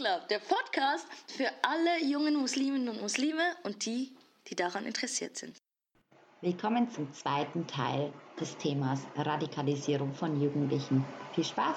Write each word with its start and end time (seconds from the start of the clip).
Club, 0.00 0.28
der 0.28 0.38
Podcast 0.38 1.04
für 1.36 1.50
alle 1.60 2.02
jungen 2.02 2.34
Musliminnen 2.34 2.88
und 2.88 3.02
Muslime 3.02 3.42
und 3.64 3.84
die, 3.84 4.16
die 4.46 4.56
daran 4.56 4.86
interessiert 4.86 5.36
sind. 5.36 5.58
Willkommen 6.40 6.90
zum 6.90 7.12
zweiten 7.12 7.66
Teil 7.66 8.10
des 8.40 8.56
Themas 8.56 9.00
Radikalisierung 9.14 10.14
von 10.14 10.40
Jugendlichen. 10.40 11.04
Viel 11.34 11.44
Spaß! 11.44 11.76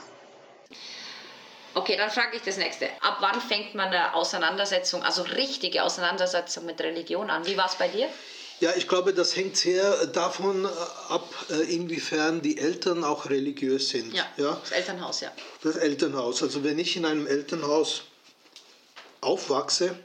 Okay, 1.73 1.97
dann 1.97 2.09
frage 2.09 2.37
ich 2.37 2.43
das 2.43 2.55
nächste. 2.55 2.85
Ab 3.01 3.17
wann 3.19 3.41
fängt 3.41 3.75
man 3.75 3.87
eine 3.87 4.13
Auseinandersetzung, 4.13 5.03
also 5.03 5.23
richtige 5.23 5.83
Auseinandersetzung 5.83 6.65
mit 6.65 6.79
Religion 6.79 7.29
an? 7.29 7.45
Wie 7.45 7.57
war 7.57 7.65
es 7.65 7.75
bei 7.75 7.89
dir? 7.89 8.07
Ja, 8.61 8.71
ich 8.77 8.87
glaube, 8.87 9.13
das 9.13 9.35
hängt 9.35 9.57
sehr 9.57 10.07
davon 10.07 10.65
ab, 11.09 11.27
äh, 11.49 11.75
inwiefern 11.75 12.41
die 12.41 12.57
Eltern 12.57 13.03
auch 13.03 13.29
religiös 13.29 13.89
sind. 13.89 14.13
Ja, 14.13 14.25
ja, 14.37 14.57
das 14.61 14.71
Elternhaus, 14.71 15.19
ja. 15.19 15.31
Das 15.61 15.75
Elternhaus. 15.75 16.41
Also 16.41 16.63
wenn 16.63 16.79
ich 16.79 16.95
in 16.95 17.03
einem 17.03 17.27
Elternhaus 17.27 18.03
aufwachse, 19.23 19.97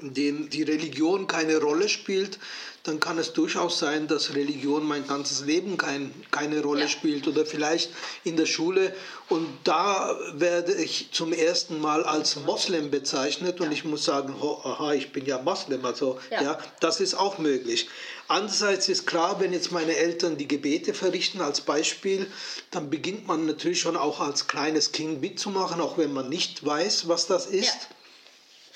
in 0.00 0.14
dem 0.14 0.50
die 0.50 0.62
Religion 0.62 1.26
keine 1.26 1.58
Rolle 1.58 1.88
spielt, 1.88 2.38
dann 2.84 3.00
kann 3.00 3.16
es 3.16 3.32
durchaus 3.32 3.78
sein, 3.78 4.08
dass 4.08 4.34
Religion 4.34 4.86
mein 4.86 5.06
ganzes 5.06 5.40
Leben 5.40 5.78
kein, 5.78 6.12
keine 6.30 6.62
Rolle 6.62 6.82
ja. 6.82 6.88
spielt 6.88 7.26
oder 7.26 7.46
vielleicht 7.46 7.90
in 8.24 8.36
der 8.36 8.44
Schule. 8.44 8.94
Und 9.30 9.48
da 9.64 10.14
werde 10.34 10.74
ich 10.74 11.08
zum 11.10 11.32
ersten 11.32 11.80
Mal 11.80 12.04
als 12.04 12.36
Moslem 12.36 12.90
bezeichnet 12.90 13.62
und 13.62 13.72
ich 13.72 13.86
muss 13.86 14.04
sagen, 14.04 14.34
oh, 14.38 14.60
aha, 14.64 14.92
ich 14.92 15.12
bin 15.12 15.24
ja 15.24 15.40
Moslem. 15.40 15.82
Also 15.82 16.18
ja. 16.30 16.42
ja, 16.42 16.58
das 16.80 17.00
ist 17.00 17.14
auch 17.14 17.38
möglich. 17.38 17.88
Andererseits 18.28 18.90
ist 18.90 19.06
klar, 19.06 19.40
wenn 19.40 19.54
jetzt 19.54 19.72
meine 19.72 19.96
Eltern 19.96 20.36
die 20.36 20.48
Gebete 20.48 20.92
verrichten 20.92 21.40
als 21.40 21.62
Beispiel, 21.62 22.26
dann 22.70 22.90
beginnt 22.90 23.26
man 23.26 23.46
natürlich 23.46 23.80
schon 23.80 23.96
auch 23.96 24.20
als 24.20 24.46
kleines 24.46 24.92
Kind 24.92 25.22
mitzumachen, 25.22 25.80
auch 25.80 25.96
wenn 25.96 26.12
man 26.12 26.28
nicht 26.28 26.66
weiß, 26.66 27.08
was 27.08 27.26
das 27.26 27.46
ist. 27.46 27.88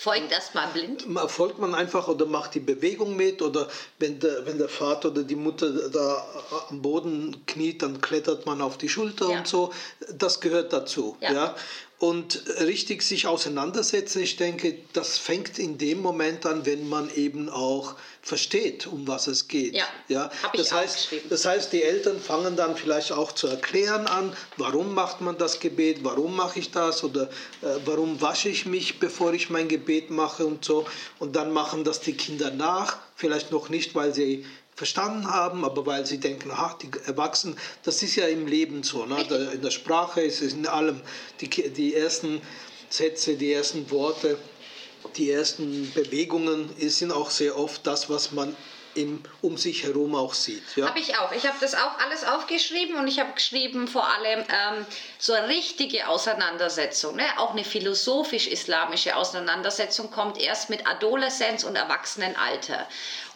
Folgt 0.00 0.30
erstmal 0.30 0.68
blind? 0.68 1.06
Folgt 1.26 1.58
man 1.58 1.74
einfach 1.74 2.06
oder 2.06 2.24
macht 2.24 2.54
die 2.54 2.60
Bewegung 2.60 3.16
mit 3.16 3.42
oder 3.42 3.66
wenn 3.98 4.20
der, 4.20 4.46
wenn 4.46 4.56
der 4.56 4.68
Vater 4.68 5.08
oder 5.08 5.24
die 5.24 5.34
Mutter 5.34 5.88
da 5.88 6.24
am 6.70 6.80
Boden 6.82 7.44
kniet, 7.46 7.82
dann 7.82 8.00
klettert 8.00 8.46
man 8.46 8.62
auf 8.62 8.78
die 8.78 8.88
Schulter 8.88 9.28
ja. 9.28 9.38
und 9.38 9.48
so. 9.48 9.72
Das 10.12 10.38
gehört 10.38 10.72
dazu. 10.72 11.16
Ja. 11.20 11.32
ja? 11.32 11.56
Und 12.00 12.44
richtig 12.60 13.02
sich 13.02 13.26
auseinandersetzen, 13.26 14.22
ich 14.22 14.36
denke, 14.36 14.76
das 14.92 15.18
fängt 15.18 15.58
in 15.58 15.78
dem 15.78 16.00
Moment 16.00 16.46
an, 16.46 16.64
wenn 16.64 16.88
man 16.88 17.12
eben 17.12 17.48
auch 17.48 17.96
versteht, 18.22 18.86
um 18.86 19.08
was 19.08 19.26
es 19.26 19.48
geht. 19.48 19.74
Ja, 19.74 19.86
ja? 20.06 20.30
Das, 20.54 20.70
heißt, 20.70 21.08
das 21.28 21.44
heißt, 21.44 21.72
die 21.72 21.82
Eltern 21.82 22.20
fangen 22.20 22.54
dann 22.54 22.76
vielleicht 22.76 23.10
auch 23.10 23.32
zu 23.32 23.48
erklären 23.48 24.06
an, 24.06 24.32
warum 24.58 24.94
macht 24.94 25.22
man 25.22 25.38
das 25.38 25.58
Gebet, 25.58 26.04
warum 26.04 26.36
mache 26.36 26.60
ich 26.60 26.70
das 26.70 27.02
oder 27.02 27.24
äh, 27.62 27.78
warum 27.84 28.20
wasche 28.20 28.48
ich 28.48 28.64
mich, 28.64 29.00
bevor 29.00 29.32
ich 29.32 29.50
mein 29.50 29.66
Gebet 29.66 30.10
mache 30.10 30.46
und 30.46 30.64
so. 30.64 30.86
Und 31.18 31.34
dann 31.34 31.52
machen 31.52 31.82
das 31.82 32.00
die 32.00 32.14
Kinder 32.14 32.52
nach, 32.52 32.98
vielleicht 33.16 33.50
noch 33.50 33.70
nicht, 33.70 33.96
weil 33.96 34.14
sie 34.14 34.44
verstanden 34.78 35.26
haben, 35.28 35.64
aber 35.64 35.84
weil 35.86 36.06
sie 36.06 36.18
denken, 36.18 36.52
ach, 36.54 36.74
die 36.74 36.88
Erwachsenen, 37.04 37.58
das 37.82 38.00
ist 38.04 38.14
ja 38.14 38.28
im 38.28 38.46
Leben 38.46 38.84
so, 38.84 39.06
ne? 39.06 39.20
in 39.52 39.60
der 39.60 39.72
Sprache 39.72 40.20
ist 40.20 40.40
es 40.40 40.52
in 40.52 40.68
allem, 40.68 41.00
die, 41.40 41.48
die 41.48 41.96
ersten 41.96 42.40
Sätze, 42.88 43.34
die 43.34 43.52
ersten 43.52 43.90
Worte, 43.90 44.38
die 45.16 45.32
ersten 45.32 45.92
Bewegungen 45.94 46.70
sind 46.78 47.10
auch 47.10 47.30
sehr 47.30 47.58
oft 47.58 47.84
das, 47.88 48.08
was 48.08 48.30
man 48.30 48.56
im, 48.94 49.20
um 49.42 49.56
sich 49.56 49.82
herum 49.82 50.14
auch 50.14 50.32
sieht. 50.32 50.62
Ja? 50.76 50.88
Habe 50.88 51.00
ich 51.00 51.18
auch. 51.18 51.32
Ich 51.32 51.44
habe 51.46 51.56
das 51.60 51.74
auch 51.74 51.98
alles 51.98 52.24
aufgeschrieben 52.24 52.96
und 52.96 53.08
ich 53.08 53.18
habe 53.18 53.32
geschrieben 53.32 53.88
vor 53.88 54.08
allem 54.08 54.40
ähm, 54.40 54.86
so 55.18 55.32
eine 55.32 55.48
richtige 55.48 56.06
Auseinandersetzung, 56.06 57.16
ne? 57.16 57.24
auch 57.38 57.50
eine 57.50 57.64
philosophisch-islamische 57.64 59.16
Auseinandersetzung 59.16 60.12
kommt 60.12 60.38
erst 60.38 60.70
mit 60.70 60.86
Adoleszenz 60.86 61.64
und 61.64 61.74
Erwachsenenalter 61.74 62.86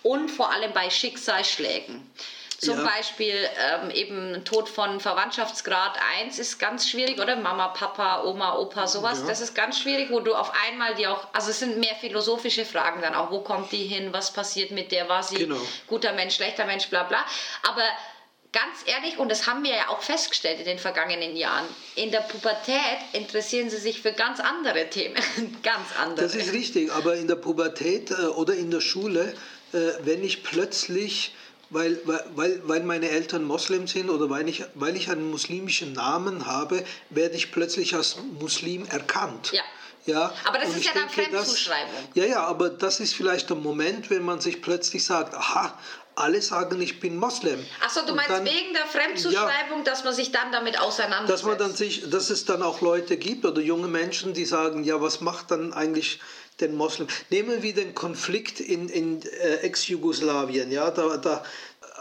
und 0.03 0.31
vor 0.31 0.53
allem 0.53 0.73
bei 0.73 0.91
Schicksalsschlägen. 0.91 2.11
Zum 2.63 2.79
ja. 2.79 2.85
Beispiel 2.85 3.35
ähm, 3.59 3.91
eben 3.91 4.45
Tod 4.45 4.69
von 4.69 5.01
Verwandtschaftsgrad 5.01 5.99
1 6.21 6.39
ist 6.39 6.61
ganz 6.61 6.89
schwierig, 6.89 7.21
oder? 7.21 7.35
Mama, 7.35 7.69
Papa, 7.69 8.23
Oma, 8.23 8.57
Opa, 8.57 8.87
sowas. 8.87 9.19
Ja. 9.23 9.27
Das 9.27 9.41
ist 9.41 9.57
ganz 9.57 9.81
schwierig, 9.81 10.13
wo 10.13 10.21
du 10.21 10.33
auf 10.33 10.53
einmal 10.69 10.95
die 10.95 11.09
auch, 11.09 11.27
also 11.33 11.51
es 11.51 11.59
sind 11.59 11.79
mehr 11.79 11.97
philosophische 11.97 12.65
Fragen 12.65 13.03
dann 13.03 13.17
auch. 13.17 13.33
Wo 13.33 13.41
kommt 13.41 13.73
die 13.73 13.85
hin? 13.85 14.13
Was 14.13 14.33
passiert 14.33 14.71
mit 14.71 14.93
der? 14.93 15.09
War 15.09 15.25
sie 15.25 15.39
genau. 15.39 15.57
guter 15.89 16.13
Mensch, 16.13 16.37
schlechter 16.37 16.65
Mensch, 16.65 16.87
bla 16.87 17.03
bla. 17.03 17.25
Aber 17.69 17.83
ganz 18.53 18.85
ehrlich, 18.87 19.19
und 19.19 19.29
das 19.29 19.49
haben 19.49 19.65
wir 19.65 19.75
ja 19.75 19.89
auch 19.89 20.01
festgestellt 20.01 20.61
in 20.61 20.67
den 20.67 20.79
vergangenen 20.79 21.35
Jahren, 21.37 21.65
in 21.97 22.13
der 22.13 22.21
Pubertät 22.21 22.99
interessieren 23.13 23.71
sie 23.71 23.79
sich 23.79 24.01
für 24.01 24.13
ganz 24.13 24.39
andere 24.39 24.89
Themen. 24.89 25.17
ganz 25.65 25.89
andere. 26.01 26.27
Das 26.27 26.37
ist 26.37 26.53
richtig, 26.53 26.93
aber 26.93 27.17
in 27.17 27.27
der 27.27 27.37
Pubertät 27.37 28.11
äh, 28.13 28.27
oder 28.27 28.55
in 28.55 28.71
der 28.71 28.81
Schule, 28.81 29.35
wenn 29.73 30.23
ich 30.23 30.43
plötzlich 30.43 31.35
weil, 31.73 31.99
weil, 32.35 32.61
weil 32.65 32.83
meine 32.83 33.09
Eltern 33.09 33.45
Moslem 33.45 33.87
sind 33.87 34.11
oder 34.11 34.29
weil 34.29 34.49
ich, 34.49 34.63
weil 34.75 34.95
ich 34.95 35.11
einen 35.11 35.31
muslimischen 35.31 35.95
Namen 35.95 36.47
habe, 36.47 36.85
werde 37.09 37.35
ich 37.37 37.51
plötzlich 37.51 37.95
als 37.95 38.17
Muslim 38.39 38.87
erkannt. 38.87 39.53
Ja. 39.53 39.63
Ja, 40.05 40.35
aber 40.45 40.59
das 40.59 40.71
ist 40.75 40.85
ja 40.85 40.91
dann 40.95 41.09
Fremdzuschreibung. 41.09 41.95
ja, 42.15 42.25
ja, 42.25 42.45
aber 42.45 42.71
das 42.71 42.99
ist 42.99 43.15
vielleicht 43.15 43.51
der 43.51 43.57
Moment, 43.57 44.11
wenn 44.11 44.25
man 44.25 44.41
sich 44.41 44.61
plötzlich 44.61 45.05
sagt, 45.05 45.33
aha, 45.33 45.79
alle 46.17 46.43
sagen, 46.43 46.81
ich 46.81 46.99
bin 46.99 47.17
Moslem. 47.17 47.65
Achso, 47.81 48.01
du 48.05 48.13
meinst 48.15 48.31
dann, 48.31 48.45
wegen 48.45 48.75
der 48.75 48.87
Fremdzuschreibung, 48.87 49.79
ja, 49.79 49.85
dass 49.85 50.03
man 50.03 50.13
sich 50.13 50.33
dann 50.33 50.51
damit 50.51 50.81
auseinandersetzt? 50.81 51.31
Dass 51.31 51.43
man 51.45 51.57
dann 51.57 51.77
sich, 51.77 52.11
dass 52.11 52.31
es 52.31 52.45
dann 52.45 52.63
auch 52.63 52.81
Leute 52.81 53.17
gibt 53.17 53.45
oder 53.45 53.61
junge 53.61 53.87
Menschen, 53.87 54.35
die 54.35 54.45
sagen, 54.45 54.83
ja, 54.83 55.01
was 55.01 55.21
macht 55.21 55.53
dann 55.53 55.73
eigentlich 55.73 56.19
den 56.61 56.75
Moslem? 56.75 57.09
Nehmen 57.31 57.63
wir 57.63 57.75
den 57.75 57.95
Konflikt 57.95 58.61
in, 58.61 58.89
in 58.89 59.23
äh, 59.23 59.57
Ex-Jugoslawien, 59.63 60.71
ja, 60.71 60.91
da, 60.91 61.17
da 61.17 61.45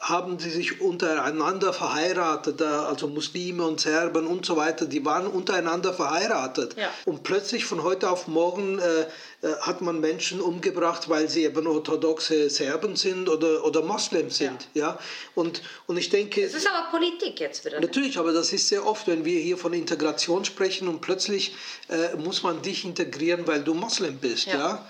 haben 0.02 0.40
sie 0.40 0.50
sich 0.50 0.82
untereinander 0.82 1.74
verheiratet, 1.74 2.60
also 2.60 3.08
Muslime 3.08 3.64
und 3.64 3.80
Serben 3.80 4.26
und 4.26 4.44
so 4.48 4.58
weiter, 4.58 4.86
die 4.86 5.06
waren 5.06 5.28
untereinander 5.28 5.94
verheiratet. 5.94 6.76
Ja. 6.76 6.90
Und 7.06 7.22
plötzlich 7.22 7.66
von 7.66 7.84
heute 7.84 8.10
auf 8.10 8.28
morgen 8.28 8.80
äh, 8.80 9.02
äh, 9.02 9.56
hat 9.62 9.82
man 9.82 10.00
Menschen 10.00 10.42
umgebracht, 10.42 11.08
weil 11.08 11.30
sie 11.30 11.44
eben 11.46 11.68
orthodoxe 11.68 12.50
Serben 12.50 12.96
sind 12.96 13.30
oder, 13.30 13.64
oder 13.64 13.84
Moslem 13.84 14.32
sind. 14.32 14.68
Ja. 14.74 14.88
ja. 14.88 15.00
Und, 15.36 15.62
und 15.86 15.98
ich 15.98 16.10
denke... 16.10 16.42
Das 16.42 16.56
ist 16.56 16.68
aber 16.68 16.90
Politik 16.90 17.40
jetzt 17.40 17.64
wieder. 17.64 17.80
Natürlich, 17.80 18.18
aber 18.18 18.34
das 18.34 18.52
ist 18.54 18.70
sehr 18.70 18.88
oft, 18.88 19.06
wenn 19.06 19.24
wir 19.24 19.40
hier 19.40 19.58
von 19.58 19.72
Integration 19.72 20.46
sprechen 20.46 20.88
und 20.88 21.02
plötzlich 21.02 21.54
äh, 21.90 22.16
muss 22.16 22.42
man 22.42 22.64
dich 22.64 22.86
integrieren, 22.86 23.46
weil 23.46 23.64
du 23.64 23.76
Moslem 23.76 24.18
bist. 24.18 24.48
ja? 24.48 24.56
ja? 24.58 24.86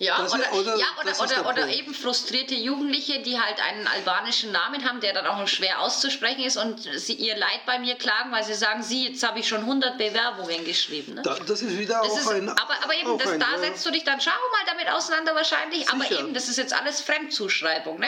Ja, 0.00 0.22
das 0.22 0.32
oder, 0.32 0.52
oder, 0.52 0.76
ja, 0.76 0.86
oder, 1.00 1.20
oder, 1.20 1.48
oder 1.50 1.68
eben 1.68 1.92
frustrierte 1.92 2.54
Jugendliche, 2.54 3.20
die 3.20 3.38
halt 3.40 3.60
einen 3.60 3.84
albanischen 3.88 4.52
Namen 4.52 4.88
haben, 4.88 5.00
der 5.00 5.12
dann 5.12 5.26
auch 5.26 5.48
schwer 5.48 5.80
auszusprechen 5.80 6.44
ist 6.44 6.56
und 6.56 6.88
sie 6.96 7.14
ihr 7.14 7.36
Leid 7.36 7.66
bei 7.66 7.80
mir 7.80 7.96
klagen, 7.96 8.30
weil 8.30 8.44
sie 8.44 8.54
sagen, 8.54 8.84
sie, 8.84 9.08
jetzt 9.08 9.26
habe 9.26 9.40
ich 9.40 9.48
schon 9.48 9.60
100 9.62 9.98
Bewerbungen 9.98 10.64
geschrieben. 10.64 11.14
Ne? 11.14 11.22
Da, 11.22 11.36
das 11.44 11.62
ist 11.62 11.76
wieder 11.76 12.00
das 12.00 12.12
auch 12.12 12.18
ist, 12.18 12.28
ein... 12.28 12.48
Aber, 12.48 12.74
aber 12.84 12.94
eben, 12.94 13.18
das, 13.18 13.28
ein, 13.28 13.40
da 13.40 13.58
setzt 13.58 13.84
du 13.84 13.90
dich 13.90 14.04
dann, 14.04 14.20
schau 14.20 14.30
mal 14.30 14.72
damit 14.72 14.88
auseinander 14.88 15.34
wahrscheinlich, 15.34 15.80
sicher. 15.80 15.94
aber 15.94 16.10
eben, 16.12 16.32
das 16.32 16.48
ist 16.48 16.58
jetzt 16.58 16.74
alles 16.74 17.00
Fremdzuschreibung. 17.00 17.98
Ne? 17.98 18.06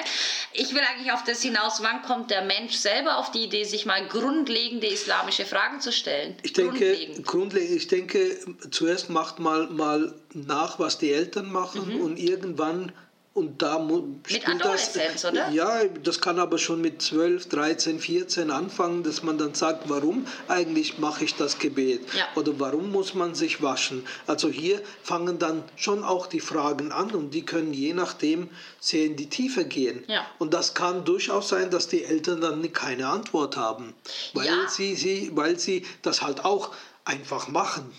Ich 0.53 0.73
will 0.73 0.83
eigentlich 0.83 1.11
auf 1.11 1.25
das 1.25 1.43
hinaus, 1.43 1.83
wann 1.83 2.03
kommt 2.03 2.31
der 2.31 2.43
Mensch 2.43 2.75
selber 2.77 3.17
auf 3.19 3.33
die 3.33 3.43
Idee, 3.43 3.65
sich 3.65 3.85
mal 3.85 4.07
grundlegende 4.07 4.87
islamische 4.87 5.45
Fragen 5.45 5.81
zu 5.81 5.91
stellen? 5.91 6.37
Ich 6.45 6.53
denke, 6.53 6.79
grundlegend. 6.79 7.27
grundlegend 7.27 7.77
ich 7.77 7.89
denke 7.89 8.39
zuerst 8.71 9.11
macht 9.11 9.41
mal, 9.41 9.67
mal 9.67 10.15
nach, 10.35 10.79
was 10.79 10.99
die 10.99 11.13
Eltern 11.13 11.51
machen 11.51 11.97
mhm. 11.97 12.01
und 12.01 12.19
irgendwann 12.19 12.93
und 13.33 13.63
da 13.63 13.79
mit 13.79 14.49
Adoleszenz, 14.49 15.23
das, 15.23 15.31
oder? 15.31 15.51
Ja, 15.51 15.85
das 15.85 16.21
kann 16.21 16.41
aber 16.41 16.59
schon 16.59 16.81
mit 16.81 17.01
12, 17.01 17.49
13, 17.49 18.01
14 18.01 18.51
anfangen, 18.51 19.05
dass 19.05 19.23
man 19.23 19.39
dann 19.39 19.55
sagt, 19.55 19.89
warum 19.89 20.27
eigentlich 20.49 20.99
mache 20.99 21.25
ich 21.25 21.37
das 21.37 21.59
Gebet? 21.59 22.03
Ja. 22.13 22.27
Oder 22.35 22.59
warum 22.59 22.91
muss 22.91 23.15
man 23.15 23.37
sich 23.37 23.63
waschen? 23.63 24.05
Also 24.27 24.49
hier 24.49 24.83
fangen 25.05 25.39
dann 25.39 25.63
schon 25.77 26.03
auch 26.03 26.27
die 26.27 26.41
Fragen 26.41 26.91
an 26.91 27.13
und 27.13 27.33
die 27.33 27.45
können 27.45 27.73
je 27.73 27.95
nachdem 27.95 28.51
sehr 28.81 29.07
in 29.07 29.15
die 29.15 29.29
Tiefe 29.29 29.65
gehen. 29.65 30.03
Ja. 30.09 30.27
Und 30.39 30.53
das 30.53 30.75
kann 30.75 31.05
durchaus 31.05 31.51
sein, 31.51 31.71
dass 31.71 31.87
die 31.87 32.05
Eltern 32.05 32.41
dann 32.41 32.73
keine 32.73 33.07
Antwort 33.07 33.57
haben, 33.57 33.95
weil, 34.35 34.47
ja. 34.47 34.69
sie, 34.69 34.97
sie, 34.97 35.31
weil 35.35 35.57
sie 35.57 35.87
das 36.03 36.21
halt 36.21 36.45
auch 36.45 36.73
einfach 37.05 37.47
machen. 37.47 37.93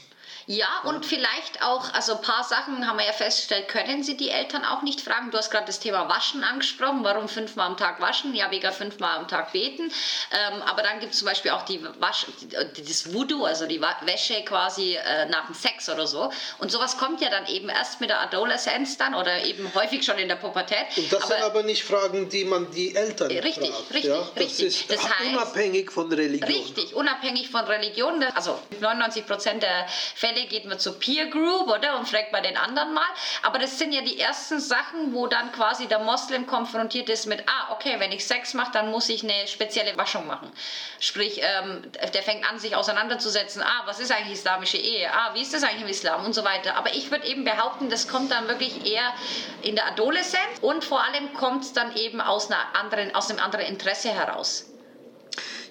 Ja, 0.52 0.82
und 0.84 1.06
vielleicht 1.06 1.64
auch, 1.64 1.94
also 1.94 2.16
ein 2.16 2.22
paar 2.22 2.44
Sachen 2.44 2.86
haben 2.86 2.98
wir 2.98 3.06
ja 3.06 3.14
festgestellt, 3.14 3.70
können 3.70 4.04
Sie 4.04 4.18
die 4.18 4.30
Eltern 4.30 4.66
auch 4.66 4.82
nicht 4.82 5.00
fragen. 5.00 5.32
Du 5.32 5.38
hast 5.38 5.50
gerade 5.50 5.66
das 5.66 5.80
Thema 5.80 6.10
Waschen 6.10 6.44
angesprochen. 6.44 7.06
Warum 7.06 7.30
fünfmal 7.30 7.68
am 7.68 7.78
Tag 7.78 8.02
waschen? 8.02 8.36
Ja, 8.36 8.52
wegen 8.52 8.70
fünfmal 8.74 9.18
am 9.18 9.30
Tag 9.30 9.54
beten. 9.54 9.84
Ähm, 9.84 10.62
aber 10.64 10.84
dann 10.84 11.00
gibt 11.00 11.14
es 11.14 11.20
zum 11.20 11.30
Beispiel 11.30 11.52
auch 11.52 11.62
die 11.62 11.82
Wasch, 12.00 12.26
das 12.50 13.14
Voodoo, 13.14 13.46
also 13.46 13.66
die 13.66 13.80
Wäsche 13.80 14.44
quasi 14.44 14.96
äh, 14.96 15.26
nach 15.28 15.46
dem 15.46 15.56
Sex 15.56 15.88
oder 15.88 16.06
so. 16.06 16.34
Und 16.58 16.70
sowas 16.70 16.98
kommt 16.98 17.22
ja 17.22 17.30
dann 17.30 17.46
eben 17.46 17.70
erst 17.70 18.02
mit 18.02 18.10
der 18.10 18.20
Adoleszenz 18.20 18.98
dann 18.98 19.16
oder 19.16 19.46
eben 19.46 19.74
häufig 19.74 20.04
schon 20.04 20.18
in 20.18 20.28
der 20.28 20.36
Pubertät. 20.36 20.86
Und 20.98 21.14
das 21.14 21.24
aber, 21.24 21.34
sind 21.34 21.44
aber 21.44 21.64
nicht 21.64 21.86
Fragen, 21.86 22.28
die 22.28 22.44
man 22.44 22.70
die 22.72 22.94
Eltern 22.94 23.32
Richtig, 23.32 23.70
fragt, 23.70 23.94
richtig, 23.94 24.12
ja? 24.12 24.18
das 24.36 24.44
richtig. 24.44 24.68
Ist 24.68 24.92
das 24.92 25.02
heißt, 25.02 25.30
unabhängig 25.32 25.92
von 25.92 26.12
Religion. 26.12 26.52
Richtig, 26.52 26.94
unabhängig 26.94 27.50
von 27.50 27.64
Religion. 27.64 28.22
Also 28.36 28.60
99 28.82 29.26
Prozent 29.26 29.64
der 29.64 29.88
Fälle 29.88 30.41
heute 30.42 30.50
geht 30.50 30.66
man 30.66 30.80
zur 30.80 31.00
Peer 31.00 31.28
Group, 31.28 31.68
oder? 31.68 31.98
Und 31.98 32.08
fragt 32.08 32.32
bei 32.32 32.42
den 32.42 32.58
anderen 32.58 32.94
mal. 32.94 33.04
Aber 33.44 33.60
das 33.60 33.78
sind 33.78 33.94
ja 33.94 34.02
die 34.02 34.20
ersten 34.20 34.60
Sachen, 34.60 35.14
wo 35.14 35.28
dann 35.28 35.52
quasi 35.52 35.88
der 35.88 36.00
Moslem 36.00 36.48
konfrontiert 36.48 37.10
ist 37.10 37.26
mit, 37.28 37.44
ah, 37.48 37.74
okay, 37.74 37.96
wenn 38.00 38.12
ich 38.12 38.26
Sex 38.26 38.54
mache, 38.54 38.72
dann 38.74 38.92
muss 38.92 39.10
ich 39.10 39.24
eine 39.24 39.48
spezielle 39.48 39.96
Waschung 39.98 40.28
machen. 40.28 40.52
Sprich, 41.00 41.42
ähm, 41.42 41.84
der 42.14 42.24
fängt 42.24 42.50
an, 42.50 42.60
sich 42.60 42.76
auseinanderzusetzen, 42.76 43.62
ah, 43.62 43.84
was 43.86 44.00
ist 44.00 44.12
eigentlich 44.12 44.34
islamische 44.34 44.78
Ehe? 44.78 45.12
Ah, 45.12 45.34
wie 45.34 45.42
ist 45.42 45.54
das 45.54 45.64
eigentlich 45.64 45.82
im 45.82 45.88
Islam? 45.88 46.26
Und 46.26 46.34
so 46.34 46.44
weiter. 46.44 46.76
Aber 46.76 46.94
ich 46.94 47.12
würde 47.12 47.28
eben 47.28 47.44
behaupten, 47.44 47.90
das 47.90 48.08
kommt 48.08 48.32
dann 48.32 48.48
wirklich 48.48 48.86
eher 48.86 49.14
in 49.62 49.76
der 49.76 49.88
Adoleszenz 49.88 50.60
und 50.62 50.84
vor 50.84 51.04
allem 51.04 51.34
kommt 51.34 51.64
es 51.64 51.74
dann 51.74 51.96
eben 51.96 52.22
aus, 52.22 52.50
einer 52.50 52.76
anderen, 52.76 53.14
aus 53.16 53.30
einem 53.30 53.40
anderen 53.40 53.66
Interesse 53.66 54.10
heraus. 54.10 54.66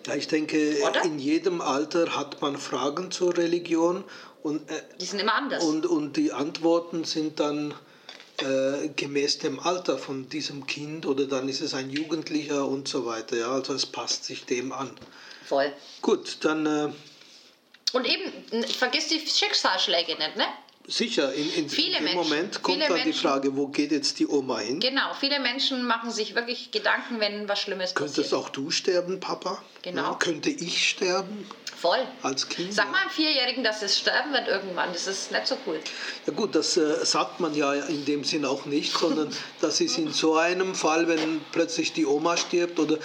Ja, 0.07 0.15
ich 0.15 0.29
denke, 0.29 0.81
Oder? 0.83 1.05
in 1.05 1.19
jedem 1.19 1.61
Alter 1.61 2.17
hat 2.17 2.41
man 2.41 2.57
Fragen 2.57 3.11
zur 3.11 3.37
Religion. 3.37 4.05
Und, 4.43 4.71
äh, 4.71 4.83
die 5.01 5.05
sind 5.05 5.21
immer 5.21 5.35
anders. 5.35 5.63
Und, 5.63 5.87
und 5.87 6.17
die 6.17 6.33
Antworten 6.33 7.05
sind 7.05 7.41
dann 7.41 7.75
äh, 8.39 8.89
gemäß 8.97 9.39
dem 9.39 9.61
Alter 9.61 9.99
von 9.99 10.29
diesem 10.29 10.67
Kind 10.67 11.05
oder 11.07 11.27
dann 11.27 11.49
ist 11.49 11.61
es 11.61 11.75
ein 11.75 11.91
Jugendlicher 11.91 12.67
und 12.67 12.89
so 12.89 13.05
weiter. 13.05 13.37
Ja, 13.37 13.51
also 13.51 13.75
es 13.75 13.87
passt 13.87 14.25
sich 14.25 14.47
dem 14.47 14.73
an. 14.73 14.91
Voll. 15.45 15.73
Gut, 16.01 16.39
dann. 16.43 16.67
Äh, 16.67 16.93
und 17.93 18.07
eben, 18.07 18.65
vergiss 18.65 19.09
die 19.09 19.19
Schicksalsschläge 19.19 20.17
nicht, 20.17 20.37
ne? 20.37 20.47
Sicher, 20.87 21.33
in, 21.35 21.53
in, 21.55 21.69
viele 21.69 21.99
in 21.99 22.05
dem 22.05 22.05
Menschen, 22.05 22.17
Moment 22.17 22.63
kommt 22.63 22.83
dann 22.83 22.93
Menschen, 22.93 23.13
die 23.13 23.19
Frage, 23.19 23.57
wo 23.57 23.69
geht 23.69 23.93
jetzt 23.93 24.19
die 24.19 24.27
Oma 24.27 24.59
hin? 24.59 24.81
Genau, 24.81 25.13
viele 25.19 25.39
Menschen 25.39 25.87
machen 25.87 26.11
sich 26.11 26.35
wirklich 26.35 26.71
Gedanken, 26.71 27.21
wenn 27.21 27.49
was 27.49 27.61
Schlimmes 27.61 27.93
passiert. 27.93 28.15
Könntest 28.15 28.35
auch 28.35 28.49
du 28.49 28.71
sterben, 28.71 29.21
Papa? 29.21 29.63
Genau. 29.83 30.03
Ja, 30.03 30.15
könnte 30.15 30.51
ich 30.51 30.89
sterben? 30.89 31.47
Voll. 31.81 32.07
Als 32.23 32.47
Kind? 32.47 32.75
Sag 32.75 32.91
mal 32.93 32.99
einem 32.99 33.11
Vierjährigen, 33.11 33.65
dass 33.65 33.81
es 33.81 33.97
sterben 33.99 34.35
wird 34.35 34.49
irgendwann. 34.49 34.93
Das 34.93 35.07
ist 35.07 35.33
nicht 35.33 35.47
so 35.47 35.57
cool. 35.67 35.81
Ja 36.27 36.33
gut, 36.35 36.55
das 36.55 36.77
äh, 36.77 37.07
sagt 37.07 37.41
man 37.41 37.55
ja 37.55 37.73
in 37.73 38.05
dem 38.05 38.23
Sinn 38.23 38.45
auch 38.45 38.67
nicht, 38.67 38.93
sondern 38.93 39.35
das 39.63 39.81
ist 39.81 39.97
in 39.97 40.13
so 40.13 40.37
einem 40.37 40.75
Fall, 40.75 41.09
wenn 41.09 41.41
plötzlich 41.53 41.95
die 41.95 42.05
Oma 42.05 42.37
stirbt 42.37 42.79
oder 42.79 42.97
äh, 42.97 42.99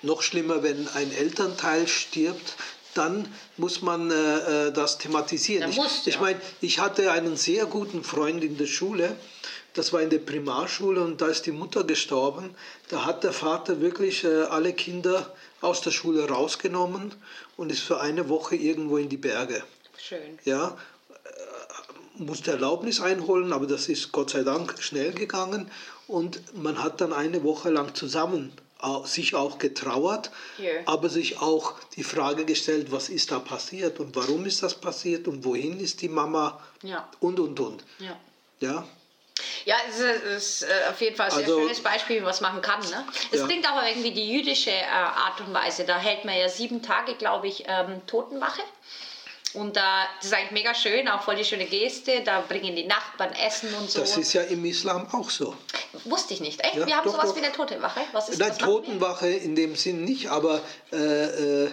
noch 0.00 0.22
schlimmer, 0.22 0.62
wenn 0.62 0.88
ein 0.94 1.12
Elternteil 1.12 1.86
stirbt, 1.86 2.54
dann 2.94 3.30
muss 3.58 3.82
man 3.82 4.10
äh, 4.10 4.68
äh 4.68 4.72
das 4.72 4.96
thematisieren. 4.96 5.68
Ich, 5.68 5.76
ja. 5.76 5.84
ich 6.06 6.20
meine, 6.20 6.40
ich 6.62 6.78
hatte 6.78 7.12
einen 7.12 7.36
sehr 7.36 7.66
guten 7.66 8.02
Freund 8.02 8.42
in 8.42 8.56
der 8.56 8.66
Schule, 8.66 9.14
das 9.74 9.92
war 9.92 10.00
in 10.00 10.10
der 10.10 10.18
Primarschule 10.18 11.02
und 11.02 11.20
da 11.20 11.26
ist 11.26 11.46
die 11.46 11.52
Mutter 11.52 11.84
gestorben. 11.84 12.54
Da 12.88 13.04
hat 13.04 13.24
der 13.24 13.32
Vater 13.32 13.80
wirklich 13.80 14.24
äh, 14.24 14.44
alle 14.44 14.72
Kinder 14.72 15.34
aus 15.60 15.80
der 15.80 15.90
Schule 15.90 16.28
rausgenommen 16.28 17.14
und 17.56 17.70
ist 17.70 17.80
für 17.80 18.00
eine 18.00 18.28
Woche 18.28 18.56
irgendwo 18.56 18.96
in 18.96 19.08
die 19.08 19.16
Berge. 19.16 19.62
Schön. 19.98 20.38
Ja, 20.44 20.76
äh, 21.24 22.22
musste 22.22 22.52
Erlaubnis 22.52 23.00
einholen, 23.00 23.52
aber 23.52 23.66
das 23.66 23.88
ist 23.88 24.12
Gott 24.12 24.30
sei 24.30 24.44
Dank 24.44 24.80
schnell 24.80 25.12
gegangen 25.12 25.70
und 26.06 26.40
man 26.56 26.82
hat 26.82 27.00
dann 27.00 27.12
eine 27.12 27.42
Woche 27.42 27.70
lang 27.70 27.94
zusammen 27.94 28.52
sich 29.04 29.34
auch 29.34 29.58
getrauert, 29.58 30.30
yeah. 30.58 30.82
aber 30.84 31.08
sich 31.08 31.40
auch 31.40 31.74
die 31.96 32.02
Frage 32.02 32.44
gestellt, 32.44 32.92
was 32.92 33.08
ist 33.08 33.30
da 33.30 33.38
passiert 33.38 33.98
und 33.98 34.14
warum 34.14 34.44
ist 34.44 34.62
das 34.62 34.74
passiert 34.74 35.26
und 35.26 35.42
wohin 35.44 35.80
ist 35.80 36.02
die 36.02 36.10
Mama 36.10 36.60
ja. 36.82 37.08
und 37.20 37.40
und 37.40 37.58
und. 37.60 37.84
Ja. 37.98 38.16
ja? 38.60 38.86
Ja, 39.64 39.76
es 39.88 39.98
ist, 39.98 40.62
äh, 40.62 40.66
auf 40.90 41.00
jeden 41.00 41.16
Fall 41.16 41.26
ein 41.26 41.32
sehr 41.32 41.44
also, 41.44 41.60
schönes 41.60 41.80
Beispiel, 41.80 42.16
wie 42.16 42.20
man 42.20 42.30
es 42.30 42.40
machen 42.40 42.60
kann. 42.60 42.80
Ne? 42.80 43.04
Es 43.30 43.40
ja. 43.40 43.46
klingt 43.46 43.70
aber 43.70 43.88
irgendwie 43.88 44.12
die 44.12 44.30
jüdische 44.30 44.70
äh, 44.70 44.84
Art 44.84 45.40
und 45.40 45.54
Weise. 45.54 45.84
Da 45.84 45.98
hält 45.98 46.24
man 46.24 46.36
ja 46.36 46.48
sieben 46.48 46.82
Tage, 46.82 47.14
glaube 47.14 47.48
ich, 47.48 47.64
ähm, 47.66 48.02
Totenwache. 48.06 48.62
Und 49.54 49.76
da, 49.76 50.02
das 50.16 50.26
ist 50.26 50.34
eigentlich 50.34 50.50
mega 50.50 50.74
schön, 50.74 51.08
auch 51.08 51.22
voll 51.22 51.36
die 51.36 51.44
schöne 51.44 51.64
Geste. 51.66 52.22
Da 52.24 52.40
bringen 52.40 52.74
die 52.74 52.84
Nachbarn 52.84 53.32
Essen 53.34 53.72
und 53.74 53.88
so. 53.88 54.00
Das 54.00 54.16
ist 54.16 54.32
ja 54.32 54.42
im 54.42 54.64
Islam 54.64 55.06
auch 55.12 55.30
so. 55.30 55.56
Wusste 56.04 56.34
ich 56.34 56.40
nicht. 56.40 56.60
Echt? 56.60 56.74
Ja, 56.74 56.86
wir 56.86 56.96
haben 56.96 57.04
doch, 57.04 57.12
sowas 57.12 57.30
doch. 57.30 57.36
wie 57.36 57.44
eine 57.44 57.52
Totenwache. 57.52 58.00
Was 58.12 58.28
ist 58.28 58.38
Nein, 58.40 58.50
was 58.50 58.58
Totenwache 58.58 59.28
in 59.28 59.54
dem 59.54 59.76
Sinn 59.76 60.04
nicht, 60.04 60.28
aber. 60.28 60.60
Äh, 60.92 61.66
äh, 61.66 61.70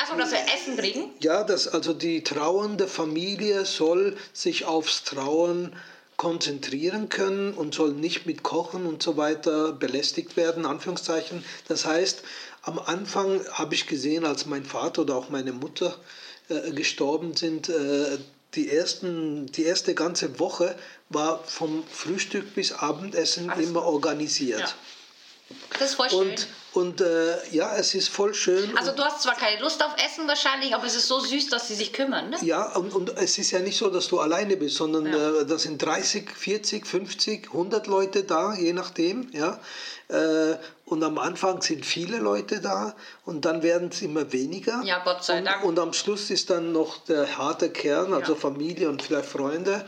Achso, 0.00 0.16
dass 0.16 0.32
wir 0.32 0.38
Essen 0.38 0.76
kriegen? 0.76 1.10
Ja, 1.20 1.44
das, 1.44 1.68
also 1.68 1.92
die 1.92 2.24
trauernde 2.24 2.88
Familie 2.88 3.64
soll 3.66 4.16
sich 4.32 4.64
aufs 4.64 5.04
Trauern 5.04 5.76
konzentrieren 6.22 7.08
können 7.08 7.52
und 7.52 7.74
soll 7.74 7.94
nicht 7.94 8.26
mit 8.26 8.44
Kochen 8.44 8.86
und 8.86 9.02
so 9.02 9.16
weiter 9.16 9.72
belästigt 9.72 10.36
werden, 10.36 10.66
Anführungszeichen. 10.66 11.44
Das 11.66 11.84
heißt, 11.84 12.22
am 12.62 12.78
Anfang 12.78 13.44
habe 13.50 13.74
ich 13.74 13.88
gesehen, 13.88 14.24
als 14.24 14.46
mein 14.46 14.64
Vater 14.64 15.02
oder 15.02 15.16
auch 15.16 15.30
meine 15.30 15.52
Mutter 15.52 15.98
äh, 16.48 16.70
gestorben 16.70 17.34
sind, 17.34 17.68
äh, 17.70 18.18
die, 18.54 18.70
ersten, 18.70 19.46
die 19.46 19.64
erste 19.64 19.96
ganze 19.96 20.38
Woche 20.38 20.76
war 21.08 21.42
vom 21.42 21.82
Frühstück 21.90 22.54
bis 22.54 22.70
Abendessen 22.70 23.50
Alles 23.50 23.68
immer 23.68 23.82
organisiert. 23.82 24.60
Ja. 24.60 25.56
Das 25.80 25.90
ist 25.90 25.94
voll 25.96 26.08
schön. 26.08 26.18
Und, 26.20 26.46
und 26.74 27.02
äh, 27.02 27.36
ja, 27.50 27.76
es 27.76 27.94
ist 27.94 28.08
voll 28.08 28.32
schön. 28.32 28.76
Also 28.78 28.92
du 28.92 29.02
hast 29.02 29.22
zwar 29.22 29.34
keine 29.34 29.60
Lust 29.60 29.84
auf 29.84 29.94
Essen 30.02 30.26
wahrscheinlich, 30.26 30.74
aber 30.74 30.86
es 30.86 30.96
ist 30.96 31.06
so 31.06 31.20
süß, 31.20 31.48
dass 31.48 31.68
sie 31.68 31.74
sich 31.74 31.92
kümmern. 31.92 32.30
Ne? 32.30 32.36
Ja, 32.42 32.74
und, 32.76 32.94
und 32.94 33.16
es 33.18 33.36
ist 33.36 33.50
ja 33.50 33.58
nicht 33.58 33.76
so, 33.76 33.90
dass 33.90 34.08
du 34.08 34.20
alleine 34.20 34.56
bist, 34.56 34.76
sondern 34.76 35.06
ja. 35.06 35.40
äh, 35.40 35.46
da 35.46 35.58
sind 35.58 35.82
30, 35.84 36.30
40, 36.30 36.86
50, 36.86 37.48
100 37.48 37.86
Leute 37.88 38.24
da, 38.24 38.54
je 38.54 38.72
nachdem. 38.72 39.28
Ja. 39.32 39.60
Äh, 40.08 40.56
und 40.86 41.04
am 41.04 41.18
Anfang 41.18 41.60
sind 41.60 41.84
viele 41.84 42.18
Leute 42.18 42.60
da 42.60 42.94
und 43.26 43.44
dann 43.44 43.62
werden 43.62 43.88
es 43.92 44.00
immer 44.00 44.32
weniger. 44.32 44.82
Ja, 44.84 45.02
Gott 45.04 45.24
sei 45.24 45.42
Dank. 45.42 45.62
Und, 45.64 45.78
und 45.78 45.78
am 45.78 45.92
Schluss 45.92 46.30
ist 46.30 46.48
dann 46.48 46.72
noch 46.72 47.04
der 47.04 47.36
harte 47.36 47.70
Kern, 47.70 48.14
also 48.14 48.32
ja. 48.32 48.38
Familie 48.38 48.88
und 48.88 49.02
vielleicht 49.02 49.28
Freunde. 49.28 49.84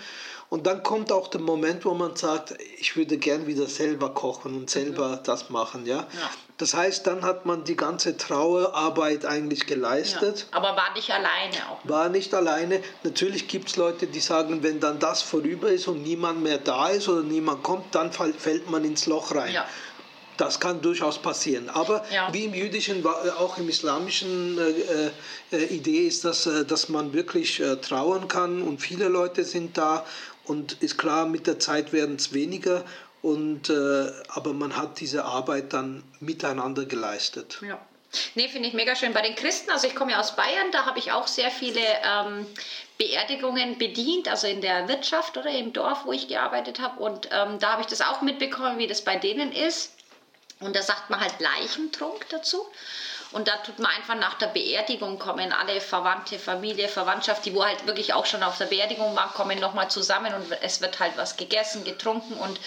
Und 0.51 0.67
dann 0.67 0.83
kommt 0.83 1.11
auch 1.11 1.29
der 1.29 1.41
Moment, 1.41 1.85
wo 1.85 1.95
man 1.95 2.15
sagt, 2.15 2.55
ich 2.79 2.97
würde 2.97 3.19
gern 3.19 3.47
wieder 3.47 3.67
selber 3.67 4.15
kochen 4.15 4.55
und 4.55 4.71
selber 4.71 5.17
mhm. 5.17 5.21
das 5.25 5.51
machen. 5.51 5.85
Ja? 5.87 5.97
ja? 5.97 6.31
Das 6.57 6.73
heißt, 6.73 7.07
dann 7.09 7.23
hat 7.25 7.47
man 7.47 7.65
die 7.65 7.75
ganze 7.75 8.17
Trauerarbeit 8.17 9.25
eigentlich 9.25 9.67
geleistet. 9.67 10.47
Ja, 10.53 10.59
aber 10.59 10.77
war 10.77 10.93
nicht 10.95 11.11
alleine 11.11 11.57
auch. 11.69 11.81
War 11.83 12.09
nicht 12.09 12.33
alleine. 12.33 12.81
Natürlich 13.03 13.49
gibt 13.49 13.71
es 13.71 13.77
Leute, 13.77 14.07
die 14.07 14.21
sagen, 14.21 14.63
wenn 14.63 14.79
dann 14.79 15.01
das 15.01 15.21
vorüber 15.23 15.71
ist 15.71 15.89
und 15.89 16.05
niemand 16.05 16.45
mehr 16.45 16.59
da 16.59 16.91
ist 16.91 17.09
oder 17.09 17.23
niemand 17.23 17.65
kommt, 17.65 17.93
dann 17.95 18.13
fällt 18.13 18.71
man 18.71 18.85
ins 18.85 19.07
Loch 19.07 19.35
rein. 19.35 19.53
Ja. 19.53 19.67
Das 20.37 20.61
kann 20.61 20.81
durchaus 20.81 21.19
passieren. 21.19 21.69
Aber 21.71 22.05
ja. 22.13 22.29
wie 22.33 22.45
im 22.45 22.55
jüdischen, 22.55 23.05
äh, 23.05 23.31
auch 23.39 23.59
im 23.59 23.69
islamischen 23.69 24.59
äh, 24.59 25.57
äh, 25.57 25.65
Idee 25.67 26.07
ist, 26.07 26.25
dass, 26.25 26.47
äh, 26.47 26.65
dass 26.65 26.89
man 26.89 27.13
wirklich 27.13 27.63
trauern 27.83 28.29
kann 28.29 28.63
und 28.63 28.81
viele 28.81 29.09
Leute 29.09 29.45
sind 29.45 29.77
da 29.77 30.05
und 30.45 30.75
ist 30.83 30.99
klar, 30.99 31.27
mit 31.27 31.47
der 31.47 31.59
Zeit 31.59 31.93
werden 31.93 32.17
es 32.17 32.33
weniger. 32.33 32.85
Und, 33.25 33.71
äh, 33.71 34.13
aber 34.29 34.53
man 34.53 34.77
hat 34.77 35.01
diese 35.01 35.25
Arbeit 35.25 35.73
dann 35.73 36.05
miteinander 36.21 36.85
geleistet. 36.85 37.59
Ja. 37.67 37.81
Nee, 38.35 38.49
finde 38.49 38.69
ich 38.69 38.75
mega 38.75 38.95
schön. 38.95 39.15
Bei 39.15 39.23
den 39.23 39.35
Christen, 39.35 39.71
also 39.71 39.87
ich 39.87 39.95
komme 39.95 40.13
ja 40.13 40.21
aus 40.21 40.37
Bayern, 40.37 40.71
da 40.73 40.85
habe 40.85 40.99
ich 40.99 41.11
auch 41.11 41.27
sehr 41.27 41.51
viele 41.51 41.81
ähm, 41.81 42.47
Beerdigungen 42.99 43.79
bedient, 43.79 44.29
also 44.29 44.47
in 44.47 44.61
der 44.61 44.89
Wirtschaft 44.89 45.39
oder 45.39 45.49
im 45.49 45.73
Dorf, 45.73 46.05
wo 46.05 46.13
ich 46.13 46.29
gearbeitet 46.29 46.81
habe. 46.81 47.03
Und 47.03 47.31
ähm, 47.33 47.59
da 47.61 47.73
habe 47.73 47.81
ich 47.81 47.87
das 47.87 48.03
auch 48.03 48.21
mitbekommen, 48.21 48.77
wie 48.77 48.87
das 48.87 49.01
bei 49.01 49.17
denen 49.17 49.53
ist. 49.53 49.95
Und 50.61 50.77
da 50.77 50.83
sagt 50.83 51.09
man 51.09 51.19
halt 51.19 51.41
Leichentrunk 51.41 52.29
dazu. 52.29 52.67
Und 53.35 53.49
da 53.49 53.57
tut 53.57 53.81
man 53.81 53.91
einfach 53.91 54.15
nach 54.15 54.35
der 54.35 54.47
Beerdigung 54.47 55.19
kommen 55.19 55.53
alle 55.53 55.81
Verwandte, 55.81 56.39
Familie, 56.39 56.87
Verwandtschaft, 56.87 57.45
die 57.45 57.53
wo 57.53 57.65
halt 57.65 57.85
wirklich 57.85 58.15
auch 58.15 58.27
schon 58.27 58.45
auf 58.45 58.59
der 58.59 58.67
Beerdigung 58.67 59.17
waren, 59.17 59.31
kommen 59.31 59.59
nochmal 59.59 59.91
zusammen 59.91 60.33
und 60.35 60.53
es 60.63 60.81
wird 60.81 61.01
halt 61.01 61.17
was 61.17 61.37
gegessen, 61.37 61.83
getrunken 61.83 62.35
und 62.35 62.61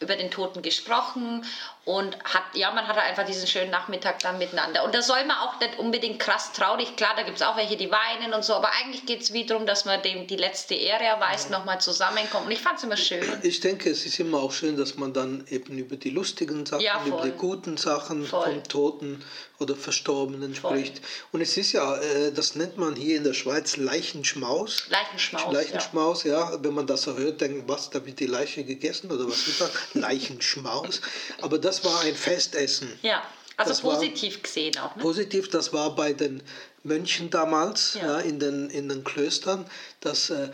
über 0.00 0.16
den 0.16 0.30
Toten 0.30 0.62
gesprochen 0.62 1.44
und 1.84 2.16
hat, 2.24 2.44
ja, 2.54 2.70
man 2.70 2.88
hat 2.88 2.96
einfach 2.96 3.26
diesen 3.26 3.46
schönen 3.46 3.70
Nachmittag 3.70 4.20
dann 4.20 4.38
miteinander. 4.38 4.84
Und 4.84 4.94
da 4.94 5.02
soll 5.02 5.22
man 5.26 5.36
auch 5.36 5.60
nicht 5.60 5.78
unbedingt 5.78 6.18
krass 6.18 6.52
traurig, 6.52 6.96
klar, 6.96 7.12
da 7.14 7.22
gibt 7.22 7.36
es 7.36 7.42
auch 7.42 7.56
welche, 7.56 7.76
die 7.76 7.90
weinen 7.90 8.32
und 8.32 8.42
so, 8.42 8.54
aber 8.54 8.70
eigentlich 8.80 9.04
geht 9.04 9.20
es 9.20 9.34
wie 9.34 9.44
darum, 9.44 9.66
dass 9.66 9.84
man 9.84 10.00
dem 10.02 10.26
die 10.26 10.36
letzte 10.36 10.74
Ehre 10.74 11.04
erweist, 11.04 11.50
ja. 11.50 11.58
nochmal 11.58 11.80
zusammenkommt. 11.80 12.46
Und 12.46 12.52
ich 12.52 12.60
fand 12.60 12.78
es 12.78 12.84
immer 12.84 12.96
schön. 12.96 13.22
Ich 13.42 13.60
denke, 13.60 13.90
es 13.90 14.06
ist 14.06 14.18
immer 14.18 14.38
auch 14.38 14.52
schön, 14.52 14.78
dass 14.78 14.96
man 14.96 15.12
dann 15.12 15.46
eben 15.50 15.76
über 15.76 15.96
die 15.96 16.10
lustigen 16.10 16.64
Sachen, 16.64 16.82
ja, 16.82 17.04
über 17.04 17.22
die 17.22 17.32
guten 17.32 17.76
Sachen 17.76 18.24
voll. 18.24 18.44
vom 18.44 18.64
Toten 18.64 19.24
oder 19.58 19.76
Verstorbenen 19.76 20.54
voll. 20.54 20.78
spricht. 20.78 21.00
Und 21.32 21.40
es 21.40 21.56
ist 21.56 21.72
ja, 21.72 21.96
äh, 21.96 22.32
das 22.32 22.54
nennt 22.54 22.76
man 22.76 22.96
hier 22.96 23.16
in 23.16 23.24
der 23.24 23.34
Schweiz 23.34 23.76
Leichenschmaus. 23.76 24.84
Leichenschmaus. 24.88 25.52
Leichenschmaus, 25.52 26.24
ja. 26.24 26.52
ja. 26.52 26.64
Wenn 26.64 26.74
man 26.74 26.86
das 26.86 27.02
so 27.02 27.16
hört, 27.16 27.40
denkt 27.40 27.68
was, 27.68 27.90
da 27.90 28.04
wird 28.04 28.20
die 28.20 28.26
Leiche 28.26 28.64
gegessen 28.64 29.10
oder 29.10 29.26
was 29.26 29.46
ist 29.46 29.60
das? 29.60 29.70
Leichenschmaus. 29.94 31.00
Aber 31.40 31.58
das 31.58 31.73
das 31.76 31.84
war 31.84 32.00
ein 32.00 32.14
Festessen. 32.14 32.92
Ja, 33.02 33.22
also 33.56 33.70
das 33.70 33.80
positiv 33.80 34.42
gesehen 34.42 34.76
auch. 34.78 34.94
Ne? 34.96 35.02
Positiv, 35.02 35.48
das 35.50 35.72
war 35.72 35.94
bei 35.94 36.12
den 36.12 36.42
Mönchen 36.82 37.30
damals 37.30 37.94
ja. 37.94 38.02
ja 38.02 38.20
in, 38.20 38.38
den, 38.38 38.70
in 38.70 38.88
den 38.88 39.04
Klöstern, 39.04 39.66
dass 40.00 40.30
äh, 40.30 40.50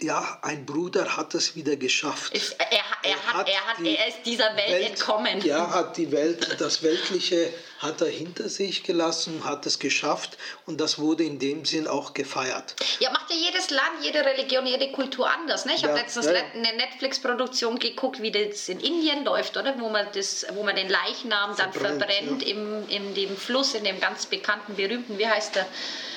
ja, 0.00 0.38
ein 0.42 0.66
Bruder 0.66 1.16
hat 1.16 1.34
es 1.34 1.56
wieder 1.56 1.76
geschafft. 1.76 2.34
Ist, 2.34 2.56
er, 2.58 2.70
er, 2.70 2.84
er, 3.02 3.32
hat, 3.32 3.48
er, 3.48 3.66
hat, 3.66 3.80
er 3.80 4.08
ist 4.08 4.18
dieser 4.26 4.54
Welt, 4.54 4.70
Welt 4.70 4.90
entkommen. 4.90 5.40
Ja, 5.40 5.70
hat 5.70 5.96
die 5.96 6.12
Welt, 6.12 6.60
das 6.60 6.82
Weltliche 6.82 7.50
hat 7.78 8.02
er 8.02 8.08
hinter 8.08 8.48
sich 8.50 8.82
gelassen, 8.82 9.44
hat 9.44 9.64
es 9.64 9.78
geschafft 9.78 10.36
und 10.66 10.80
das 10.80 10.98
wurde 10.98 11.24
in 11.24 11.38
dem 11.38 11.64
Sinn 11.64 11.86
auch 11.88 12.12
gefeiert. 12.12 12.74
Ja, 13.00 13.10
macht 13.10 13.30
ja 13.30 13.36
jedes 13.36 13.70
Land, 13.70 14.02
jede 14.02 14.24
Religion, 14.24 14.66
jede 14.66 14.92
Kultur 14.92 15.30
anders. 15.30 15.64
Ne? 15.64 15.72
Ich 15.74 15.82
ja, 15.82 15.88
habe 15.88 15.98
letztens 15.98 16.26
ja. 16.26 16.32
eine 16.32 16.76
Netflix-Produktion 16.76 17.78
geguckt, 17.78 18.20
wie 18.20 18.30
das 18.30 18.68
in 18.68 18.80
Indien 18.80 19.24
läuft, 19.24 19.56
oder? 19.56 19.78
Wo 19.78 19.88
man, 19.88 20.06
das, 20.12 20.46
wo 20.52 20.62
man 20.62 20.76
den 20.76 20.90
Leichnam 20.90 21.56
dann 21.56 21.72
verbrennt, 21.72 22.04
verbrennt 22.04 22.42
ja. 22.42 22.48
im, 22.48 22.88
in 22.88 23.14
dem 23.14 23.36
Fluss, 23.36 23.74
in 23.74 23.84
dem 23.84 23.98
ganz 23.98 24.26
bekannten, 24.26 24.74
berühmten, 24.74 25.18
wie 25.18 25.26
heißt 25.26 25.54
der? 25.56 25.66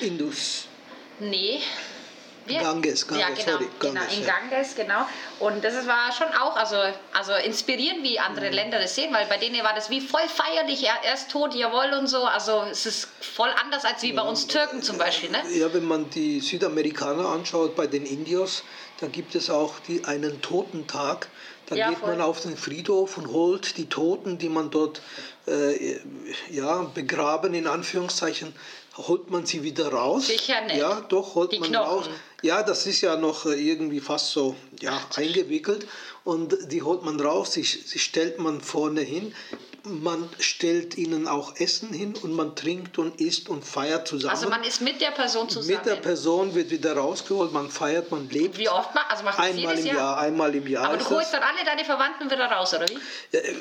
Indus. 0.00 0.66
Nee. 1.18 1.60
Wir? 2.46 2.60
Ganges, 2.60 3.06
Ganges, 3.06 3.22
ja, 3.22 3.34
genau, 3.34 3.58
sorry, 3.58 3.68
genau 3.78 4.00
in 4.12 4.24
Ganges, 4.24 4.74
genau. 4.74 5.06
Und 5.38 5.62
das 5.62 5.86
war 5.86 6.12
schon 6.12 6.28
auch 6.28 6.56
also, 6.56 6.76
also 7.12 7.32
inspirierend, 7.44 8.02
wie 8.02 8.18
andere 8.18 8.46
mhm. 8.46 8.54
Länder 8.54 8.78
das 8.78 8.94
sehen, 8.94 9.12
weil 9.12 9.26
bei 9.26 9.36
denen 9.36 9.62
war 9.62 9.74
das 9.74 9.90
wie 9.90 10.00
voll 10.00 10.26
feierlich, 10.28 10.84
er, 10.84 10.94
er 11.04 11.14
ist 11.14 11.30
tot, 11.30 11.54
jawohl 11.54 11.98
und 11.98 12.06
so. 12.06 12.24
Also 12.24 12.64
es 12.70 12.86
ist 12.86 13.08
voll 13.20 13.50
anders 13.62 13.84
als 13.84 14.02
wie 14.02 14.12
bei 14.12 14.22
uns 14.22 14.46
Türken 14.46 14.82
zum 14.82 14.98
Beispiel. 14.98 15.30
Ne? 15.30 15.38
Ja, 15.52 15.72
wenn 15.72 15.84
man 15.84 16.10
die 16.10 16.40
Südamerikaner 16.40 17.26
anschaut, 17.26 17.76
bei 17.76 17.86
den 17.86 18.06
Indios, 18.06 18.64
da 19.00 19.06
gibt 19.06 19.34
es 19.34 19.50
auch 19.50 19.78
die, 19.80 20.04
einen 20.04 20.40
Totentag. 20.42 21.28
Da 21.66 21.76
ja, 21.76 21.88
geht 21.90 21.98
voll. 21.98 22.10
man 22.10 22.20
auf 22.20 22.40
den 22.40 22.56
Friedhof 22.56 23.16
und 23.16 23.28
holt 23.28 23.76
die 23.76 23.88
Toten, 23.88 24.38
die 24.38 24.48
man 24.48 24.70
dort 24.70 25.02
äh, 25.46 26.00
ja, 26.50 26.82
begraben, 26.82 27.54
in 27.54 27.68
Anführungszeichen, 27.68 28.52
holt 28.96 29.30
man 29.30 29.46
sie 29.46 29.62
wieder 29.62 29.92
raus. 29.92 30.26
Sicher 30.26 30.60
nicht. 30.62 30.76
Ja, 30.76 31.00
doch, 31.08 31.34
holt 31.34 31.52
die 31.52 31.58
man 31.58 31.70
Knochen. 31.70 31.88
raus. 31.88 32.10
Ja, 32.42 32.62
das 32.62 32.86
ist 32.86 33.00
ja 33.02 33.16
noch 33.16 33.46
äh, 33.46 33.54
irgendwie 33.54 34.00
fast 34.00 34.30
so 34.30 34.56
ja, 34.80 34.98
eingewickelt. 35.16 35.86
Und 36.24 36.72
die 36.72 36.82
holt 36.82 37.02
man 37.02 37.18
raus, 37.18 37.52
sie, 37.52 37.62
sie 37.62 37.98
stellt 37.98 38.38
man 38.38 38.60
vorne 38.60 39.00
hin 39.00 39.34
man 39.84 40.28
stellt 40.38 40.96
ihnen 40.96 41.26
auch 41.26 41.56
Essen 41.56 41.92
hin 41.92 42.14
und 42.22 42.32
man 42.32 42.54
trinkt 42.54 42.98
und 42.98 43.20
isst 43.20 43.48
und 43.48 43.64
feiert 43.64 44.06
zusammen. 44.06 44.34
Also 44.34 44.48
man 44.48 44.62
ist 44.64 44.80
mit 44.80 45.00
der 45.00 45.10
Person 45.10 45.48
zusammen. 45.48 45.76
Mit 45.76 45.86
der 45.86 45.96
Person 45.96 46.54
wird 46.54 46.70
wieder 46.70 46.96
rausgeholt, 46.96 47.52
man 47.52 47.70
feiert, 47.70 48.10
man 48.10 48.28
lebt. 48.28 48.58
Wie 48.58 48.68
oft 48.68 48.94
macht 48.94 49.10
also 49.10 49.24
macht 49.24 49.38
Einmal 49.38 49.78
im 49.78 49.86
Jahr? 49.86 49.96
Jahr? 49.96 50.18
Einmal 50.18 50.54
im 50.54 50.66
Jahr. 50.66 50.84
Aber 50.86 50.96
du 50.96 51.08
holst 51.08 51.32
dann 51.32 51.42
alle 51.42 51.64
deine 51.64 51.84
Verwandten 51.84 52.30
wieder 52.30 52.46
raus, 52.46 52.74
oder 52.74 52.88
wie? 52.88 53.36
Äh, 53.36 53.54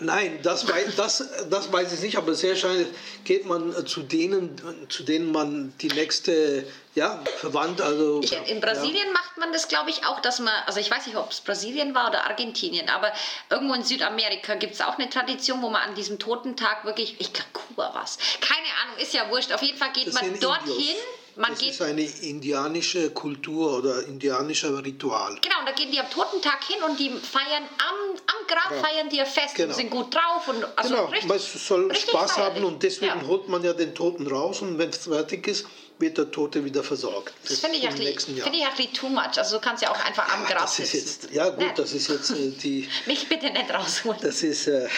nein, 0.00 0.38
das, 0.42 0.68
weiß, 0.68 0.96
das, 0.96 1.28
das 1.50 1.72
weiß 1.72 1.92
ich 1.92 2.00
nicht, 2.00 2.16
aber 2.16 2.34
sehr 2.34 2.50
wahrscheinlich 2.50 2.88
geht 3.24 3.46
man 3.46 3.86
zu 3.86 4.02
denen, 4.02 4.60
zu 4.88 5.02
denen 5.02 5.32
man 5.32 5.72
die 5.80 5.88
nächste 5.88 6.66
ja, 6.96 7.22
verwandt. 7.40 7.80
Also, 7.82 8.20
in 8.46 8.60
Brasilien 8.60 9.06
ja. 9.06 9.12
macht 9.12 9.36
man 9.36 9.52
das, 9.52 9.68
glaube 9.68 9.90
ich, 9.90 10.06
auch, 10.06 10.20
dass 10.20 10.40
man, 10.40 10.52
also 10.66 10.80
ich 10.80 10.90
weiß 10.90 11.06
nicht, 11.06 11.16
ob 11.16 11.30
es 11.30 11.42
Brasilien 11.42 11.94
war 11.94 12.08
oder 12.08 12.24
Argentinien, 12.24 12.88
aber 12.88 13.12
irgendwo 13.50 13.74
in 13.74 13.84
Südamerika 13.84 14.54
gibt 14.54 14.74
es 14.74 14.80
auch 14.80 14.98
eine 14.98 15.10
Tradition, 15.10 15.60
wo 15.60 15.68
man 15.68 15.82
an 15.82 15.94
diesem 15.94 16.18
Totentag 16.18 16.86
wirklich, 16.86 17.16
ich 17.18 17.32
glaube, 17.34 17.50
Kuba 17.52 17.90
was, 17.94 18.16
keine 18.40 18.66
Ahnung, 18.82 18.98
ist 18.98 19.12
ja 19.12 19.30
wurscht. 19.30 19.52
Auf 19.52 19.62
jeden 19.62 19.76
Fall 19.76 19.92
geht 19.92 20.06
das 20.06 20.14
man 20.14 20.40
dorthin. 20.40 20.96
Man 21.38 21.50
das 21.50 21.58
geht, 21.58 21.72
ist 21.72 21.82
eine 21.82 22.02
indianische 22.02 23.10
Kultur 23.10 23.76
oder 23.76 24.06
indianischer 24.06 24.82
Ritual. 24.82 25.38
Genau, 25.42 25.58
und 25.60 25.68
da 25.68 25.72
gehen 25.72 25.92
die 25.92 26.00
am 26.00 26.08
Totentag 26.08 26.64
hin 26.64 26.82
und 26.82 26.98
die 26.98 27.10
feiern 27.10 27.62
am, 27.62 28.16
am 28.26 28.46
Grab 28.46 28.70
ja. 28.70 28.82
feiern 28.82 29.10
die 29.10 29.18
ihr 29.18 29.26
Fest 29.26 29.54
genau. 29.54 29.68
und 29.68 29.74
sind 29.74 29.90
gut 29.90 30.14
drauf. 30.14 30.48
Und, 30.48 30.66
also 30.76 30.94
genau, 30.94 31.04
richtig, 31.08 31.28
man 31.28 31.38
soll 31.38 31.94
Spaß 31.94 32.32
feierlich. 32.32 32.54
haben 32.56 32.64
und 32.64 32.82
deswegen 32.82 33.20
ja. 33.20 33.26
holt 33.26 33.50
man 33.50 33.62
ja 33.62 33.74
den 33.74 33.94
Toten 33.94 34.26
raus 34.26 34.62
und 34.62 34.78
wenn 34.78 34.88
es 34.88 35.04
fertig 35.04 35.46
ist, 35.46 35.66
wird 35.98 36.18
der 36.18 36.30
Tote 36.30 36.64
wieder 36.64 36.84
versorgt. 36.84 37.32
Das, 37.48 37.60
finde 37.60 37.78
ich, 37.78 37.88
find 37.88 38.54
ich 38.54 38.66
auch 38.66 38.92
too 38.92 39.08
much. 39.08 39.38
Also 39.38 39.56
du 39.56 39.64
kannst 39.64 39.82
ja 39.82 39.90
auch 39.90 40.04
einfach 40.04 40.30
am 40.32 40.44
Grab 40.44 40.60
das 40.60 40.78
ist 40.78 40.92
jetzt, 40.92 41.30
Ja 41.32 41.48
gut, 41.48 41.58
Nein. 41.58 41.72
das 41.74 41.92
ist 41.92 42.08
jetzt 42.08 42.30
äh, 42.30 42.50
die... 42.50 42.88
Mich 43.06 43.28
bitte 43.28 43.50
nicht 43.50 43.72
rausholen. 43.72 44.20
Das 44.20 44.42
ist... 44.42 44.66
Äh, 44.66 44.88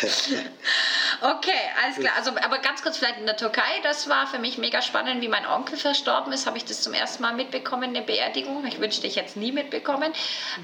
okay, 1.23 1.53
alles 1.83 1.99
klar. 1.99 2.15
Also, 2.17 2.33
aber 2.43 2.59
ganz 2.59 2.83
kurz 2.83 2.99
vielleicht 2.99 3.19
in 3.19 3.27
der 3.27 3.37
Türkei, 3.37 3.81
das 3.85 4.09
war 4.09 4.27
für 4.27 4.41
mich 4.41 4.59
mega 4.59 4.83
spannend, 4.83 5.23
wie 5.23 5.29
mein 5.29 5.47
Onkel 5.47 5.77
verstorben 5.77 6.33
ist, 6.33 6.47
habe 6.47 6.57
ich 6.57 6.65
das 6.65 6.83
zum 6.83 6.95
ersten 6.95 7.23
Mal 7.23 7.35
mitbekommen, 7.35 7.91
eine 7.95 8.03
Beerdigung. 8.03 8.67
Ich 8.67 8.81
wünschte, 8.81 9.07
ich 9.07 9.17
hätte 9.17 9.29
es 9.29 9.37
nie 9.37 9.53
mitbekommen. 9.53 10.13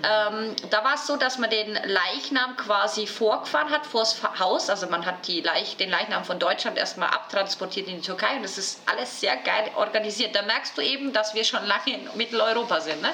Ähm, 0.03 0.57
da 0.71 0.83
war 0.83 0.95
es 0.95 1.07
so, 1.07 1.17
dass 1.17 1.38
man 1.38 1.50
den 1.50 1.75
Leichnam 1.75 2.57
quasi 2.57 3.07
vorgefahren 3.07 3.71
hat, 3.71 3.87
vors 3.87 4.21
Haus. 4.41 4.69
Also 4.69 4.88
man 4.88 5.07
hat 5.07 5.29
die 5.29 5.43
Leich, 5.43 5.76
den 5.76 5.91
Leichnam 5.91 6.25
von 6.25 6.41
Deutschland 6.41 6.76
erstmal 6.76 7.11
abtransportiert 7.11 7.87
in 7.87 7.97
die 7.97 8.03
Türkei 8.03 8.35
und 8.37 8.43
das 8.43 8.59
ist 8.59 8.81
alles 8.87 9.21
sehr 9.21 9.37
geil 9.37 9.71
organisiert 9.76 10.24
passiert. 10.25 10.35
Da 10.35 10.43
merkst 10.43 10.76
du 10.76 10.83
eben, 10.83 11.12
dass 11.12 11.35
wir 11.35 11.45
schon 11.45 11.64
lange 11.66 11.95
in 11.95 12.09
Mitteleuropa 12.16 12.81
sind. 12.81 13.02
Ne? 13.02 13.11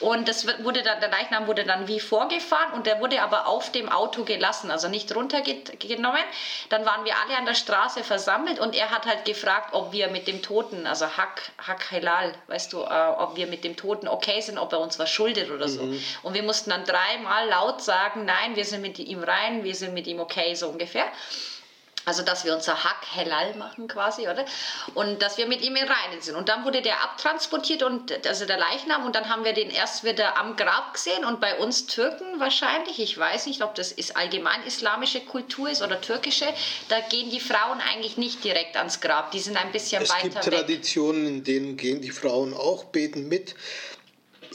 Und 0.00 0.28
das 0.28 0.46
wurde 0.62 0.82
dann, 0.82 1.00
der 1.00 1.10
Leichnam 1.10 1.46
wurde 1.46 1.64
dann 1.64 1.88
wie 1.88 2.00
vorgefahren 2.00 2.72
und 2.74 2.86
der 2.86 3.00
wurde 3.00 3.22
aber 3.22 3.46
auf 3.46 3.72
dem 3.72 3.88
Auto 3.88 4.24
gelassen, 4.24 4.70
also 4.70 4.88
nicht 4.88 5.14
runtergenommen. 5.14 6.22
Dann 6.68 6.84
waren 6.84 7.04
wir 7.04 7.14
alle 7.18 7.36
an 7.36 7.46
der 7.46 7.54
Straße 7.54 8.04
versammelt 8.04 8.58
und 8.58 8.74
er 8.74 8.90
hat 8.90 9.06
halt 9.06 9.24
gefragt, 9.24 9.72
ob 9.72 9.92
wir 9.92 10.08
mit 10.08 10.26
dem 10.26 10.42
Toten, 10.42 10.86
also 10.86 11.06
Hak, 11.06 11.42
Hak 11.58 11.90
Helal, 11.90 12.34
weißt 12.48 12.72
du, 12.72 12.82
äh, 12.82 13.06
ob 13.18 13.36
wir 13.36 13.46
mit 13.46 13.64
dem 13.64 13.76
Toten 13.76 14.08
okay 14.08 14.40
sind, 14.40 14.58
ob 14.58 14.72
er 14.72 14.80
uns 14.80 14.98
was 14.98 15.10
schuldet 15.10 15.50
oder 15.50 15.68
so. 15.68 15.82
Mhm. 15.82 16.02
Und 16.22 16.34
wir 16.34 16.42
mussten 16.42 16.70
dann 16.70 16.84
dreimal 16.84 17.48
laut 17.48 17.82
sagen, 17.82 18.24
nein, 18.24 18.56
wir 18.56 18.64
sind 18.64 18.82
mit 18.82 18.98
ihm 18.98 19.22
rein, 19.22 19.64
wir 19.64 19.74
sind 19.74 19.94
mit 19.94 20.06
ihm 20.06 20.20
okay, 20.20 20.54
so 20.54 20.68
ungefähr. 20.68 21.06
Also, 22.04 22.22
dass 22.22 22.44
wir 22.44 22.54
unser 22.54 22.84
Hack 22.84 23.06
Hellal 23.14 23.54
machen 23.54 23.88
quasi, 23.88 24.28
oder? 24.28 24.44
Und 24.94 25.22
dass 25.22 25.38
wir 25.38 25.46
mit 25.46 25.62
ihm 25.62 25.76
in 25.76 25.84
Reinen 25.84 26.20
sind. 26.20 26.36
Und 26.36 26.48
dann 26.48 26.64
wurde 26.64 26.82
der 26.82 27.02
abtransportiert 27.02 27.82
und 27.82 28.26
also 28.26 28.46
der 28.46 28.58
Leichnam 28.58 29.04
und 29.06 29.14
dann 29.14 29.28
haben 29.28 29.44
wir 29.44 29.52
den 29.52 29.70
erst 29.70 30.04
wieder 30.04 30.36
am 30.36 30.56
Grab 30.56 30.94
gesehen 30.94 31.24
und 31.24 31.40
bei 31.40 31.56
uns 31.58 31.86
Türken 31.86 32.40
wahrscheinlich, 32.40 33.00
ich 33.00 33.16
weiß 33.16 33.46
nicht, 33.46 33.62
ob 33.62 33.74
das 33.74 33.92
ist 33.92 34.16
allgemein 34.16 34.62
islamische 34.66 35.20
Kultur 35.20 35.70
ist 35.70 35.82
oder 35.82 36.00
türkische, 36.00 36.46
da 36.88 37.00
gehen 37.00 37.30
die 37.30 37.40
Frauen 37.40 37.80
eigentlich 37.80 38.16
nicht 38.16 38.44
direkt 38.44 38.76
ans 38.76 39.00
Grab. 39.00 39.30
Die 39.30 39.40
sind 39.40 39.56
ein 39.56 39.72
bisschen 39.72 40.02
es 40.02 40.10
weiter 40.10 40.24
weg. 40.24 40.34
Es 40.36 40.42
gibt 40.42 40.54
Traditionen, 40.54 41.26
in 41.26 41.44
denen 41.44 41.76
gehen 41.76 42.00
die 42.00 42.10
Frauen 42.10 42.54
auch 42.54 42.84
beten 42.84 43.28
mit. 43.28 43.54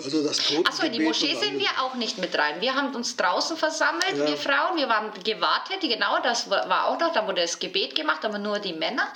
Also 0.04 0.24
das 0.24 0.40
Achso, 0.64 0.84
in 0.84 0.94
die 0.94 1.00
Moschee 1.02 1.36
sind 1.36 1.60
wir 1.60 1.70
auch 1.82 1.96
nicht 1.96 2.18
mit 2.18 2.38
rein. 2.38 2.62
Wir 2.62 2.74
haben 2.74 2.96
uns 2.96 3.18
draußen 3.18 3.58
versammelt, 3.58 4.18
ja. 4.18 4.28
wir 4.28 4.38
Frauen, 4.38 4.78
wir 4.78 4.88
waren 4.88 5.12
gewartet, 5.24 5.82
genau, 5.82 6.22
das 6.24 6.50
war 6.50 6.88
auch 6.88 7.00
noch, 7.00 7.14
da 7.14 7.28
wurde 7.28 7.42
das 7.42 7.60
Gebet 7.60 7.96
gemacht, 7.96 8.24
aber 8.24 8.38
nur 8.38 8.60
die 8.60 8.74
Männer. 8.74 9.08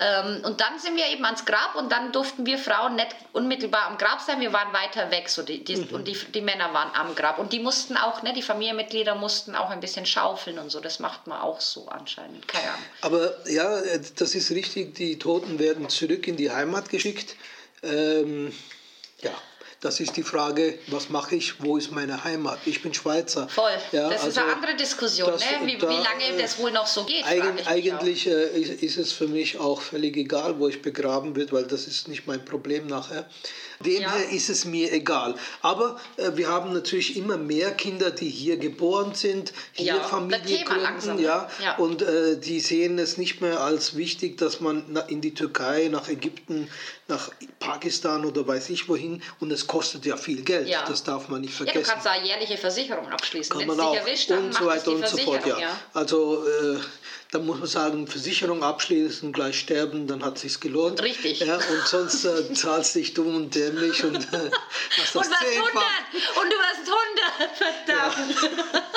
Ähm, 0.00 0.42
und 0.44 0.60
dann 0.60 0.78
sind 0.78 0.96
wir 0.96 1.06
eben 1.08 1.24
ans 1.24 1.44
Grab 1.44 1.74
und 1.74 1.92
dann 1.92 2.12
durften 2.12 2.46
wir 2.46 2.56
Frauen 2.58 2.96
nicht 2.96 3.14
unmittelbar 3.32 3.86
am 3.88 3.98
Grab 3.98 4.20
sein, 4.20 4.40
wir 4.40 4.52
waren 4.52 4.72
weiter 4.72 5.10
weg 5.10 5.28
so 5.28 5.42
die, 5.42 5.62
die, 5.62 5.76
mhm. 5.76 5.88
und 5.94 6.08
die, 6.08 6.16
die 6.34 6.40
Männer 6.40 6.72
waren 6.72 6.90
am 6.94 7.14
Grab. 7.14 7.38
Und 7.38 7.52
die 7.52 7.60
mussten 7.60 7.96
auch, 7.96 8.22
ne, 8.22 8.32
die 8.32 8.42
Familienmitglieder 8.42 9.14
mussten 9.14 9.54
auch 9.54 9.70
ein 9.70 9.80
bisschen 9.80 10.06
schaufeln 10.06 10.58
und 10.58 10.70
so, 10.70 10.80
das 10.80 10.98
macht 10.98 11.26
man 11.26 11.40
auch 11.40 11.60
so 11.60 11.88
anscheinend, 11.88 12.48
keine 12.48 12.68
Ahnung. 12.68 12.84
Aber 13.02 13.48
ja, 13.48 13.80
das 14.16 14.34
ist 14.34 14.50
richtig, 14.50 14.94
die 14.94 15.18
Toten 15.18 15.58
werden 15.58 15.88
zurück 15.90 16.26
in 16.26 16.36
die 16.36 16.50
Heimat 16.50 16.88
geschickt. 16.88 17.36
Ähm, 17.82 18.52
ja. 19.20 19.32
Das 19.82 19.98
ist 19.98 20.16
die 20.16 20.22
Frage, 20.22 20.78
was 20.86 21.08
mache 21.08 21.34
ich, 21.34 21.60
wo 21.60 21.76
ist 21.76 21.90
meine 21.90 22.22
Heimat? 22.22 22.60
Ich 22.66 22.82
bin 22.82 22.94
Schweizer. 22.94 23.48
Voll, 23.48 23.72
ja, 23.90 24.08
das 24.08 24.22
also 24.22 24.28
ist 24.28 24.38
eine 24.38 24.54
andere 24.54 24.76
Diskussion, 24.76 25.32
das, 25.32 25.40
ne? 25.40 25.66
wie, 25.66 25.76
da, 25.76 25.88
wie, 25.88 25.94
lange 25.94 26.40
das 26.40 26.56
wohl 26.60 26.70
noch 26.70 26.86
so 26.86 27.02
geht. 27.02 27.26
Eigen, 27.26 27.66
eigentlich 27.66 28.28
äh, 28.28 28.60
ist 28.60 28.96
es 28.96 29.10
für 29.10 29.26
mich 29.26 29.58
auch 29.58 29.80
völlig 29.80 30.16
egal, 30.16 30.60
wo 30.60 30.68
ich 30.68 30.82
begraben 30.82 31.34
wird, 31.34 31.52
weil 31.52 31.64
das 31.64 31.88
ist 31.88 32.06
nicht 32.06 32.28
mein 32.28 32.44
Problem 32.44 32.86
nachher. 32.86 33.28
Dem 33.82 34.02
ja. 34.02 34.14
ist 34.30 34.48
es 34.48 34.64
mir 34.64 34.92
egal. 34.92 35.34
Aber 35.60 35.98
äh, 36.16 36.32
wir 36.34 36.48
haben 36.48 36.72
natürlich 36.72 37.16
immer 37.16 37.36
mehr 37.36 37.72
Kinder, 37.72 38.10
die 38.10 38.28
hier 38.28 38.56
geboren 38.56 39.14
sind, 39.14 39.52
hier 39.72 39.86
ja, 39.86 40.02
Familie 40.02 40.64
gründen, 40.64 41.18
ja, 41.18 41.48
ja, 41.62 41.76
und 41.76 42.02
äh, 42.02 42.38
die 42.38 42.60
sehen 42.60 42.98
es 42.98 43.18
nicht 43.18 43.40
mehr 43.40 43.60
als 43.60 43.96
wichtig, 43.96 44.38
dass 44.38 44.60
man 44.60 44.96
in 45.08 45.20
die 45.20 45.34
Türkei, 45.34 45.88
nach 45.90 46.08
Ägypten, 46.08 46.68
nach 47.08 47.30
Pakistan 47.58 48.24
oder 48.24 48.46
weiß 48.46 48.70
ich 48.70 48.88
wohin 48.88 49.22
und 49.40 49.50
es 49.50 49.66
kostet 49.66 50.06
ja 50.06 50.16
viel 50.16 50.42
Geld, 50.42 50.68
ja. 50.68 50.84
das 50.86 51.04
darf 51.04 51.28
man 51.28 51.40
nicht 51.42 51.54
vergessen. 51.54 51.78
Ja, 51.78 51.84
du 51.84 51.90
kannst 51.90 52.06
da 52.06 52.16
jährliche 52.22 52.56
Versicherung 52.56 53.08
abschließen. 53.08 53.56
Kann 53.56 53.66
man 53.66 53.80
auch 53.80 53.94
erwischt, 53.94 54.30
und 54.30 54.54
so 54.54 54.66
weiter 54.66 54.92
und 54.92 55.06
so 55.06 55.16
fort. 55.18 55.46
Ja. 55.46 55.58
ja. 55.58 55.78
Also 55.92 56.44
äh, 56.46 56.78
da 57.32 57.38
muss 57.38 57.58
man 57.58 57.66
sagen, 57.66 58.06
Versicherung 58.06 58.62
abschließen, 58.62 59.32
gleich 59.32 59.58
sterben, 59.58 60.06
dann 60.06 60.22
hat 60.22 60.38
sich's 60.38 60.60
gelohnt. 60.60 61.02
Richtig. 61.02 61.40
Ja, 61.40 61.54
und 61.54 61.86
sonst 61.86 62.26
äh, 62.26 62.52
zahlst 62.54 62.94
dich 62.94 63.14
dumm 63.14 63.34
und 63.34 63.54
dämlich 63.54 64.04
und 64.04 64.16
äh, 64.16 64.50
hast 64.98 65.14
das 65.14 65.26
Und 65.26 65.30
warst 65.30 65.42
100 65.42 65.66
und 66.36 66.52
du 66.52 66.56
warst 66.58 66.90
100, 67.38 67.56
verdammt. 67.56 68.42
Ja. 68.42 68.88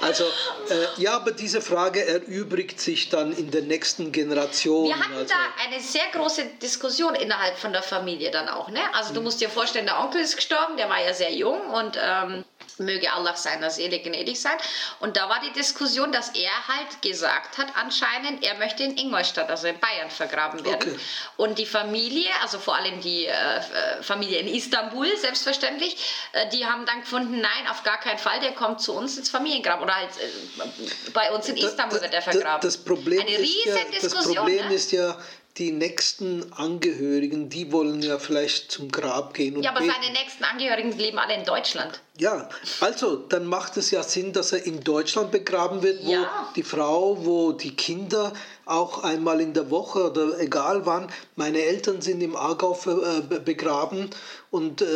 Also, 0.00 0.24
äh, 0.24 0.86
ja, 1.02 1.16
aber 1.16 1.32
diese 1.32 1.60
Frage 1.60 2.06
erübrigt 2.06 2.80
sich 2.80 3.10
dann 3.10 3.32
in 3.32 3.50
der 3.50 3.62
nächsten 3.62 4.12
Generation. 4.12 4.86
Wir 4.86 4.98
hatten 4.98 5.14
also. 5.14 5.34
da 5.34 5.64
eine 5.64 5.82
sehr 5.82 6.06
große 6.12 6.44
Diskussion 6.62 7.14
innerhalb 7.14 7.58
von 7.58 7.72
der 7.72 7.82
Familie 7.82 8.30
dann 8.30 8.48
auch. 8.48 8.70
Ne? 8.70 8.80
Also, 8.94 9.12
du 9.12 9.20
musst 9.20 9.40
dir 9.40 9.50
vorstellen, 9.50 9.86
der 9.86 10.00
Onkel 10.00 10.20
ist 10.20 10.36
gestorben, 10.36 10.76
der 10.76 10.88
war 10.88 11.04
ja 11.04 11.12
sehr 11.12 11.34
jung 11.34 11.60
und. 11.70 11.98
Ähm, 12.00 12.44
möge 12.78 13.12
Allah 13.12 13.36
seiner 13.36 13.70
Seele 13.70 13.98
gnädig 13.98 14.40
sein. 14.40 14.56
Und 15.00 15.16
da 15.16 15.28
war 15.28 15.40
die 15.40 15.52
Diskussion, 15.52 16.12
dass 16.12 16.30
er 16.30 16.50
halt 16.68 17.02
gesagt 17.02 17.58
hat, 17.58 17.68
anscheinend, 17.74 18.44
er 18.44 18.54
möchte 18.54 18.82
in 18.82 18.96
Ingolstadt, 18.96 19.50
also 19.50 19.66
in 19.66 19.78
Bayern, 19.78 20.10
vergraben 20.10 20.64
werden. 20.64 20.92
Okay. 20.92 21.00
Und 21.36 21.58
die 21.58 21.66
Familie, 21.66 22.28
also 22.42 22.58
vor 22.58 22.76
allem 22.76 23.00
die 23.00 23.26
äh, 23.26 24.02
Familie 24.02 24.38
in 24.38 24.48
Istanbul, 24.48 25.08
selbstverständlich, 25.16 25.96
äh, 26.32 26.48
die 26.50 26.66
haben 26.66 26.86
dann 26.86 27.00
gefunden, 27.00 27.40
nein, 27.40 27.68
auf 27.70 27.82
gar 27.82 27.98
keinen 27.98 28.18
Fall, 28.18 28.40
der 28.40 28.52
kommt 28.52 28.80
zu 28.80 28.94
uns 28.94 29.16
ins 29.16 29.30
Familiengrab. 29.30 29.82
Oder 29.82 29.94
halt 29.94 30.10
äh, 30.10 31.10
bei 31.12 31.30
uns 31.32 31.48
in 31.48 31.56
Istanbul 31.56 31.98
da, 31.98 32.04
wird 32.04 32.14
er 32.14 32.22
vergraben. 32.22 32.60
Das 32.62 32.76
Problem 32.76 33.20
Eine 33.20 33.38
riesen 33.38 33.48
ist 33.64 33.66
ja, 33.66 33.84
Diskussion. 33.84 34.22
Das 34.22 34.34
Problem 34.34 34.68
ne? 34.68 34.74
ist 34.74 34.92
ja, 34.92 35.18
die 35.58 35.72
nächsten 35.72 36.52
Angehörigen, 36.52 37.48
die 37.48 37.72
wollen 37.72 38.02
ja 38.02 38.18
vielleicht 38.18 38.70
zum 38.70 38.90
Grab 38.90 39.32
gehen. 39.32 39.62
ja, 39.62 39.70
aber 39.70 39.80
beten. 39.80 39.92
seine 39.92 40.12
nächsten 40.12 40.44
Angehörigen 40.44 40.92
leben 40.98 41.18
alle 41.18 41.34
in 41.34 41.44
Deutschland. 41.44 42.00
Ja, 42.18 42.48
also 42.80 43.16
dann 43.16 43.46
macht 43.46 43.76
es 43.76 43.90
ja 43.90 44.02
Sinn, 44.02 44.32
dass 44.32 44.52
er 44.52 44.66
in 44.66 44.84
Deutschland 44.84 45.30
begraben 45.30 45.82
wird, 45.82 46.04
wo 46.04 46.12
ja. 46.12 46.52
die 46.56 46.62
Frau, 46.62 47.24
wo 47.24 47.52
die 47.52 47.74
Kinder 47.74 48.34
auch 48.66 49.02
einmal 49.02 49.40
in 49.40 49.54
der 49.54 49.70
Woche 49.70 50.10
oder 50.10 50.38
egal 50.40 50.84
wann. 50.84 51.10
Meine 51.36 51.62
Eltern 51.62 52.02
sind 52.02 52.20
im 52.20 52.36
Aargau 52.36 52.78
äh, 52.86 53.38
begraben 53.40 54.10
und 54.50 54.82
äh, 54.82 54.86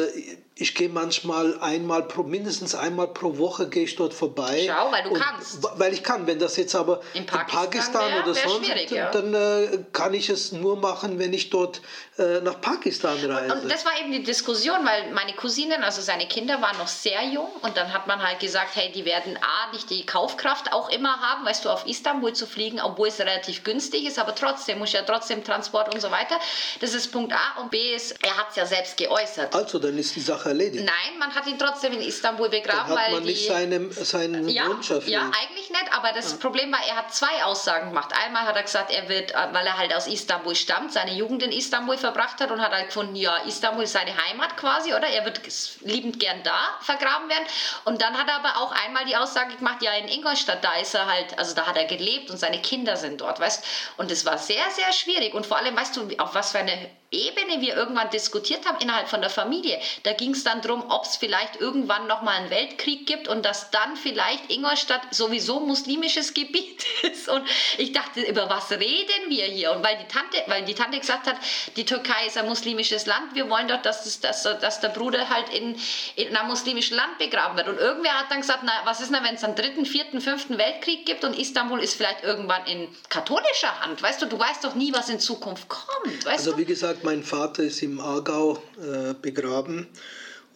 ich 0.61 0.75
gehe 0.75 0.91
manchmal 0.91 1.59
einmal 1.61 2.03
pro, 2.03 2.23
mindestens 2.23 2.75
einmal 2.75 3.09
pro 3.09 3.39
Woche 3.39 3.69
gehe 3.69 3.85
ich 3.85 3.97
dort 3.97 4.13
vorbei. 4.13 4.69
Schau, 4.69 4.93
weil 4.93 5.05
du 5.05 5.15
kannst. 5.15 5.59
Weil 5.79 5.95
ich 5.95 6.03
kann. 6.03 6.27
Wenn 6.27 6.39
das 6.39 6.59
jetzt 6.59 6.75
aber 6.75 7.01
in 7.15 7.25
Pakistan, 7.25 7.65
in 7.65 7.71
Pakistan 7.71 8.13
wär, 8.13 8.23
oder 8.23 8.35
sonst, 8.35 8.91
ja. 8.91 9.11
dann 9.11 9.33
äh, 9.33 9.79
kann 9.93 10.13
ich 10.13 10.29
es 10.29 10.53
nur 10.53 10.77
machen, 10.77 11.19
wenn 11.19 11.33
ich 11.33 11.49
dort 11.49 11.81
äh, 12.19 12.43
nach 12.43 12.61
Pakistan 12.61 13.17
reise. 13.25 13.55
Und, 13.55 13.63
und, 13.63 13.73
das 13.73 13.87
war 13.87 13.93
eben 13.99 14.13
die 14.13 14.23
Diskussion, 14.23 14.85
weil 14.85 15.11
meine 15.13 15.33
Cousinen, 15.33 15.83
also 15.83 16.03
seine 16.03 16.29
Kinder, 16.29 16.61
waren 16.61 16.77
noch 16.77 16.89
sehr 16.89 17.25
jung 17.25 17.49
und 17.63 17.79
dann 17.79 17.95
hat 17.95 18.07
man 18.07 18.23
halt 18.23 18.39
gesagt, 18.41 18.77
hey, 18.77 18.93
die 18.93 19.07
werden 19.07 19.39
A, 19.39 19.73
nicht 19.73 19.89
die 19.89 20.05
Kaufkraft 20.05 20.75
auch 20.75 20.91
immer 20.91 21.21
haben, 21.21 21.47
weißt 21.47 21.65
du, 21.65 21.71
auf 21.71 21.87
Istanbul 21.87 22.35
zu 22.35 22.47
fliegen, 22.47 22.81
obwohl 22.81 23.09
es 23.09 23.19
relativ 23.19 23.65
günstig 23.65 24.05
ist, 24.05 24.19
aber 24.19 24.35
trotzdem 24.35 24.79
muss 24.79 24.93
ja 24.93 25.03
trotzdem 25.03 25.43
Transport 25.43 25.95
und 25.95 26.03
so 26.03 26.11
weiter. 26.11 26.39
Das 26.81 26.93
ist 26.93 27.11
Punkt 27.11 27.33
A 27.33 27.63
und 27.63 27.71
B 27.71 27.95
ist, 27.95 28.23
er 28.23 28.37
hat 28.37 28.51
es 28.51 28.57
ja 28.57 28.67
selbst 28.67 28.99
geäußert. 28.99 29.55
Also, 29.55 29.79
dann 29.79 29.97
ist 29.97 30.15
die 30.15 30.21
Sache 30.21 30.50
erledigt. 30.51 30.85
Nein, 30.85 31.19
man 31.19 31.35
hat 31.35 31.47
ihn 31.47 31.59
trotzdem 31.59 31.93
in 31.95 32.03
Istanbul 32.03 32.49
begraben, 32.49 32.89
dann 32.89 32.99
hat 32.99 33.07
weil 33.07 33.13
man 33.13 33.23
die, 33.23 33.31
nicht 33.31 33.47
seinen, 33.47 33.91
seinen 33.93 34.49
ja, 34.49 34.67
Wunsch 34.67 34.91
erfüllt. 34.91 35.13
Ja, 35.13 35.23
eigentlich 35.23 35.71
nicht, 35.71 35.93
aber 35.93 36.13
das 36.13 36.33
ja. 36.33 36.39
Problem 36.39 36.71
war, 36.73 36.81
er 36.87 36.97
hat 36.97 37.15
zwei 37.15 37.43
Aussagen 37.45 37.89
gemacht. 37.89 38.13
Einmal 38.25 38.43
hat 38.43 38.57
er 38.57 38.63
gesagt, 38.63 38.91
er 38.91 39.09
wird, 39.09 39.33
weil 39.53 39.67
er 39.67 39.79
halt 39.79 39.95
aus 39.95 40.07
Istanbul 40.07 40.55
stammt, 40.55 40.93
seine 40.93 41.15
Jugend 41.15 41.43
in 41.43 41.53
Istanbul 41.53 41.97
verbracht 41.97 42.41
hat 42.41 42.51
und 42.51 42.61
hat 42.61 42.73
halt 42.73 42.87
gefunden, 42.87 43.17
ja, 43.17 43.37
Istanbul 43.47 43.85
ist 43.85 43.93
seine 43.93 44.13
Heimat 44.27 44.57
quasi, 44.57 44.93
oder? 44.93 45.07
Er 45.07 45.25
wird 45.25 45.41
liebend 45.81 46.21
gern 46.21 46.43
da 46.43 46.79
vergraben 46.83 47.29
werden. 47.29 47.45
Und 47.85 48.03
dann 48.03 48.19
hat 48.19 48.29
er 48.29 48.37
aber 48.37 48.57
auch 48.61 48.73
einmal 48.85 49.05
die 49.05 49.17
Aussage 49.17 49.57
gemacht, 49.57 49.83
ja, 49.83 49.93
in 49.95 50.09
Ingolstadt, 50.09 50.63
da 50.63 50.75
ist 50.75 50.95
er 50.95 51.07
halt, 51.07 51.39
also 51.39 51.55
da 51.55 51.67
hat 51.67 51.77
er 51.77 51.85
gelebt 51.85 52.31
und 52.31 52.39
seine 52.39 52.61
Kinder 52.61 52.97
sind 52.97 53.21
dort, 53.21 53.41
weißt 53.41 53.65
Und 53.97 54.11
es 54.11 54.25
war 54.25 54.39
sehr, 54.39 54.71
sehr 54.71 54.93
schwierig. 54.93 55.35
Und 55.35 55.47
vor 55.47 55.57
allem, 55.57 55.77
weißt 55.77 55.97
du, 55.97 56.09
auf 56.19 56.35
was 56.35 56.53
für 56.53 56.59
eine 56.59 56.91
Ebene 57.13 57.61
wir 57.61 57.75
irgendwann 57.75 58.09
diskutiert 58.11 58.67
haben 58.67 58.79
innerhalb 58.81 59.09
von 59.09 59.21
der 59.21 59.31
Familie. 59.31 59.81
Da 60.05 60.13
ging 60.13 60.31
es 60.31 60.45
dann 60.45 60.63
darum, 60.63 60.85
ob 60.91 61.05
es 61.05 61.17
vielleicht 61.17 61.57
irgendwann 61.57 62.07
nochmal 62.07 62.37
einen 62.37 62.51
Weltkrieg 62.51 63.05
gibt 63.05 63.27
und 63.27 63.45
dass 63.45 63.73
dann 63.73 63.97
vielleicht 63.97 64.49
Ingolstadt 64.49 65.13
sowieso 65.13 65.59
muslimisches 65.59 66.35
Gebiet 66.35 66.85
ist. 67.03 67.29
Und 67.29 67.43
ich 67.79 67.91
dachte, 67.93 68.21
über 68.21 68.49
was 68.49 68.71
reden 68.71 69.29
wir 69.29 69.47
hier? 69.47 69.73
Und 69.73 69.83
weil 69.83 69.99
die 69.99 70.07
Tante, 70.07 70.37
weil 70.47 70.65
die 70.65 70.75
Tante 70.75 71.01
gesagt 71.01 71.27
hat, 71.27 71.35
die 71.75 71.85
Türkei 71.85 72.27
ist 72.29 72.39
ein 72.39 72.47
muslimisches 72.47 73.07
Land, 73.07 73.35
wir 73.35 73.51
wollen 73.51 73.67
doch, 73.67 73.83
dass, 73.83 74.05
das, 74.05 74.21
dass, 74.21 74.61
dass 74.61 74.81
der 74.81 74.91
Bruder 74.91 75.29
halt 75.29 75.49
in, 75.53 75.77
in 76.15 76.37
einem 76.37 76.49
muslimischen 76.49 76.97
Land 76.97 77.19
begraben 77.19 77.57
wird. 77.57 77.69
Und 77.69 77.79
irgendwer 77.79 78.21
hat 78.21 78.31
dann 78.31 78.43
gesagt, 78.43 78.61
na, 78.63 78.73
was 78.85 79.01
ist 79.01 79.13
denn, 79.13 79.25
wenn 79.25 79.35
es 79.35 79.43
einen 79.43 79.57
dritten, 79.57 79.85
vierten, 79.85 80.21
fünften 80.21 80.59
Weltkrieg 80.59 81.07
gibt 81.07 81.25
und 81.25 81.37
Istanbul 81.37 81.81
ist 81.81 81.95
vielleicht 81.95 82.23
irgendwann 82.23 82.65
in 82.67 82.89
katholischer 83.09 83.81
Hand? 83.81 84.01
Weißt 84.01 84.23
du, 84.23 84.27
du 84.27 84.39
weißt 84.39 84.63
doch 84.63 84.77
nie, 84.77 84.93
was 84.93 85.09
in 85.09 85.19
Zukunft 85.19 85.69
kommt. 85.69 86.27
also 86.29 86.53
du? 86.53 86.59
wie 86.59 86.65
gesagt, 86.65 87.00
mein 87.05 87.23
Vater 87.23 87.63
ist 87.63 87.83
im 87.83 88.01
Aargau 88.01 88.63
äh, 88.81 89.15
begraben. 89.21 89.87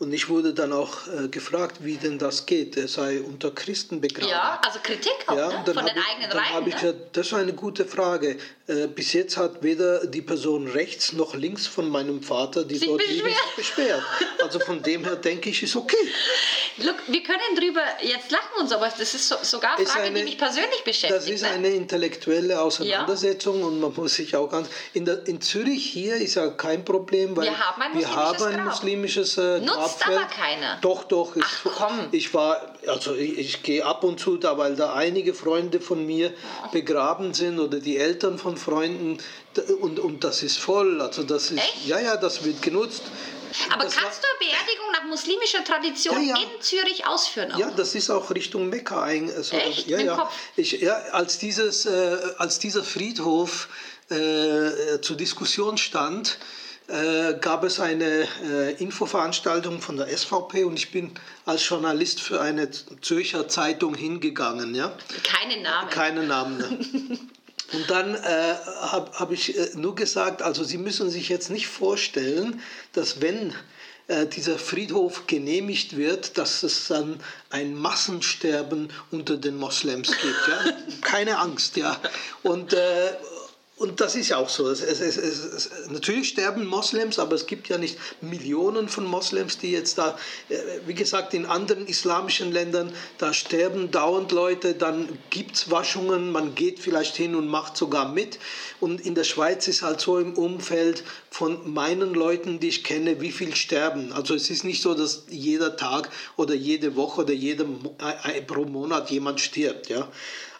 Und 0.01 0.13
ich 0.13 0.29
wurde 0.29 0.53
dann 0.53 0.73
auch 0.73 1.07
äh, 1.07 1.29
gefragt, 1.29 1.77
wie 1.81 1.97
denn 1.97 2.19
das 2.19 2.47
geht. 2.47 2.77
Er 2.77 2.89
sei 2.89 3.21
unter 3.21 3.53
Christen 3.53 4.01
begraben. 4.01 4.29
Ja, 4.29 4.61
also 4.65 4.81
Kritik 4.83 5.13
auch, 5.29 5.37
ja, 5.37 5.49
ne? 5.49 5.73
von 5.73 5.87
den 5.87 5.97
ich, 5.97 6.05
eigenen 6.11 6.31
dann 6.31 6.38
Reihen. 6.38 6.66
Ich, 6.66 6.83
ne? 6.83 6.95
das 7.12 7.29
ist 7.29 7.35
eine 7.35 7.53
gute 7.53 7.85
Frage. 7.85 8.37
Äh, 8.66 8.88
bis 8.88 9.12
jetzt 9.12 9.37
hat 9.37 9.62
weder 9.62 10.07
die 10.07 10.23
Person 10.23 10.66
rechts 10.66 11.12
noch 11.12 11.35
links 11.35 11.68
von 11.68 11.88
meinem 11.88 12.23
Vater, 12.23 12.64
die 12.64 12.75
sich 12.75 12.88
dort 12.88 12.99
beschwert. 12.99 13.25
liegen, 13.25 13.29
sich 13.29 13.57
beschwert. 13.57 14.03
Also 14.42 14.59
von 14.59 14.83
dem 14.83 15.05
her 15.05 15.14
denke 15.14 15.51
ich, 15.51 15.62
ist 15.62 15.77
okay. 15.77 15.97
Look, 16.79 16.97
wir 17.07 17.23
können 17.23 17.55
drüber 17.57 17.83
jetzt 18.03 18.33
lachen 18.33 18.61
und 18.61 18.68
so, 18.68 18.77
aber 18.77 18.88
das 18.88 19.14
ist 19.14 19.29
so, 19.29 19.37
sogar 19.42 19.77
eine 19.77 19.87
Frage, 19.87 20.07
eine, 20.07 20.18
die 20.18 20.25
mich 20.25 20.38
persönlich 20.38 20.83
beschäftigt. 20.83 21.12
Das 21.12 21.29
ist 21.29 21.42
ne? 21.42 21.51
eine 21.51 21.68
intellektuelle 21.68 22.61
Auseinandersetzung 22.61 23.61
ja. 23.61 23.66
und 23.66 23.81
man 23.81 23.95
muss 23.95 24.14
sich 24.14 24.35
auch 24.35 24.51
ganz... 24.51 24.68
In, 24.92 25.05
der, 25.05 25.25
in 25.29 25.40
Zürich 25.40 25.85
hier 25.85 26.16
ist 26.16 26.35
ja 26.35 26.49
kein 26.49 26.85
Problem, 26.85 27.37
weil 27.37 27.45
wir 27.45 27.59
haben 27.59 27.81
ein 27.81 27.92
wir 27.92 28.09
muslimisches, 28.09 28.47
haben 28.47 28.55
ein 28.55 28.64
muslimisches 28.64 29.38
äh, 29.38 29.61
Nutzt 29.92 30.07
aber 30.07 30.25
keiner. 30.27 30.79
Doch, 30.81 31.05
doch. 31.05 31.35
Ach, 31.40 31.64
komm. 31.77 32.09
Ich 32.12 32.35
war, 32.35 32.75
also 32.87 33.14
ich, 33.14 33.38
ich 33.38 33.62
gehe 33.62 33.85
ab 33.85 34.05
und 34.05 34.18
zu 34.20 34.37
da, 34.37 34.59
weil 34.59 34.77
da 34.77 34.94
einige 34.94 35.35
Freunde 35.35 35.81
von 35.81 36.05
mir 36.07 36.29
ja. 36.29 36.68
begraben 36.73 37.35
sind 37.35 37.59
oder 37.59 37.79
die 37.79 37.97
Eltern 37.97 38.38
von 38.38 38.57
Freunden 38.57 39.18
und, 39.81 40.01
und 40.01 40.25
das 40.25 40.42
ist 40.42 40.59
voll. 40.59 41.01
Also 41.01 41.23
das 41.23 41.51
ist, 41.51 41.59
Echt? 41.59 41.87
ja, 41.87 42.01
ja, 42.01 42.16
das 42.16 42.44
wird 42.44 42.62
genutzt. 42.62 43.03
Aber 43.70 43.85
das 43.85 43.97
kannst 43.97 44.23
du 44.23 44.27
Beerdigung 44.38 44.90
nach 44.92 45.05
muslimischer 45.05 45.62
Tradition 45.62 46.27
ja, 46.27 46.37
ja. 46.37 46.42
in 46.42 46.61
Zürich 46.61 47.07
ausführen? 47.07 47.53
Auch? 47.53 47.59
Ja, 47.59 47.70
das 47.70 47.94
ist 47.94 48.11
auch 48.11 48.31
Richtung 48.31 48.68
Mekka. 48.68 49.03
Ein, 49.03 49.31
also, 49.31 49.57
Echt? 49.57 49.87
Ja, 49.87 50.01
ja. 50.01 50.31
Ich, 50.57 50.73
ja 50.73 50.94
als, 51.12 51.38
dieses, 51.38 51.87
äh, 51.87 52.16
als 52.38 52.59
dieser 52.59 52.83
Friedhof 52.83 53.68
äh, 54.11 55.01
zur 55.01 55.16
Diskussion 55.16 55.79
stand, 55.79 56.38
äh, 56.88 57.35
gab 57.40 57.64
es 57.64 57.81
eine 57.81 58.29
äh, 58.44 58.73
Infoveranstaltung 58.75 59.81
von 59.81 59.97
der 59.97 60.09
SVP 60.09 60.64
und 60.64 60.79
ich 60.79 60.90
bin 60.90 61.12
als 61.47 61.66
Journalist 61.68 62.20
für 62.20 62.40
eine 62.40 62.68
Zürcher 63.01 63.49
Zeitung 63.49 63.94
hingegangen. 63.94 64.75
Ja? 64.75 64.97
Keine 65.23 65.62
Namen. 65.62 65.90
Keine 65.90 66.23
Namen. 66.25 66.59
Ne? 66.59 67.18
Und 67.73 67.90
dann 67.90 68.14
äh, 68.14 68.55
habe 68.83 69.11
hab 69.18 69.33
ich 69.33 69.59
äh, 69.59 69.70
nur 69.75 69.94
gesagt, 69.94 70.42
also 70.42 70.62
Sie 70.62 70.79
müssen 70.79 71.11
sich 71.11 71.29
jetzt 71.29 71.51
nicht 71.51 71.66
vorstellen, 71.66 72.61
dass 72.92 73.20
wenn 73.20 73.55
äh, 74.07 74.27
dieser 74.27 74.59
Friedhof 74.59 75.27
genehmigt 75.27 75.97
wird, 75.97 76.37
dass 76.37 76.62
es 76.62 76.88
dann 76.88 77.18
ein 77.51 77.75
Massensterben 77.75 78.90
unter 79.11 79.38
den 79.38 79.57
Moslems 79.57 80.09
gibt. 80.09 80.49
Ja? 80.49 80.77
Keine 81.01 81.38
Angst, 81.38 81.77
ja. 81.77 81.99
Und, 82.42 82.75
äh, 82.75 83.12
und 83.77 84.01
das 84.01 84.15
ist 84.15 84.29
ja 84.29 84.37
auch 84.37 84.49
so. 84.49 84.69
Es, 84.69 84.81
es, 84.81 85.01
es, 85.01 85.71
natürlich 85.89 86.29
sterben 86.29 86.65
Moslems, 86.65 87.19
aber 87.19 87.35
es 87.35 87.47
gibt 87.47 87.69
ja 87.69 87.77
nicht 87.77 87.99
Millionen 88.21 88.89
von 88.89 89.05
Moslems, 89.05 89.59
die 89.59 89.73
jetzt 89.73 89.99
da, 89.99 90.17
äh, 90.49 90.57
wie 90.87 90.95
gesagt, 90.95 91.35
in 91.35 91.45
anderen 91.45 91.89
islamischen 91.89 92.53
Ländern, 92.53 92.93
da 93.19 93.35
sterben 93.35 93.91
dauernd 93.91 94.31
Leute, 94.31 94.75
dann 94.75 95.09
gibt 95.31 95.57
es 95.57 95.71
Waschungen, 95.73 96.31
man 96.31 96.55
geht 96.55 96.79
vielleicht 96.79 97.17
hin 97.17 97.35
und 97.35 97.49
macht 97.49 97.77
sogar 97.77 98.13
mit. 98.13 98.39
Und 98.79 99.01
in 99.01 99.17
der 99.17 99.25
Schweiz 99.25 99.67
ist 99.67 99.83
halt 99.83 100.01
so 100.01 100.21
im 100.21 100.35
Umfeld 100.35 101.03
von 101.31 101.73
meinen 101.73 102.15
Leuten, 102.15 102.61
die 102.61 102.69
ich 102.69 102.85
kenne, 102.85 103.21
wie 103.21 103.33
viel 103.33 103.57
sterben. 103.57 104.13
Also 104.13 104.37
es 104.37 104.51
ist 104.51 104.63
nicht 104.63 104.83
so, 104.83 104.95
dass 104.95 105.25
jeder 105.29 105.77
Tag 105.77 106.11
oder 106.37 106.55
jede 106.55 106.95
Woche 106.95 107.23
oder 107.23 107.33
jede, 107.33 107.67
äh, 107.99 108.41
pro 108.43 108.67
Monat 108.67 109.11
jemand 109.11 109.41
stirbt. 109.41 109.89
Ja. 109.89 110.09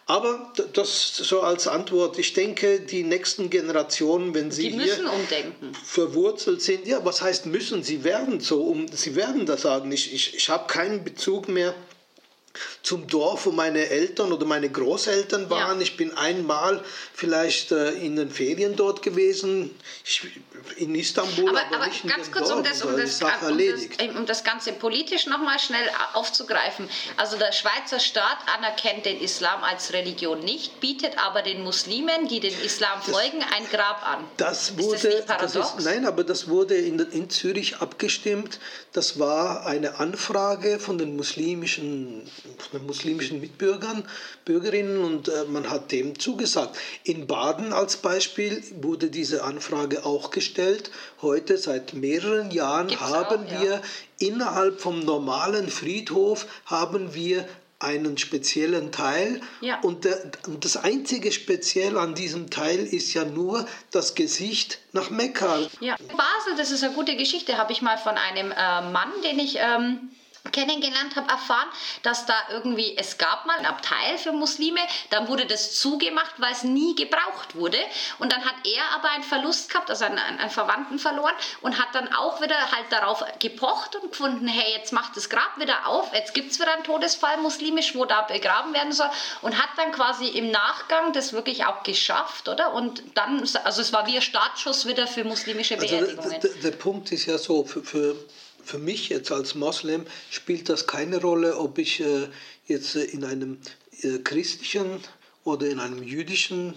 Aber 0.07 0.53
das 0.73 1.15
so 1.17 1.41
als 1.41 1.67
Antwort. 1.67 2.19
Ich 2.19 2.33
denke, 2.33 2.79
die 2.79 3.03
nächsten 3.03 3.49
Generationen, 3.49 4.35
wenn 4.35 4.51
sie 4.51 4.69
hier 4.69 5.09
verwurzelt 5.83 6.61
sind, 6.61 6.85
ja, 6.85 7.03
was 7.03 7.23
heißt 7.23 7.47
müssen? 7.47 7.83
Sie 7.83 8.03
werden 8.03 8.39
so, 8.39 8.65
um, 8.65 8.87
sie 8.87 9.15
werden 9.15 9.47
das 9.47 9.63
sagen. 9.63 9.91
Ich, 9.91 10.13
ich, 10.13 10.35
ich 10.35 10.49
habe 10.49 10.67
keinen 10.67 11.03
Bezug 11.03 11.47
mehr 11.47 11.73
zum 12.81 13.07
Dorf, 13.07 13.45
wo 13.45 13.51
meine 13.51 13.89
Eltern 13.89 14.31
oder 14.31 14.45
meine 14.45 14.69
Großeltern 14.69 15.49
waren. 15.49 15.77
Ja. 15.77 15.83
Ich 15.83 15.97
bin 15.97 16.15
einmal 16.17 16.83
vielleicht 17.13 17.71
äh, 17.71 17.91
in 17.91 18.15
den 18.15 18.29
Ferien 18.29 18.75
dort 18.75 19.01
gewesen, 19.01 19.75
ich, 20.03 20.21
in 20.77 20.95
Istanbul, 20.95 21.49
aber, 21.49 21.65
aber, 21.65 21.75
aber 21.75 21.87
nicht 21.87 22.07
ganz 22.07 22.27
in 22.27 22.33
kurz, 22.33 22.49
Dorf, 22.49 22.57
um 22.59 22.63
das, 22.63 22.81
um, 22.81 22.97
das, 22.97 23.21
um, 23.21 23.57
das, 23.57 24.15
um 24.15 24.25
das 24.25 24.43
Ganze 24.43 24.73
politisch 24.73 25.25
nochmal 25.25 25.59
schnell 25.59 25.89
aufzugreifen. 26.13 26.89
Also 27.17 27.37
der 27.37 27.51
Schweizer 27.51 27.99
Staat 27.99 28.37
anerkennt 28.57 29.05
den 29.05 29.21
Islam 29.21 29.63
als 29.63 29.93
Religion 29.93 30.39
nicht, 30.39 30.79
bietet 30.79 31.17
aber 31.17 31.41
den 31.41 31.63
Muslimen, 31.63 32.27
die 32.27 32.39
den 32.39 32.53
Islam 32.61 32.99
das, 33.05 33.15
folgen, 33.15 33.43
ein 33.55 33.69
Grab 33.71 34.07
an. 34.07 34.25
Das 34.37 34.77
wurde, 34.77 34.95
ist 34.95 35.03
das 35.05 35.13
nicht 35.13 35.27
paradox? 35.27 35.73
Ist, 35.77 35.85
nein, 35.85 36.05
aber 36.05 36.23
das 36.23 36.47
wurde 36.47 36.75
in, 36.75 36.99
in 36.99 37.29
Zürich 37.29 37.77
abgestimmt. 37.77 38.59
Das 38.91 39.19
war 39.19 39.65
eine 39.65 39.99
Anfrage 39.99 40.79
von 40.79 40.97
den 40.97 41.15
muslimischen 41.15 42.29
den 42.73 42.85
muslimischen 42.85 43.41
Mitbürgern, 43.41 44.07
Bürgerinnen 44.43 45.03
und 45.03 45.27
äh, 45.27 45.45
man 45.45 45.69
hat 45.69 45.91
dem 45.91 46.17
zugesagt. 46.19 46.77
In 47.03 47.27
Baden 47.27 47.73
als 47.73 47.97
Beispiel 47.97 48.63
wurde 48.81 49.09
diese 49.09 49.43
Anfrage 49.43 50.05
auch 50.05 50.31
gestellt. 50.31 50.91
Heute 51.21 51.57
seit 51.57 51.93
mehreren 51.93 52.51
Jahren 52.51 52.87
Gibt's 52.87 53.03
haben 53.03 53.45
auch, 53.45 53.51
ja. 53.51 53.61
wir 53.61 53.81
innerhalb 54.19 54.81
vom 54.81 54.99
normalen 54.99 55.69
Friedhof 55.69 56.45
haben 56.65 57.13
wir 57.13 57.47
einen 57.79 58.17
speziellen 58.17 58.91
Teil. 58.91 59.41
Ja. 59.61 59.79
Und, 59.81 60.05
der, 60.05 60.31
das 60.59 60.77
einzige 60.77 61.31
Speziell 61.31 61.97
an 61.97 62.15
diesem 62.15 62.49
Teil 62.49 62.79
ist 62.79 63.13
ja 63.13 63.25
nur 63.25 63.67
das 63.91 64.15
Gesicht 64.15 64.79
nach 64.93 65.09
Mekka. 65.09 65.59
Ja. 65.81 65.95
Basel, 65.97 66.57
das 66.57 66.71
ist 66.71 66.83
eine 66.83 66.93
gute 66.93 67.15
Geschichte, 67.15 67.57
habe 67.57 67.73
ich 67.73 67.81
mal 67.81 67.97
von 67.97 68.15
einem 68.17 68.51
äh, 68.51 68.91
Mann, 68.91 69.11
den 69.23 69.39
ich 69.39 69.57
ähm, 69.59 70.09
kennengelernt 70.51 71.15
habe, 71.15 71.29
erfahren, 71.29 71.67
dass 72.03 72.25
da 72.25 72.35
irgendwie, 72.49 72.95
es 72.97 73.17
gab 73.17 73.45
mal 73.45 73.57
ein 73.57 73.65
Abteil 73.65 74.17
für 74.17 74.31
Muslime, 74.31 74.79
dann 75.09 75.27
wurde 75.27 75.45
das 75.45 75.79
zugemacht, 75.79 76.35
weil 76.37 76.53
es 76.53 76.63
nie 76.63 76.95
gebraucht 76.95 77.55
wurde. 77.55 77.77
Und 78.19 78.31
dann 78.31 78.43
hat 78.45 78.55
er 78.63 78.83
aber 78.95 79.09
einen 79.09 79.23
Verlust 79.23 79.69
gehabt, 79.69 79.89
also 79.89 80.05
einen, 80.05 80.17
einen 80.17 80.49
Verwandten 80.49 80.99
verloren 80.99 81.33
und 81.61 81.79
hat 81.79 81.93
dann 81.93 82.13
auch 82.13 82.41
wieder 82.41 82.71
halt 82.71 82.91
darauf 82.91 83.23
gepocht 83.39 83.95
und 83.95 84.11
gefunden, 84.11 84.47
hey, 84.47 84.73
jetzt 84.77 84.93
macht 84.93 85.15
das 85.17 85.29
Grab 85.29 85.57
wieder 85.57 85.87
auf, 85.87 86.13
jetzt 86.13 86.33
gibt 86.33 86.51
es 86.51 86.59
wieder 86.59 86.73
einen 86.73 86.83
Todesfall 86.83 87.37
muslimisch, 87.37 87.95
wo 87.95 88.05
da 88.05 88.21
begraben 88.21 88.73
werden 88.73 88.93
soll 88.93 89.09
und 89.41 89.57
hat 89.57 89.69
dann 89.77 89.91
quasi 89.91 90.27
im 90.27 90.51
Nachgang 90.51 91.13
das 91.13 91.33
wirklich 91.33 91.65
auch 91.65 91.83
geschafft, 91.83 92.47
oder? 92.47 92.73
Und 92.73 93.03
dann, 93.15 93.47
also 93.63 93.81
es 93.81 93.93
war 93.93 94.07
wie 94.07 94.15
ein 94.15 94.21
Startschuss 94.21 94.85
wieder 94.85 95.07
für 95.07 95.23
muslimische 95.23 95.77
Beerdigungen. 95.77 96.19
Also 96.19 96.47
der, 96.47 96.71
der 96.71 96.77
Punkt 96.77 97.11
ist 97.11 97.25
ja 97.25 97.37
so, 97.37 97.63
für, 97.63 97.83
für 97.83 98.15
für 98.65 98.79
mich 98.79 99.09
jetzt 99.09 99.31
als 99.31 99.55
Moslem 99.55 100.05
spielt 100.29 100.69
das 100.69 100.87
keine 100.87 101.21
Rolle, 101.21 101.57
ob 101.57 101.77
ich 101.77 102.01
äh, 102.01 102.27
jetzt 102.67 102.95
äh, 102.95 103.03
in 103.03 103.23
einem 103.23 103.59
äh, 104.01 104.17
christlichen 104.19 104.99
oder 105.43 105.67
in 105.67 105.79
einem 105.79 106.03
jüdischen 106.03 106.73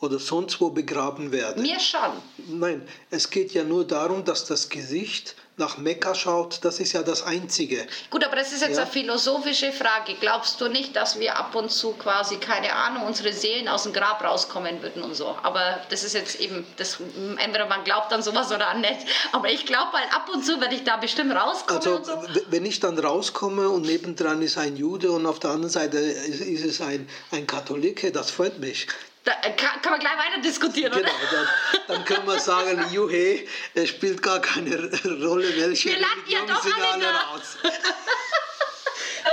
oder 0.00 0.18
sonst 0.18 0.60
wo 0.60 0.70
begraben 0.70 1.32
werde. 1.32 1.60
Mir 1.60 1.80
schon. 1.80 2.58
Nein, 2.58 2.82
es 3.10 3.30
geht 3.30 3.52
ja 3.52 3.64
nur 3.64 3.86
darum, 3.86 4.24
dass 4.24 4.44
das 4.44 4.68
Gesicht 4.68 5.36
nach 5.58 5.78
Mekka 5.78 6.14
schaut, 6.14 6.58
das 6.64 6.80
ist 6.80 6.92
ja 6.92 7.02
das 7.02 7.22
Einzige. 7.22 7.86
Gut, 8.10 8.22
aber 8.24 8.36
das 8.36 8.52
ist 8.52 8.60
jetzt 8.60 8.76
ja. 8.76 8.82
eine 8.82 8.90
philosophische 8.90 9.72
Frage. 9.72 10.14
Glaubst 10.20 10.60
du 10.60 10.68
nicht, 10.68 10.94
dass 10.94 11.18
wir 11.18 11.36
ab 11.38 11.54
und 11.54 11.70
zu 11.70 11.92
quasi, 11.92 12.36
keine 12.36 12.74
Ahnung, 12.74 13.06
unsere 13.06 13.32
Seelen 13.32 13.66
aus 13.66 13.84
dem 13.84 13.94
Grab 13.94 14.22
rauskommen 14.22 14.82
würden 14.82 15.02
und 15.02 15.14
so? 15.14 15.34
Aber 15.42 15.80
das 15.88 16.04
ist 16.04 16.12
jetzt 16.12 16.40
eben, 16.40 16.66
das, 16.76 16.98
entweder 17.38 17.66
man 17.66 17.84
glaubt 17.84 18.12
an 18.12 18.22
sowas 18.22 18.52
oder 18.52 18.68
an 18.68 18.82
nicht. 18.82 19.06
Aber 19.32 19.48
ich 19.48 19.64
glaube 19.64 19.92
halt, 19.92 20.14
ab 20.14 20.28
und 20.32 20.44
zu 20.44 20.60
werde 20.60 20.74
ich 20.74 20.84
da 20.84 20.98
bestimmt 20.98 21.34
rauskommen 21.34 21.82
also, 21.82 22.04
so. 22.04 22.22
Wenn 22.48 22.66
ich 22.66 22.80
dann 22.80 22.98
rauskomme 22.98 23.70
und 23.70 23.86
nebendran 23.86 24.42
ist 24.42 24.58
ein 24.58 24.76
Jude 24.76 25.10
und 25.10 25.24
auf 25.24 25.38
der 25.38 25.50
anderen 25.50 25.70
Seite 25.70 25.96
ist 25.96 26.64
es 26.66 26.82
ein, 26.82 27.08
ein 27.30 27.46
Katholike, 27.46 28.12
das 28.12 28.30
freut 28.30 28.58
mich. 28.58 28.88
Da 29.26 29.32
kann, 29.32 29.82
kann 29.82 29.90
man 29.90 29.98
gleich 29.98 30.16
weiter 30.16 30.40
diskutieren, 30.40 30.92
genau, 30.92 31.08
oder? 31.08 31.46
Dann, 31.88 31.96
dann 31.96 32.04
können 32.04 32.28
wir 32.28 32.38
sagen, 32.38 32.80
juhe, 32.92 33.40
es 33.74 33.88
spielt 33.88 34.22
gar 34.22 34.40
keine 34.40 34.76
Rolle, 35.04 35.48
welche 35.56 35.88
wir 35.88 35.96
Religion 35.96 36.48
ja 36.48 36.60
sind 36.62 36.74
alle 36.80 37.06
raus. 37.06 37.56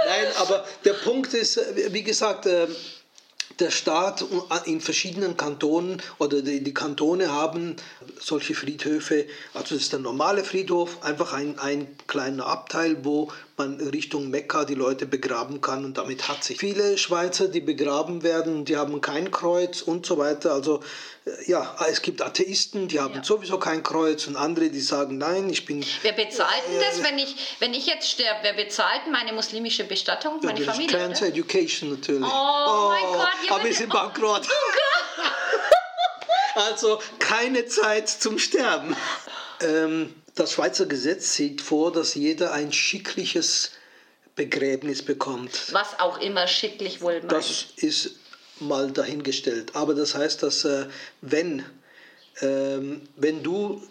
Nein, 0.05 0.25
aber 0.37 0.67
der 0.83 0.93
Punkt 0.93 1.35
ist, 1.35 1.59
wie 1.93 2.01
gesagt, 2.01 2.47
äh, 2.47 2.67
der 3.59 3.69
Staat 3.69 4.25
in 4.65 4.81
verschiedenen 4.81 5.37
Kantonen 5.37 6.01
oder 6.17 6.41
die, 6.41 6.73
Kantone 6.73 7.31
haben 7.31 7.75
solche 8.19 8.55
Friedhöfe, 8.55 9.27
also 9.53 9.75
das 9.75 9.83
ist 9.83 9.93
der 9.93 9.99
normale 9.99 10.43
Friedhof, 10.43 11.03
einfach 11.03 11.33
ein, 11.33 11.59
ein 11.59 11.87
kleiner 12.07 12.47
Abteil, 12.47 13.05
wo 13.05 13.31
man 13.63 13.79
Richtung 13.79 14.29
Mekka 14.29 14.65
die 14.65 14.75
Leute 14.75 15.05
begraben 15.05 15.61
kann 15.61 15.85
und 15.85 15.97
damit 15.97 16.27
hat 16.27 16.43
sich. 16.43 16.57
Viele 16.57 16.97
Schweizer, 16.97 17.47
die 17.47 17.61
begraben 17.61 18.23
werden, 18.23 18.65
die 18.65 18.77
haben 18.77 19.01
kein 19.01 19.31
Kreuz 19.31 19.81
und 19.81 20.05
so 20.05 20.17
weiter. 20.17 20.53
Also 20.53 20.81
äh, 21.25 21.31
ja, 21.49 21.75
es 21.89 22.01
gibt 22.01 22.21
Atheisten, 22.21 22.87
die 22.87 22.99
haben 22.99 23.15
ja. 23.15 23.23
sowieso 23.23 23.57
kein 23.57 23.83
Kreuz 23.83 24.27
und 24.27 24.35
andere, 24.35 24.69
die 24.69 24.81
sagen, 24.81 25.17
nein, 25.17 25.49
ich 25.49 25.65
bin... 25.65 25.85
Wer 26.01 26.13
bezahlt 26.13 26.63
denn 26.69 26.79
das, 26.79 27.03
wenn 27.03 27.17
ich, 27.17 27.35
wenn 27.59 27.73
ich 27.73 27.85
jetzt 27.85 28.09
sterbe? 28.09 28.39
Wer 28.43 28.53
bezahlt 28.53 29.01
meine 29.11 29.33
muslimische 29.33 29.83
Bestattung? 29.85 30.39
Meine 30.43 30.61
ja, 30.61 30.71
Familie? 30.71 30.97
Cancer? 30.97 31.27
Education 31.27 31.91
natürlich. 31.91 32.23
Oh, 32.23 32.65
oh 32.67 32.89
mein 32.89 33.03
Gott. 33.03 33.51
aber 33.51 33.63
wir 33.63 33.73
sind 33.73 33.91
bankrott. 33.91 34.47
Oh 34.47 35.29
also 36.59 36.99
keine 37.19 37.65
Zeit 37.65 38.09
zum 38.09 38.37
Sterben. 38.37 38.95
Ähm, 39.61 40.13
das 40.35 40.53
Schweizer 40.53 40.85
Gesetz 40.85 41.35
sieht 41.35 41.61
vor, 41.61 41.91
dass 41.91 42.15
jeder 42.15 42.53
ein 42.53 42.73
schickliches 42.73 43.71
Begräbnis 44.35 45.03
bekommt. 45.03 45.71
Was 45.71 45.99
auch 45.99 46.19
immer 46.19 46.47
schicklich 46.47 47.01
wohl 47.01 47.19
meint. 47.19 47.31
Das 47.31 47.65
ist 47.77 48.11
mal 48.59 48.91
dahingestellt. 48.91 49.75
Aber 49.75 49.93
das 49.93 50.15
heißt, 50.15 50.41
dass 50.41 50.65
äh, 50.65 50.87
wenn, 51.21 51.63
ähm, 52.41 53.01
wenn 53.15 53.43
du 53.43 53.83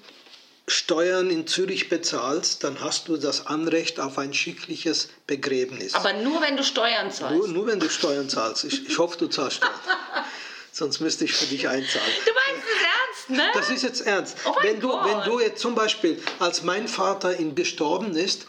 Steuern 0.67 1.31
in 1.31 1.47
Zürich 1.47 1.89
bezahlst, 1.89 2.65
dann 2.65 2.81
hast 2.81 3.09
du 3.09 3.17
das 3.17 3.47
Anrecht 3.47 4.01
auf 4.01 4.19
ein 4.19 4.33
schickliches 4.33 5.09
Begräbnis. 5.27 5.95
Aber 5.95 6.13
nur 6.13 6.41
wenn 6.41 6.57
du 6.57 6.65
Steuern 6.65 7.11
zahlst. 7.11 7.37
Nur, 7.37 7.49
nur 7.49 7.67
wenn 7.67 7.81
du 7.81 7.91
Steuern 7.91 8.29
zahlst. 8.29 8.65
Ich, 8.65 8.89
ich 8.89 8.99
hoffe, 8.99 9.19
du 9.19 9.27
zahlst 9.29 9.59
Steuern. 9.59 9.75
Sonst 10.73 11.01
müsste 11.01 11.25
ich 11.25 11.35
für 11.35 11.47
dich 11.47 11.69
einzahlen. 11.69 12.13
Du 12.25 12.33
meinst 12.33 12.67
es 12.67 12.92
ernst, 13.29 13.31
ne? 13.31 13.51
Das 13.55 13.71
ist 13.71 13.83
jetzt 13.83 14.07
ernst. 14.07 14.37
Oh 14.45 14.55
wenn, 14.63 14.81
du, 14.81 14.89
wenn 14.89 15.23
du 15.25 15.41
jetzt 15.41 15.61
zum 15.61 15.75
Beispiel, 15.75 16.23
als 16.39 16.63
mein 16.63 16.89
Vater 16.89 17.39
ihn 17.39 17.55
gestorben 17.55 18.17
ist, 18.17 18.47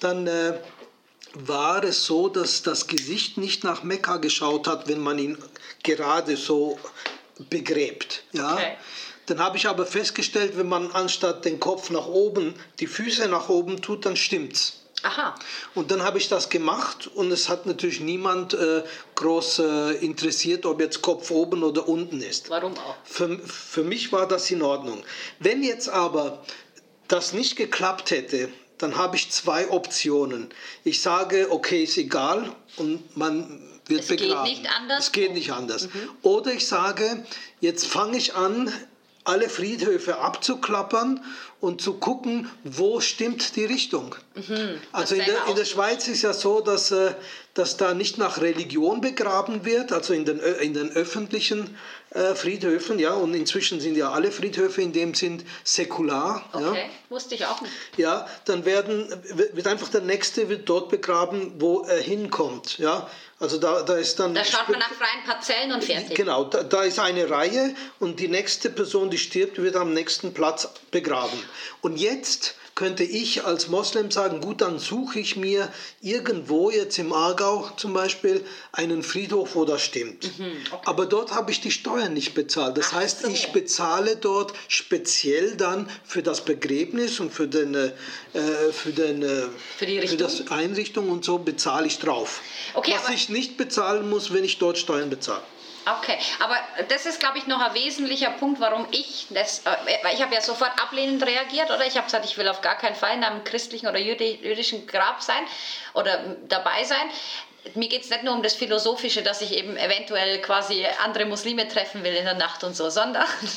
dann 0.00 0.26
äh, 0.26 0.58
war 1.34 1.84
es 1.84 2.04
so, 2.04 2.28
dass 2.28 2.62
das 2.62 2.86
Gesicht 2.86 3.36
nicht 3.36 3.64
nach 3.64 3.82
Mekka 3.82 4.16
geschaut 4.18 4.66
hat, 4.66 4.88
wenn 4.88 5.00
man 5.00 5.18
ihn 5.18 5.38
gerade 5.82 6.36
so 6.36 6.78
begräbt. 7.50 8.24
Ja? 8.32 8.54
Okay. 8.54 8.76
Dann 9.26 9.40
habe 9.40 9.56
ich 9.56 9.66
aber 9.66 9.86
festgestellt, 9.86 10.56
wenn 10.56 10.68
man 10.68 10.92
anstatt 10.92 11.44
den 11.44 11.58
Kopf 11.58 11.90
nach 11.90 12.06
oben 12.06 12.54
die 12.78 12.86
Füße 12.86 13.26
nach 13.28 13.48
oben 13.48 13.82
tut, 13.82 14.06
dann 14.06 14.16
stimmt's. 14.16 14.85
Aha. 15.06 15.34
Und 15.74 15.90
dann 15.90 16.02
habe 16.02 16.18
ich 16.18 16.28
das 16.28 16.48
gemacht 16.48 17.06
und 17.06 17.30
es 17.30 17.48
hat 17.48 17.64
natürlich 17.66 18.00
niemand 18.00 18.54
äh, 18.54 18.82
groß 19.14 19.60
äh, 19.60 19.92
interessiert, 20.04 20.66
ob 20.66 20.80
jetzt 20.80 21.00
Kopf 21.00 21.30
oben 21.30 21.62
oder 21.62 21.88
unten 21.88 22.20
ist. 22.20 22.50
Warum 22.50 22.76
auch? 22.76 22.96
Für, 23.04 23.38
für 23.38 23.84
mich 23.84 24.12
war 24.12 24.26
das 24.26 24.50
in 24.50 24.62
Ordnung. 24.62 25.02
Wenn 25.38 25.62
jetzt 25.62 25.88
aber 25.88 26.42
das 27.06 27.32
nicht 27.32 27.54
geklappt 27.56 28.10
hätte, 28.10 28.48
dann 28.78 28.96
habe 28.96 29.16
ich 29.16 29.30
zwei 29.30 29.70
Optionen. 29.70 30.48
Ich 30.82 31.00
sage, 31.00 31.46
okay, 31.50 31.84
ist 31.84 31.96
egal 31.96 32.54
und 32.76 33.16
man 33.16 33.62
wird 33.86 34.00
es 34.00 34.08
begraben. 34.08 34.44
Es 34.44 34.50
geht 34.50 34.62
nicht 34.62 34.70
anders. 34.76 35.04
Es 35.04 35.12
geht 35.12 35.32
nicht 35.34 35.52
anders. 35.52 35.82
Mhm. 35.84 36.10
Oder 36.22 36.52
ich 36.52 36.66
sage, 36.66 37.24
jetzt 37.60 37.86
fange 37.86 38.18
ich 38.18 38.34
an, 38.34 38.72
alle 39.26 39.48
Friedhöfe 39.48 40.18
abzuklappern 40.18 41.22
und 41.60 41.80
zu 41.80 41.94
gucken, 41.94 42.50
wo 42.64 43.00
stimmt 43.00 43.56
die 43.56 43.64
Richtung. 43.64 44.14
Mhm, 44.34 44.80
also 44.92 45.14
in 45.14 45.24
der, 45.24 45.46
in 45.48 45.56
der, 45.56 45.64
Schweiz 45.64 46.08
ist 46.08 46.22
ja 46.22 46.32
so, 46.32 46.60
dass, 46.60 46.90
äh, 46.90 47.14
dass 47.56 47.78
da 47.78 47.94
nicht 47.94 48.18
nach 48.18 48.40
Religion 48.40 49.00
begraben 49.00 49.64
wird, 49.64 49.90
also 49.90 50.12
in 50.12 50.26
den, 50.26 50.38
in 50.40 50.74
den 50.74 50.90
öffentlichen 50.90 51.76
äh, 52.10 52.34
Friedhöfen, 52.34 52.98
ja, 52.98 53.14
und 53.14 53.32
inzwischen 53.32 53.80
sind 53.80 53.96
ja 53.96 54.10
alle 54.10 54.30
Friedhöfe 54.30 54.82
in 54.82 54.92
dem 54.92 55.14
Sinn 55.14 55.42
säkular. 55.64 56.44
Okay, 56.52 56.64
ja. 56.64 56.88
wusste 57.08 57.34
ich 57.34 57.46
auch 57.46 57.60
nicht. 57.62 57.72
Ja, 57.96 58.26
dann 58.44 58.66
werden, 58.66 59.08
wird 59.54 59.66
einfach 59.66 59.88
der 59.88 60.02
Nächste 60.02 60.50
wird 60.50 60.68
dort 60.68 60.90
begraben, 60.90 61.54
wo 61.58 61.80
er 61.80 61.98
hinkommt, 62.00 62.78
ja. 62.78 63.08
Also 63.38 63.58
da, 63.58 63.82
da 63.82 63.96
ist 63.96 64.18
dann. 64.18 64.34
Da 64.34 64.44
schaut 64.44 64.68
man 64.68 64.78
nach 64.78 64.92
freien 64.92 65.24
Parzellen 65.26 65.72
und 65.72 65.84
fertig. 65.84 66.14
Genau, 66.16 66.44
da, 66.44 66.62
da, 66.62 66.82
ist 66.82 66.98
eine 66.98 67.28
Reihe 67.28 67.74
und 68.00 68.20
die 68.20 68.28
nächste 68.28 68.70
Person, 68.70 69.10
die 69.10 69.18
stirbt, 69.18 69.60
wird 69.60 69.76
am 69.76 69.92
nächsten 69.92 70.32
Platz 70.32 70.68
begraben. 70.90 71.38
Und 71.82 71.98
jetzt 71.98 72.54
könnte 72.76 73.04
ich 73.04 73.44
als 73.44 73.68
Moslem 73.68 74.10
sagen, 74.10 74.42
gut, 74.42 74.60
dann 74.60 74.78
suche 74.78 75.18
ich 75.18 75.34
mir 75.34 75.72
irgendwo, 76.02 76.70
jetzt 76.70 76.98
im 76.98 77.10
Aargau 77.10 77.70
zum 77.78 77.94
Beispiel, 77.94 78.44
einen 78.70 79.02
Friedhof, 79.02 79.56
wo 79.56 79.64
das 79.64 79.82
stimmt. 79.82 80.38
Mhm, 80.38 80.52
okay. 80.70 80.82
Aber 80.84 81.06
dort 81.06 81.32
habe 81.32 81.50
ich 81.50 81.62
die 81.62 81.70
Steuern 81.70 82.12
nicht 82.12 82.34
bezahlt. 82.34 82.76
Das 82.76 82.88
Ach 82.90 82.96
heißt, 82.96 83.22
so. 83.22 83.28
ich 83.28 83.50
bezahle 83.52 84.16
dort 84.16 84.52
speziell 84.68 85.56
dann 85.56 85.88
für 86.04 86.22
das 86.22 86.44
Begräbnis 86.44 87.18
und 87.18 87.32
für, 87.32 87.48
den, 87.48 87.74
äh, 87.74 87.92
für, 88.72 88.92
den, 88.92 89.22
äh, 89.22 89.44
für, 89.78 89.86
die 89.86 90.06
für 90.06 90.18
das 90.18 90.50
Einrichtung 90.50 91.08
und 91.08 91.24
so 91.24 91.38
bezahle 91.38 91.86
ich 91.86 91.98
drauf. 91.98 92.42
Okay, 92.74 92.94
Was 93.02 93.08
ich 93.14 93.30
nicht 93.30 93.56
bezahlen 93.56 94.10
muss, 94.10 94.34
wenn 94.34 94.44
ich 94.44 94.58
dort 94.58 94.76
Steuern 94.76 95.08
bezahle. 95.08 95.42
Okay, 95.88 96.18
aber 96.40 96.56
das 96.88 97.06
ist, 97.06 97.20
glaube 97.20 97.38
ich, 97.38 97.46
noch 97.46 97.60
ein 97.60 97.72
wesentlicher 97.74 98.30
Punkt, 98.30 98.58
warum 98.60 98.88
ich 98.90 99.28
das, 99.30 99.60
äh, 99.60 99.70
weil 100.02 100.14
ich 100.14 100.22
habe 100.22 100.34
ja 100.34 100.40
sofort 100.40 100.72
ablehnend 100.82 101.24
reagiert, 101.24 101.70
oder? 101.70 101.86
Ich 101.86 101.94
habe 101.96 102.06
gesagt, 102.06 102.24
ich 102.24 102.36
will 102.36 102.48
auf 102.48 102.60
gar 102.60 102.76
keinen 102.76 102.96
Fall 102.96 103.14
in 103.14 103.22
einem 103.22 103.44
christlichen 103.44 103.86
oder 103.86 103.98
jüdischen 103.98 104.88
Grab 104.88 105.22
sein 105.22 105.44
oder 105.94 106.36
dabei 106.48 106.82
sein 106.82 107.08
mir 107.74 107.88
geht 107.88 108.02
es 108.02 108.10
nicht 108.10 108.22
nur 108.22 108.34
um 108.34 108.42
das 108.42 108.54
Philosophische, 108.54 109.22
dass 109.22 109.40
ich 109.40 109.52
eben 109.52 109.76
eventuell 109.76 110.40
quasi 110.40 110.84
andere 111.02 111.24
Muslime 111.26 111.68
treffen 111.68 112.04
will 112.04 112.14
in 112.14 112.24
der 112.24 112.34
Nacht 112.34 112.64
und 112.64 112.76
so, 112.76 112.90
sondern 112.90 113.24
das 113.42 113.52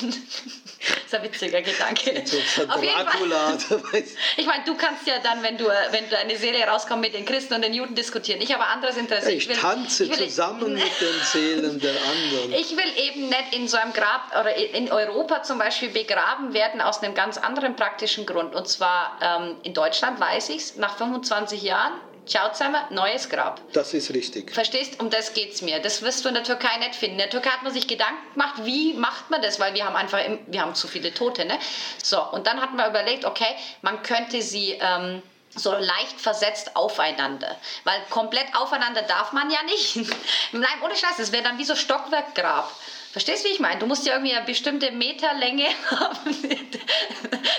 ist 1.06 1.14
ein 1.14 1.22
witziger 1.22 1.62
Gedanke. 1.62 2.24
Auf 2.68 2.82
jeden 2.82 3.08
Fall. 3.08 4.04
Ich 4.36 4.46
meine, 4.46 4.64
du 4.64 4.74
kannst 4.76 5.06
ja 5.06 5.18
dann, 5.22 5.42
wenn 5.42 5.56
du 5.56 5.66
wenn 5.66 6.08
deine 6.10 6.36
Seele 6.36 6.64
rauskommt, 6.64 7.00
mit 7.00 7.14
den 7.14 7.24
Christen 7.24 7.54
und 7.54 7.62
den 7.62 7.74
Juden 7.74 7.94
diskutieren. 7.94 8.40
Ich 8.40 8.52
habe 8.52 8.64
anderes 8.64 8.96
Interesse. 8.96 9.32
Ich, 9.32 9.44
ich 9.44 9.48
will, 9.48 9.56
tanze 9.56 10.04
ich 10.04 10.10
will, 10.10 10.28
zusammen 10.28 10.74
mit 10.74 11.00
den 11.00 11.20
Seelen 11.22 11.80
der 11.80 11.94
anderen. 12.02 12.52
Ich 12.52 12.76
will 12.76 12.92
eben 12.96 13.28
nicht 13.28 13.52
in 13.52 13.68
so 13.68 13.76
einem 13.76 13.92
Grab 13.92 14.34
oder 14.38 14.54
in 14.54 14.90
Europa 14.90 15.42
zum 15.42 15.58
Beispiel 15.58 15.90
begraben 15.90 16.54
werden 16.54 16.80
aus 16.80 17.02
einem 17.02 17.14
ganz 17.14 17.38
anderen 17.38 17.76
praktischen 17.76 18.26
Grund. 18.26 18.54
Und 18.54 18.68
zwar 18.68 19.18
ähm, 19.20 19.56
in 19.62 19.74
Deutschland 19.74 20.20
weiß 20.20 20.48
ich 20.50 20.56
es, 20.56 20.76
nach 20.76 20.96
25 20.96 21.62
Jahren 21.62 21.92
Ciao 22.30 22.52
zusammen, 22.52 22.80
neues 22.90 23.28
Grab. 23.28 23.60
Das 23.72 23.92
ist 23.92 24.14
richtig. 24.14 24.52
Verstehst? 24.52 25.00
Um 25.00 25.10
das 25.10 25.34
geht 25.34 25.52
es 25.52 25.62
mir. 25.62 25.80
Das 25.80 26.00
wirst 26.02 26.24
du 26.24 26.28
in 26.28 26.34
der 26.34 26.44
Türkei 26.44 26.76
nicht 26.78 26.94
finden. 26.94 27.14
In 27.14 27.18
der 27.18 27.30
Türkei 27.30 27.50
hat 27.50 27.64
man 27.64 27.72
sich 27.72 27.88
Gedanken 27.88 28.22
gemacht, 28.34 28.54
wie 28.62 28.94
macht 28.94 29.30
man 29.30 29.42
das? 29.42 29.58
Weil 29.58 29.74
wir 29.74 29.84
haben 29.84 29.96
einfach, 29.96 30.20
wir 30.46 30.60
haben 30.60 30.76
zu 30.76 30.86
viele 30.86 31.12
Tote. 31.12 31.44
Ne? 31.44 31.58
So, 32.00 32.22
und 32.22 32.46
dann 32.46 32.60
hat 32.60 32.72
man 32.72 32.88
überlegt, 32.88 33.24
okay, 33.24 33.56
man 33.82 34.02
könnte 34.02 34.40
sie... 34.42 34.78
Ähm, 34.80 35.22
so 35.52 35.72
leicht 35.72 36.20
versetzt 36.20 36.76
aufeinander. 36.76 37.56
Weil 37.82 38.00
komplett 38.08 38.46
aufeinander 38.54 39.02
darf 39.02 39.32
man 39.32 39.50
ja 39.50 39.60
nicht. 39.64 39.96
Nein, 40.52 40.78
ohne 40.84 40.94
Scheiß, 40.94 41.16
das 41.18 41.32
wäre 41.32 41.42
dann 41.42 41.58
wie 41.58 41.64
so 41.64 41.74
Stockwerkgrab. 41.74 42.70
Verstehst 43.12 43.44
du, 43.44 43.48
wie 43.48 43.52
ich 43.52 43.60
meine? 43.60 43.80
Du 43.80 43.86
musst 43.86 44.06
ja 44.06 44.12
irgendwie 44.12 44.34
eine 44.34 44.46
bestimmte 44.46 44.92
Meterlänge 44.92 45.64
haben. 45.90 46.36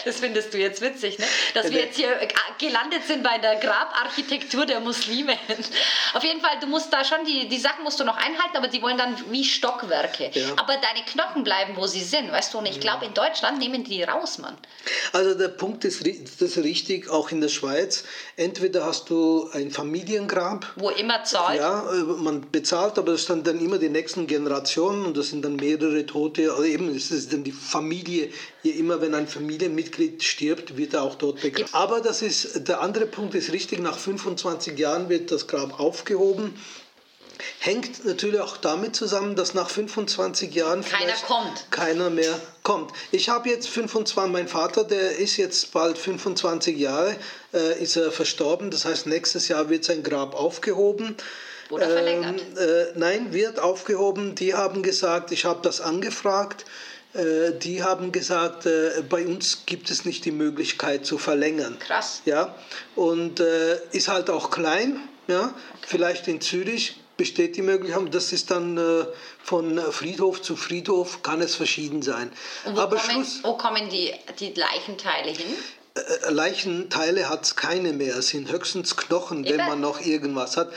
Das 0.06 0.20
findest 0.20 0.54
du 0.54 0.58
jetzt 0.58 0.82
witzig, 0.82 1.20
ne? 1.20 1.26
Dass 1.54 1.70
wir 1.70 1.82
jetzt 1.82 1.98
hier 1.98 2.10
gelandet 2.58 3.06
sind 3.06 3.22
bei 3.22 3.38
der 3.38 3.58
Grabarchitektur 3.58 4.66
der 4.66 4.80
Muslime. 4.80 5.34
Auf 6.14 6.24
jeden 6.24 6.40
Fall, 6.40 6.58
du 6.62 6.68
musst 6.68 6.92
da 6.94 7.04
schon, 7.04 7.26
die, 7.26 7.50
die 7.50 7.60
Sachen 7.60 7.84
musst 7.84 8.00
du 8.00 8.06
noch 8.06 8.18
einhalten, 8.18 8.56
aber 8.56 8.68
die 8.68 8.82
wollen 8.82 8.98
dann 8.98 9.16
wie 9.30 9.44
Stockwerke. 9.44 10.32
Ja. 10.34 10.52
Aber 10.56 10.74
deine 10.78 11.06
Knochen 11.06 11.44
bleiben, 11.44 11.76
wo 11.76 11.86
sie 11.86 12.02
sind, 12.02 12.32
weißt 12.32 12.54
du? 12.54 12.60
Und 12.60 12.68
ich 12.68 12.80
glaube, 12.80 13.06
in 13.06 13.14
Deutschland 13.14 13.60
nehmen 13.60 13.84
die 13.84 14.02
raus, 14.04 14.38
Mann. 14.38 14.58
Also 15.12 15.36
der 15.36 15.50
Punkt 15.50 15.84
ist, 15.84 16.02
das 16.06 16.42
ist 16.42 16.58
richtig, 16.64 17.10
auch 17.10 17.30
in 17.32 17.42
der 17.42 17.50
Schweiz. 17.50 18.06
Entweder 18.38 18.86
hast 18.86 19.10
du 19.10 19.50
ein 19.54 19.70
Familiengrab. 19.70 20.66
Wo 20.78 20.90
immer 20.90 21.24
zahlt. 21.24 21.60
Ja, 21.60 21.84
man 22.18 22.50
bezahlt, 22.50 22.98
aber 22.98 23.12
das 23.12 23.26
sind 23.26 23.46
dann 23.46 23.60
immer 23.60 23.78
die 23.78 23.90
nächsten 23.90 24.28
Generationen 24.28 25.06
und 25.06 25.18
das 25.18 25.30
sind 25.30 25.41
dann 25.42 25.56
mehrere 25.56 26.06
Tote. 26.06 26.52
Also 26.52 26.64
eben, 26.64 26.96
es 26.96 27.12
ist 27.12 27.34
dann 27.34 27.44
die 27.44 27.52
Familie. 27.52 28.30
Immer 28.64 29.02
wenn 29.02 29.14
ein 29.14 29.28
Familienmitglied 29.28 30.24
stirbt, 30.24 30.78
wird 30.78 30.94
er 30.94 31.04
auch 31.04 31.16
dort 31.16 31.42
begraben. 31.42 31.74
Aber 31.74 32.02
das 32.02 32.22
ist, 32.22 32.68
der 32.68 32.82
andere 32.82 33.06
Punkt 33.06 33.36
ist 33.36 33.52
richtig, 33.52 33.80
nach 33.80 33.98
25 33.98 34.78
Jahren 34.78 35.10
wird 35.10 35.32
das 35.32 35.48
Grab 35.48 35.80
aufgehoben. 35.80 36.54
Hängt 37.60 38.06
natürlich 38.06 38.40
auch 38.40 38.58
damit 38.58 38.96
zusammen, 38.96 39.36
dass 39.36 39.54
nach 39.54 39.70
25 39.70 40.54
Jahren 40.54 40.84
keiner 40.84 41.14
kommt. 41.28 41.72
Keiner 41.72 42.10
mehr 42.10 42.40
kommt. 42.64 42.92
Ich 43.12 43.30
habe 43.30 43.50
jetzt 43.50 43.68
25, 43.68 44.16
mein 44.32 44.48
Vater, 44.48 44.84
der 44.84 45.18
ist 45.18 45.38
jetzt 45.38 45.72
bald 45.72 45.98
25 45.98 46.78
Jahre, 46.78 47.16
äh, 47.54 47.82
ist 47.82 47.96
er 47.96 48.12
verstorben. 48.12 48.72
Das 48.72 48.86
heißt, 48.86 49.08
nächstes 49.08 49.48
Jahr 49.48 49.70
wird 49.70 49.84
sein 49.84 50.04
Grab 50.04 50.36
aufgehoben. 50.36 51.16
Oder 51.72 51.90
verlängert? 51.90 52.42
Ähm, 52.58 52.58
äh, 52.58 52.86
nein, 52.96 53.34
wird 53.34 53.60
aufgehoben. 53.60 54.36
Die 54.36 54.54
haben 54.54 54.84
gesagt, 54.84 55.32
ich 55.32 55.46
habe 55.46 55.62
das 55.62 55.82
angefragt. 55.82 56.66
Äh, 57.14 57.52
die 57.54 57.84
haben 57.84 58.12
gesagt, 58.12 58.66
äh, 58.66 59.04
bei 59.10 59.26
uns 59.26 59.64
gibt 59.66 59.90
es 59.90 60.06
nicht 60.06 60.26
die 60.26 60.32
Möglichkeit 60.32 61.06
zu 61.06 61.18
verlängern. 61.18 61.78
Krass. 61.80 62.22
Ja, 62.26 62.56
und 62.96 63.40
äh, 63.40 63.80
ist 63.92 64.08
halt 64.08 64.30
auch 64.30 64.50
klein. 64.50 65.00
Ja, 65.28 65.46
okay. 65.46 65.54
vielleicht 65.88 66.28
in 66.28 66.42
Zürich 66.42 67.00
besteht 67.18 67.56
die 67.56 67.62
Möglichkeit. 67.62 68.14
Das 68.14 68.34
ist 68.34 68.50
dann 68.50 68.78
äh, 68.78 69.06
von 69.44 69.78
Friedhof 69.92 70.42
zu 70.42 70.56
Friedhof 70.56 71.22
kann 71.22 71.42
es 71.42 71.56
verschieden 71.56 72.02
sein. 72.02 72.32
Und 72.66 72.76
wo, 72.76 72.82
Aber 72.82 72.98
kommen, 72.98 73.12
Schluss, 73.12 73.40
wo 73.44 73.58
kommen 73.58 73.90
die, 73.90 74.14
die 74.40 74.54
Leichenteile 74.54 75.32
hin? 75.32 75.56
Leichenteile 76.30 77.28
hat 77.30 77.44
es 77.44 77.56
keine 77.56 77.92
mehr, 77.92 78.16
es 78.16 78.30
sind 78.30 78.52
höchstens 78.52 78.96
Knochen, 78.96 79.44
Eben. 79.44 79.58
wenn 79.58 79.68
man 79.68 79.82
noch 79.82 80.00
irgendwas 80.00 80.56
hat. 80.56 80.72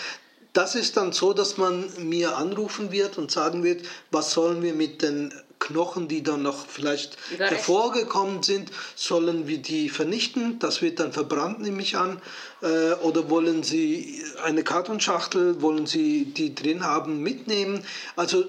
Das 0.54 0.76
ist 0.76 0.96
dann 0.96 1.12
so, 1.12 1.32
dass 1.32 1.58
man 1.58 1.90
mir 1.98 2.36
anrufen 2.36 2.92
wird 2.92 3.18
und 3.18 3.30
sagen 3.30 3.64
wird, 3.64 3.84
was 4.12 4.30
sollen 4.30 4.62
wir 4.62 4.72
mit 4.72 5.02
den 5.02 5.34
Knochen, 5.58 6.08
die 6.08 6.22
dann 6.22 6.42
noch 6.42 6.66
vielleicht 6.66 7.16
hervorgekommen 7.38 8.42
sind, 8.42 8.70
sollen 8.94 9.48
wir 9.48 9.58
die 9.58 9.88
vernichten? 9.88 10.58
Das 10.60 10.80
wird 10.80 11.00
dann 11.00 11.12
verbrannt, 11.12 11.60
nehme 11.60 11.82
ich 11.82 11.96
an. 11.96 12.20
Äh, 12.62 12.92
oder 13.02 13.30
wollen 13.30 13.62
Sie 13.62 14.22
eine 14.44 14.62
Kartonschachtel, 14.62 15.60
wollen 15.60 15.86
Sie 15.86 16.26
die 16.26 16.54
drin 16.54 16.84
haben, 16.84 17.20
mitnehmen? 17.20 17.84
Also 18.14 18.44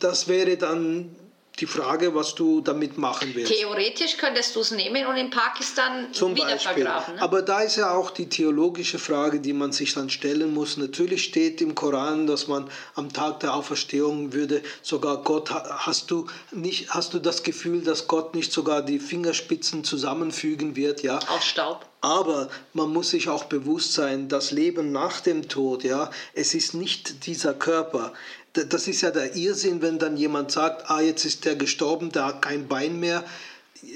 das 0.00 0.28
wäre 0.28 0.56
dann 0.56 1.14
die 1.60 1.66
Frage, 1.66 2.14
was 2.14 2.34
du 2.34 2.60
damit 2.60 2.98
machen 2.98 3.34
willst. 3.34 3.52
Theoretisch 3.52 4.16
könntest 4.16 4.56
du 4.56 4.60
es 4.60 4.70
nehmen 4.70 5.06
und 5.06 5.16
in 5.16 5.30
Pakistan 5.30 6.12
Zum 6.12 6.34
wieder 6.34 6.46
Beispiel. 6.46 6.84
vergraben. 6.84 7.14
Ne? 7.16 7.22
Aber 7.22 7.42
da 7.42 7.60
ist 7.60 7.76
ja 7.76 7.92
auch 7.92 8.10
die 8.10 8.28
theologische 8.28 8.98
Frage, 8.98 9.40
die 9.40 9.52
man 9.52 9.72
sich 9.72 9.94
dann 9.94 10.10
stellen 10.10 10.54
muss. 10.54 10.76
Natürlich 10.76 11.24
steht 11.24 11.60
im 11.60 11.74
Koran, 11.74 12.26
dass 12.26 12.48
man 12.48 12.70
am 12.94 13.12
Tag 13.12 13.40
der 13.40 13.54
Auferstehung 13.54 14.32
würde 14.32 14.62
sogar 14.82 15.22
Gott, 15.22 15.50
hast 15.50 16.10
du, 16.10 16.26
nicht, 16.52 16.90
hast 16.90 17.14
du 17.14 17.18
das 17.18 17.42
Gefühl, 17.42 17.82
dass 17.82 18.08
Gott 18.08 18.34
nicht 18.34 18.52
sogar 18.52 18.82
die 18.82 18.98
Fingerspitzen 18.98 19.84
zusammenfügen 19.84 20.76
wird? 20.76 21.02
Ja? 21.02 21.18
Aus 21.28 21.44
Staub. 21.44 21.86
Aber 22.02 22.48
man 22.72 22.90
muss 22.90 23.10
sich 23.10 23.28
auch 23.28 23.44
bewusst 23.44 23.92
sein, 23.92 24.28
das 24.28 24.52
Leben 24.52 24.90
nach 24.90 25.20
dem 25.20 25.48
Tod, 25.48 25.84
ja, 25.84 26.10
es 26.32 26.54
ist 26.54 26.72
nicht 26.72 27.26
dieser 27.26 27.52
Körper 27.52 28.14
das 28.52 28.88
ist 28.88 29.00
ja 29.02 29.10
der 29.10 29.36
Irrsinn, 29.36 29.82
wenn 29.82 29.98
dann 29.98 30.16
jemand 30.16 30.50
sagt, 30.50 30.90
ah, 30.90 31.00
jetzt 31.00 31.24
ist 31.24 31.44
der 31.44 31.56
gestorben, 31.56 32.10
der 32.10 32.26
hat 32.26 32.42
kein 32.42 32.66
Bein 32.66 32.98
mehr, 32.98 33.24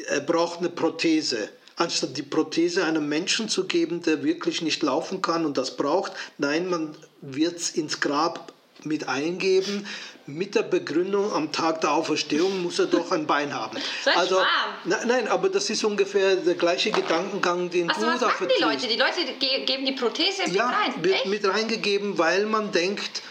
er 0.09 0.21
braucht 0.21 0.61
eine 0.61 0.69
Prothese. 0.69 1.49
Anstatt 1.77 2.17
die 2.17 2.23
Prothese 2.23 2.85
einem 2.85 3.09
Menschen 3.09 3.49
zu 3.49 3.65
geben, 3.65 4.01
der 4.03 4.23
wirklich 4.23 4.63
nicht 4.63 4.83
laufen 4.83 5.23
kann 5.23 5.45
und 5.45 5.59
das 5.59 5.77
braucht, 5.77 6.13
nein, 6.39 6.71
man 6.71 6.97
wird 7.21 7.57
es 7.57 7.71
ins 7.71 8.01
Grab 8.01 8.53
mit 8.85 9.09
eingeben, 9.09 9.87
mit 10.27 10.55
der 10.55 10.63
Begründung, 10.63 11.33
am 11.33 11.53
Tag 11.53 11.81
der 11.81 11.93
Auferstehung 11.93 12.63
muss 12.63 12.79
er 12.79 12.87
doch 12.87 13.11
ein 13.13 13.27
Bein 13.27 13.53
haben. 13.53 13.77
also, 14.15 14.41
na, 14.85 15.05
nein, 15.05 15.29
aber 15.29 15.49
das 15.49 15.69
ist 15.69 15.85
ungefähr 15.85 16.37
der 16.37 16.55
gleiche 16.55 16.91
Gedankengang, 16.91 17.71
den 17.71 17.91
also, 17.91 18.03
du 18.03 18.07
was 18.07 18.21
da 18.21 18.27
machen 18.27 18.49
die 18.57 18.63
Leute? 18.63 18.87
Die 18.87 18.97
Leute 18.97 19.65
geben 19.67 19.85
die 19.85 19.93
Prothese 19.93 20.45
mit 20.47 20.55
ja, 20.55 20.69
rein? 20.69 20.93
wird 21.03 21.27
mit 21.27 21.47
reingegeben, 21.47 22.19
weil 22.19 22.47
man 22.47 22.73
denkt, 22.73 23.23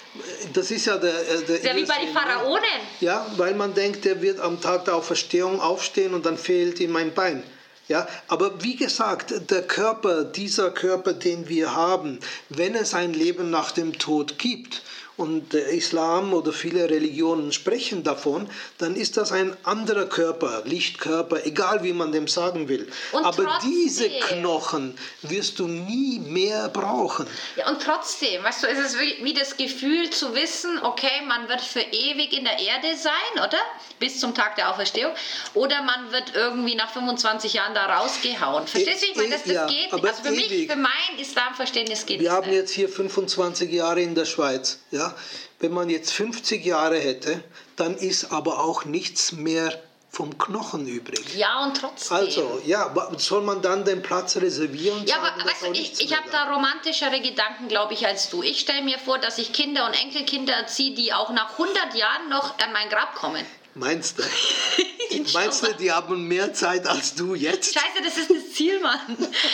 das 0.53 0.71
ist 0.71 0.85
ja 0.85 0.97
der. 0.97 1.13
Äh, 1.13 1.41
der 1.43 1.63
ja, 1.63 1.75
wie 1.75 1.85
bei 1.85 2.05
den 2.05 2.13
Pharaonen. 2.13 2.63
Ja, 2.99 3.25
weil 3.37 3.55
man 3.55 3.73
denkt, 3.73 4.05
der 4.05 4.21
wird 4.21 4.39
am 4.39 4.61
Tag 4.61 4.85
der 4.85 4.95
Auferstehung 4.95 5.59
aufstehen 5.59 6.13
und 6.13 6.25
dann 6.25 6.37
fehlt 6.37 6.79
ihm 6.79 6.95
ein 6.95 7.13
Bein. 7.13 7.43
Ja, 7.87 8.07
aber 8.29 8.63
wie 8.63 8.77
gesagt, 8.77 9.51
der 9.51 9.63
Körper, 9.63 10.23
dieser 10.23 10.71
Körper, 10.71 11.13
den 11.13 11.49
wir 11.49 11.75
haben, 11.75 12.19
wenn 12.49 12.75
es 12.75 12.93
ein 12.93 13.13
Leben 13.13 13.49
nach 13.49 13.71
dem 13.71 13.97
Tod 13.97 14.39
gibt, 14.39 14.83
und 15.17 15.53
der 15.53 15.67
Islam 15.67 16.33
oder 16.33 16.51
viele 16.51 16.89
Religionen 16.89 17.51
sprechen 17.51 18.03
davon, 18.03 18.49
dann 18.79 18.95
ist 18.95 19.17
das 19.17 19.31
ein 19.31 19.55
anderer 19.63 20.05
Körper, 20.05 20.63
Lichtkörper, 20.65 21.45
egal 21.45 21.83
wie 21.83 21.93
man 21.93 22.11
dem 22.11 22.27
sagen 22.27 22.67
will. 22.67 22.91
Und 23.11 23.23
Aber 23.23 23.43
trotzdem, 23.43 23.71
diese 23.71 24.09
Knochen 24.09 24.97
wirst 25.21 25.59
du 25.59 25.67
nie 25.67 26.19
mehr 26.19 26.69
brauchen. 26.69 27.27
Ja, 27.55 27.69
und 27.69 27.81
trotzdem, 27.81 28.43
weißt 28.43 28.63
du, 28.63 28.67
ist 28.67 28.79
es 28.79 28.99
wie 28.99 29.33
das 29.33 29.57
Gefühl 29.57 30.09
zu 30.09 30.33
wissen, 30.33 30.79
okay, 30.81 31.21
man 31.27 31.47
wird 31.47 31.61
für 31.61 31.81
ewig 31.81 32.33
in 32.33 32.43
der 32.43 32.59
Erde 32.59 32.97
sein, 32.97 33.45
oder? 33.45 33.59
Bis 33.99 34.19
zum 34.19 34.33
Tag 34.33 34.55
der 34.55 34.71
Auferstehung. 34.71 35.13
Oder 35.53 35.83
man 35.83 36.11
wird 36.11 36.33
irgendwie 36.35 36.75
nach 36.75 36.91
25 36.91 37.53
Jahren 37.53 37.75
da 37.75 37.97
rausgehauen. 37.97 38.67
Verstehst 38.67 39.03
du, 39.03 39.07
ich 39.07 39.15
meine, 39.15 39.29
das, 39.29 39.43
das 39.43 39.53
ja, 39.53 39.67
geht 39.67 39.93
nicht. 39.93 40.05
Also 40.05 40.23
für 40.23 40.33
ewig. 40.33 40.49
mich, 40.49 40.71
für 40.71 40.75
mein 40.75 41.19
Islamverständnis 41.19 42.05
geht 42.05 42.19
Wir 42.19 42.31
haben 42.31 42.51
jetzt 42.51 42.71
hier 42.71 42.89
25 42.89 43.71
Jahre 43.71 44.01
in 44.01 44.15
der 44.15 44.25
Schweiz. 44.25 44.79
Ja? 44.91 45.02
Ja? 45.09 45.15
Wenn 45.59 45.73
man 45.73 45.89
jetzt 45.89 46.11
50 46.13 46.65
Jahre 46.65 46.97
hätte, 46.97 47.43
dann 47.75 47.95
ist 47.95 48.31
aber 48.31 48.63
auch 48.63 48.85
nichts 48.85 49.31
mehr 49.31 49.81
vom 50.09 50.37
Knochen 50.37 50.87
übrig. 50.87 51.35
Ja, 51.35 51.63
und 51.63 51.75
trotzdem. 51.75 52.17
Also, 52.17 52.61
ja, 52.65 52.93
soll 53.17 53.41
man 53.41 53.63
dann 53.63 53.83
den 53.83 54.03
Platz 54.03 54.35
reservieren? 54.35 55.05
Ja, 55.07 55.15
sagen, 55.15 55.41
aber 55.41 55.49
weißt 55.49 55.63
du, 55.63 55.71
ich, 55.71 56.01
ich 56.01 56.15
habe 56.15 56.29
da 56.29 56.53
romantischere 56.53 57.19
Gedanken, 57.19 57.67
glaube 57.67 57.95
ich, 57.95 58.05
als 58.05 58.29
du. 58.29 58.43
Ich 58.43 58.59
stelle 58.59 58.83
mir 58.83 58.99
vor, 58.99 59.17
dass 59.17 59.39
ich 59.39 59.53
Kinder 59.53 59.87
und 59.87 59.93
Enkelkinder 59.93 60.53
erziehe, 60.53 60.93
die 60.93 61.13
auch 61.13 61.31
nach 61.31 61.53
100 61.53 61.95
Jahren 61.95 62.29
noch 62.29 62.59
an 62.59 62.71
mein 62.73 62.89
Grab 62.89 63.15
kommen. 63.15 63.43
Meinst 63.75 64.19
du? 64.19 64.23
Meinst 65.33 65.65
du, 65.65 65.73
die 65.73 65.91
haben 65.91 66.27
mehr 66.27 66.53
Zeit 66.53 66.87
als 66.87 67.15
du 67.15 67.35
jetzt? 67.35 67.73
Scheiße, 67.73 68.03
das 68.03 68.17
ist 68.17 68.29
das 68.29 68.53
Ziel, 68.53 68.79
Mann. 68.79 68.99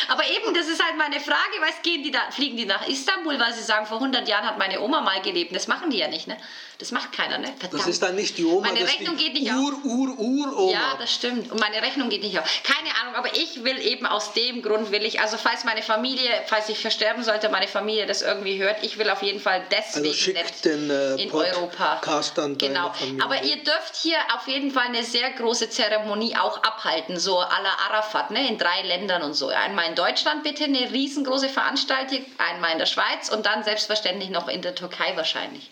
Aber 0.07 0.23
eben, 0.25 0.53
das 0.53 0.67
ist 0.67 0.83
halt 0.83 0.97
meine 0.97 1.19
Frage, 1.19 1.61
weißt, 1.61 1.83
gehen 1.83 2.03
die 2.03 2.11
da, 2.11 2.19
fliegen 2.31 2.57
die 2.57 2.65
nach 2.65 2.87
Istanbul, 2.87 3.39
weil 3.39 3.53
sie 3.53 3.63
sagen, 3.63 3.85
vor 3.85 3.97
100 3.97 4.27
Jahren 4.27 4.45
hat 4.45 4.57
meine 4.57 4.81
Oma 4.81 5.01
mal 5.01 5.21
gelebt. 5.21 5.55
Das 5.55 5.67
machen 5.67 5.89
die 5.89 5.97
ja 5.97 6.07
nicht, 6.07 6.27
ne? 6.27 6.37
Das 6.79 6.91
macht 6.91 7.11
keiner, 7.11 7.37
ne? 7.37 7.53
Verdammt. 7.59 7.73
Das 7.73 7.87
ist 7.87 8.01
dann 8.01 8.15
nicht 8.15 8.37
die 8.37 8.45
Oma, 8.45 8.67
meine 8.69 8.87
Rechnung 8.87 9.17
geht 9.17 9.33
nicht 9.33 9.51
Ur, 9.51 9.73
auf. 9.73 9.83
Ur, 9.83 10.17
Ur, 10.17 10.57
Oma. 10.57 10.71
Ja, 10.71 10.95
das 10.97 11.13
stimmt. 11.13 11.51
Und 11.51 11.59
meine 11.59 11.81
Rechnung 11.81 12.07
geht 12.07 12.23
nicht 12.23 12.39
auf. 12.39 12.45
Keine 12.63 12.95
Ahnung, 13.01 13.15
aber 13.15 13.35
ich 13.35 13.65
will 13.65 13.77
eben 13.79 14.05
aus 14.05 14.31
dem 14.31 14.61
Grund 14.61 14.89
will 14.89 15.03
ich, 15.03 15.19
also 15.19 15.35
falls 15.35 15.65
meine 15.65 15.81
Familie, 15.81 16.29
falls 16.47 16.69
ich 16.69 16.79
versterben 16.79 17.21
sollte, 17.25 17.49
meine 17.49 17.67
Familie 17.67 18.05
das 18.05 18.21
irgendwie 18.21 18.63
hört, 18.63 18.81
ich 18.81 18.97
will 18.97 19.09
auf 19.09 19.21
jeden 19.21 19.41
Fall 19.41 19.61
deswegen 19.69 20.07
also 20.07 20.31
nicht 20.31 20.63
den, 20.65 20.89
äh, 20.89 21.15
in 21.15 21.29
Europa. 21.33 21.99
An 22.37 22.57
genau. 22.57 22.93
Aber 23.21 23.43
ihr 23.43 23.57
dürft 23.57 23.97
hier 24.01 24.17
auf 24.33 24.47
jeden 24.47 24.71
Fall 24.71 24.87
eine 24.87 25.03
sehr 25.03 25.31
große 25.31 25.69
Zeremonie 25.69 26.37
auch 26.37 26.63
abhalten, 26.63 27.19
so 27.19 27.39
à 27.39 27.61
la 27.61 27.73
Arafat, 27.89 28.31
ne? 28.31 28.47
in 28.47 28.57
drei 28.57 28.83
Ländern 28.83 29.23
und 29.23 29.33
so. 29.33 29.49
Einmal 29.49 29.89
in 29.89 29.95
Deutschland 29.95 30.43
bitte 30.43 30.63
eine 30.63 30.89
riesengroße 30.91 31.49
Veranstaltung, 31.49 32.25
einmal 32.37 32.71
in 32.71 32.79
der 32.79 32.85
Schweiz 32.85 33.27
und 33.27 33.45
dann 33.45 33.65
selbstverständlich 33.65 34.29
noch 34.29 34.47
in 34.47 34.61
der 34.61 34.75
Türkei 34.75 35.11
wahrscheinlich. 35.17 35.69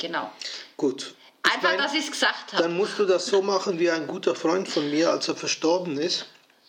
Genau. 0.00 0.30
Gut. 0.76 1.14
Einfach, 1.42 1.62
mein, 1.62 1.78
dass 1.78 1.94
ich 1.94 2.04
es 2.04 2.10
gesagt 2.10 2.52
habe. 2.52 2.62
Dann 2.62 2.76
musst 2.76 2.98
du 2.98 3.04
das 3.04 3.26
so 3.26 3.42
machen 3.42 3.78
wie 3.78 3.90
ein 3.90 4.06
guter 4.06 4.34
Freund 4.34 4.68
von 4.68 4.90
mir, 4.90 5.10
als 5.10 5.28
er 5.28 5.36
verstorben 5.36 5.98
ist. 5.98 6.26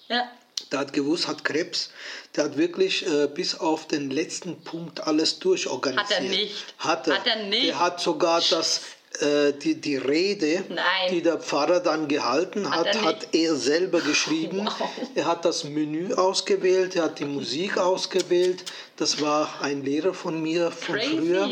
Ja. 0.08 0.30
Der 0.72 0.80
hat 0.80 0.94
gewusst, 0.94 1.28
hat 1.28 1.44
Krebs. 1.44 1.92
Der 2.36 2.46
hat 2.46 2.58
wirklich 2.58 3.06
äh, 3.06 3.28
bis 3.28 3.56
auf 3.56 3.88
den 3.88 4.10
letzten 4.12 4.62
Punkt 4.64 5.02
alles 5.02 5.40
durchorganisiert. 5.40 6.10
Hat 6.10 6.18
er 6.18 6.30
nicht. 6.30 6.76
Hat 6.78 7.08
er. 7.08 7.16
Hat 7.16 7.28
er 7.28 7.44
nicht. 7.44 7.68
Der 7.70 7.80
hat 7.80 8.00
sogar 8.00 8.42
das 8.50 8.82
äh, 9.20 9.54
die, 9.54 9.76
die 9.76 9.98
Rede, 9.98 10.64
Nein. 10.70 10.86
die 11.10 11.22
der 11.22 11.38
Pfarrer 11.38 11.82
dann 11.82 12.08
gehalten 12.08 12.70
hat, 12.70 12.88
hat 12.88 12.96
er, 12.96 13.02
hat 13.02 13.28
er 13.34 13.56
selber 13.56 14.00
geschrieben. 14.02 14.66
Wow. 14.66 14.90
Er 15.16 15.26
hat 15.26 15.44
das 15.44 15.66
Menü 15.66 16.14
ausgewählt, 16.14 16.96
er 16.96 17.04
hat 17.04 17.20
die 17.20 17.26
Musik 17.26 17.78
ausgewählt. 17.78 18.64
Das 18.96 19.22
war 19.22 19.62
ein 19.62 19.84
Lehrer 19.84 20.14
von 20.14 20.42
mir 20.42 20.72
von 20.72 20.96
Crazy. 20.96 21.18
früher. 21.18 21.50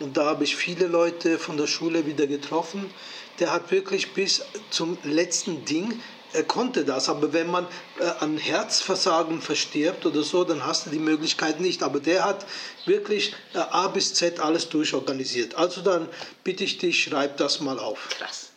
Und 0.00 0.16
da 0.16 0.24
habe 0.24 0.44
ich 0.44 0.56
viele 0.56 0.86
Leute 0.86 1.38
von 1.38 1.56
der 1.56 1.66
Schule 1.66 2.06
wieder 2.06 2.26
getroffen. 2.26 2.92
Der 3.38 3.52
hat 3.52 3.70
wirklich 3.70 4.12
bis 4.12 4.42
zum 4.70 4.98
letzten 5.04 5.64
Ding, 5.64 6.00
er 6.32 6.44
konnte 6.44 6.84
das, 6.84 7.08
aber 7.08 7.32
wenn 7.32 7.50
man 7.50 7.66
äh, 7.98 8.04
an 8.20 8.36
Herzversagen 8.38 9.42
verstirbt 9.42 10.06
oder 10.06 10.22
so, 10.22 10.44
dann 10.44 10.64
hast 10.64 10.86
du 10.86 10.90
die 10.90 11.00
Möglichkeit 11.00 11.60
nicht. 11.60 11.82
Aber 11.82 11.98
der 11.98 12.24
hat 12.24 12.46
wirklich 12.86 13.34
äh, 13.54 13.58
A 13.58 13.88
bis 13.88 14.14
Z 14.14 14.38
alles 14.38 14.68
durchorganisiert. 14.68 15.56
Also 15.56 15.80
dann 15.80 16.08
bitte 16.44 16.62
ich 16.64 16.78
dich, 16.78 17.02
schreib 17.02 17.36
das 17.38 17.60
mal 17.60 17.78
auf. 17.78 18.08
Krass. 18.10 18.50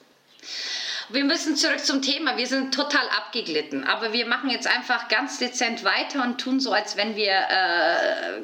Wir 1.13 1.25
müssen 1.25 1.55
zurück 1.55 1.85
zum 1.85 2.01
Thema. 2.01 2.37
Wir 2.37 2.47
sind 2.47 2.73
total 2.73 3.07
abgeglitten, 3.15 3.83
aber 3.83 4.13
wir 4.13 4.25
machen 4.25 4.49
jetzt 4.49 4.65
einfach 4.65 5.09
ganz 5.09 5.37
dezent 5.37 5.83
weiter 5.83 6.23
und 6.23 6.41
tun 6.41 6.59
so, 6.59 6.73
als 6.73 6.97
wenn 6.97 7.15
wir 7.15 7.33
äh, 7.33 8.41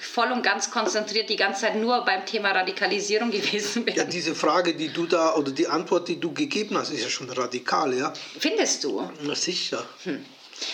voll 0.00 0.30
und 0.30 0.44
ganz 0.44 0.70
konzentriert 0.70 1.30
die 1.30 1.36
ganze 1.36 1.62
Zeit 1.62 1.74
nur 1.74 2.04
beim 2.04 2.24
Thema 2.24 2.52
Radikalisierung 2.52 3.30
gewesen 3.32 3.84
wären. 3.86 3.96
Ja, 3.96 4.04
diese 4.04 4.36
Frage, 4.36 4.74
die 4.74 4.90
du 4.90 5.06
da 5.06 5.34
oder 5.34 5.50
die 5.50 5.66
Antwort, 5.66 6.06
die 6.06 6.20
du 6.20 6.32
gegeben 6.32 6.78
hast, 6.78 6.90
ist 6.92 7.02
ja 7.02 7.10
schon 7.10 7.28
radikal, 7.28 7.92
ja? 7.92 8.12
Findest 8.38 8.84
du? 8.84 9.10
Na 9.22 9.34
sicher. 9.34 9.84
Hm. 10.04 10.24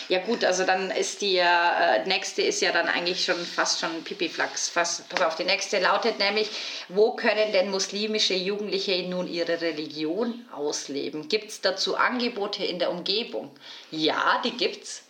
Ja 0.09 0.21
gut, 0.21 0.45
also 0.45 0.65
dann 0.65 0.91
ist 0.91 1.21
die 1.21 1.37
äh, 1.37 2.05
nächste 2.07 2.43
ist 2.43 2.61
ja 2.61 2.73
dann 2.73 2.89
eigentlich 2.89 3.25
schon 3.25 3.37
fast 3.37 3.81
schon 3.81 4.03
Pipiflax. 4.05 4.69
Fast, 4.69 5.09
pass 5.09 5.21
auf, 5.23 5.37
die 5.37 5.45
nächste 5.45 5.79
lautet 5.79 6.19
nämlich, 6.19 6.51
wo 6.89 7.13
können 7.13 7.53
denn 7.53 7.71
muslimische 7.71 8.35
Jugendliche 8.35 9.03
nun 9.09 9.29
ihre 9.29 9.61
Religion 9.61 10.45
ausleben? 10.53 11.29
Gibt 11.29 11.51
es 11.51 11.61
dazu 11.61 11.97
Angebote 11.97 12.65
in 12.65 12.79
der 12.79 12.91
Umgebung? 12.91 13.51
Ja, 13.91 14.41
die 14.45 14.57
gibt's. 14.57 15.03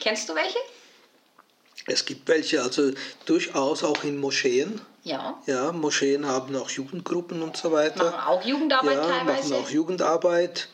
Kennst 0.00 0.28
du 0.28 0.34
welche? 0.34 0.58
Es 1.86 2.04
gibt 2.04 2.28
welche, 2.28 2.62
also 2.62 2.90
durchaus 3.26 3.84
auch 3.84 4.02
in 4.02 4.18
Moscheen. 4.18 4.80
Ja. 5.04 5.40
Ja, 5.46 5.70
Moscheen 5.70 6.26
haben 6.26 6.56
auch 6.56 6.68
Jugendgruppen 6.68 7.42
und 7.42 7.56
so 7.56 7.70
weiter. 7.70 8.10
Machen 8.10 8.26
auch 8.26 8.44
Jugendarbeit 8.44 8.96
ja, 8.96 9.06
teilweise. 9.06 9.50
machen 9.50 9.64
auch 9.64 9.70
Jugendarbeit. 9.70 10.68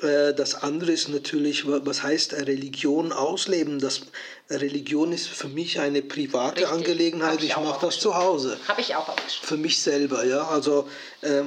Äh, 0.00 0.34
das 0.34 0.54
andere 0.54 0.92
ist 0.92 1.08
natürlich, 1.08 1.64
was 1.66 2.02
heißt 2.02 2.34
Religion 2.34 3.12
ausleben? 3.12 3.78
Das, 3.78 4.02
Religion 4.50 5.12
ist 5.12 5.28
für 5.28 5.48
mich 5.48 5.78
eine 5.80 6.02
private 6.02 6.62
Richtig. 6.62 6.72
Angelegenheit. 6.72 7.42
Ich, 7.42 7.50
ich 7.50 7.56
mache 7.56 7.86
das 7.86 7.98
zu 8.00 8.14
Hause. 8.14 8.58
Habe 8.66 8.80
ich 8.80 8.94
auch. 8.94 9.14
Für 9.42 9.56
mich 9.56 9.80
selber, 9.80 10.24
ja. 10.24 10.46
Also 10.48 10.88
äh, 11.20 11.42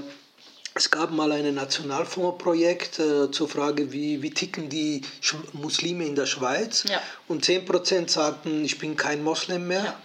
es 0.73 0.89
gab 0.89 1.11
mal 1.11 1.31
ein 1.31 1.53
Nationalfondsprojekt 1.53 2.99
äh, 2.99 3.31
zur 3.31 3.49
Frage, 3.49 3.91
wie, 3.91 4.21
wie 4.21 4.31
ticken 4.31 4.69
die 4.69 5.01
Sch 5.19 5.35
Muslime 5.53 6.05
in 6.05 6.15
der 6.15 6.25
Schweiz. 6.25 6.85
Ja. 6.87 7.01
Und 7.27 7.43
10% 7.45 8.09
sagten, 8.09 8.63
ich 8.63 8.79
bin 8.79 8.95
kein 8.95 9.23
Moslem 9.23 9.67
mehr. 9.67 9.83
Ja. 9.83 10.01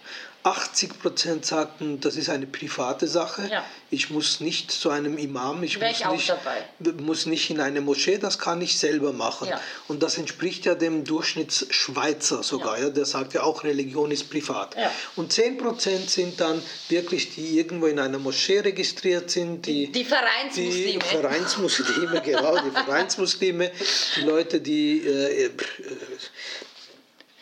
80 0.47 1.01
Prozent 1.01 1.45
sagten, 1.45 1.99
das 2.01 2.15
ist 2.17 2.31
eine 2.31 2.47
private 2.47 3.09
Sache. 3.09 3.49
Ja. 3.51 3.65
Ich 3.91 4.11
muss 4.11 4.39
nicht 4.39 4.71
zu 4.71 4.91
einem 4.91 5.19
Imam, 5.19 5.65
ich, 5.65 5.81
muss, 5.81 5.91
ich 5.91 6.09
nicht, 6.09 7.01
muss 7.01 7.27
nicht 7.27 7.51
in 7.51 7.61
eine 7.61 7.81
Moschee, 7.81 8.19
das 8.19 8.39
kann 8.39 8.61
ich 8.61 8.79
selber 8.79 9.13
machen. 9.13 9.49
Ja. 9.49 9.61
Und 9.89 10.05
das 10.05 10.19
entspricht 10.19 10.65
ja 10.65 10.77
dem 10.77 11.05
Durchschnittsschweizer 11.05 12.45
sogar. 12.45 12.79
Ja. 12.79 12.85
ja. 12.85 12.91
Der 12.91 13.07
sagt 13.07 13.35
ja 13.35 13.43
auch, 13.43 13.65
Religion 13.65 14.13
ist 14.13 14.31
privat. 14.31 14.77
Und 15.17 15.33
10 15.33 15.59
Prozent 15.59 16.11
sind 16.11 16.41
dann 16.41 16.63
wirklich, 16.89 17.35
die 17.35 17.59
irgendwo 17.59 17.87
in 17.87 17.99
einer 17.99 18.21
Moschee 18.21 18.61
registriert 18.61 19.31
sind. 19.31 19.67
Die, 19.67 19.91
die 19.91 20.05
Vereinsmuslime. 20.05 21.01
Die 21.01 21.17
Vereinsmuslime, 21.17 22.21
genau, 22.25 22.57
die 22.59 22.71
Vereinsmuslime. 22.71 23.73
Die 24.17 24.21
Leute, 24.21 24.61
die... 24.61 25.01
Äh, 25.01 25.51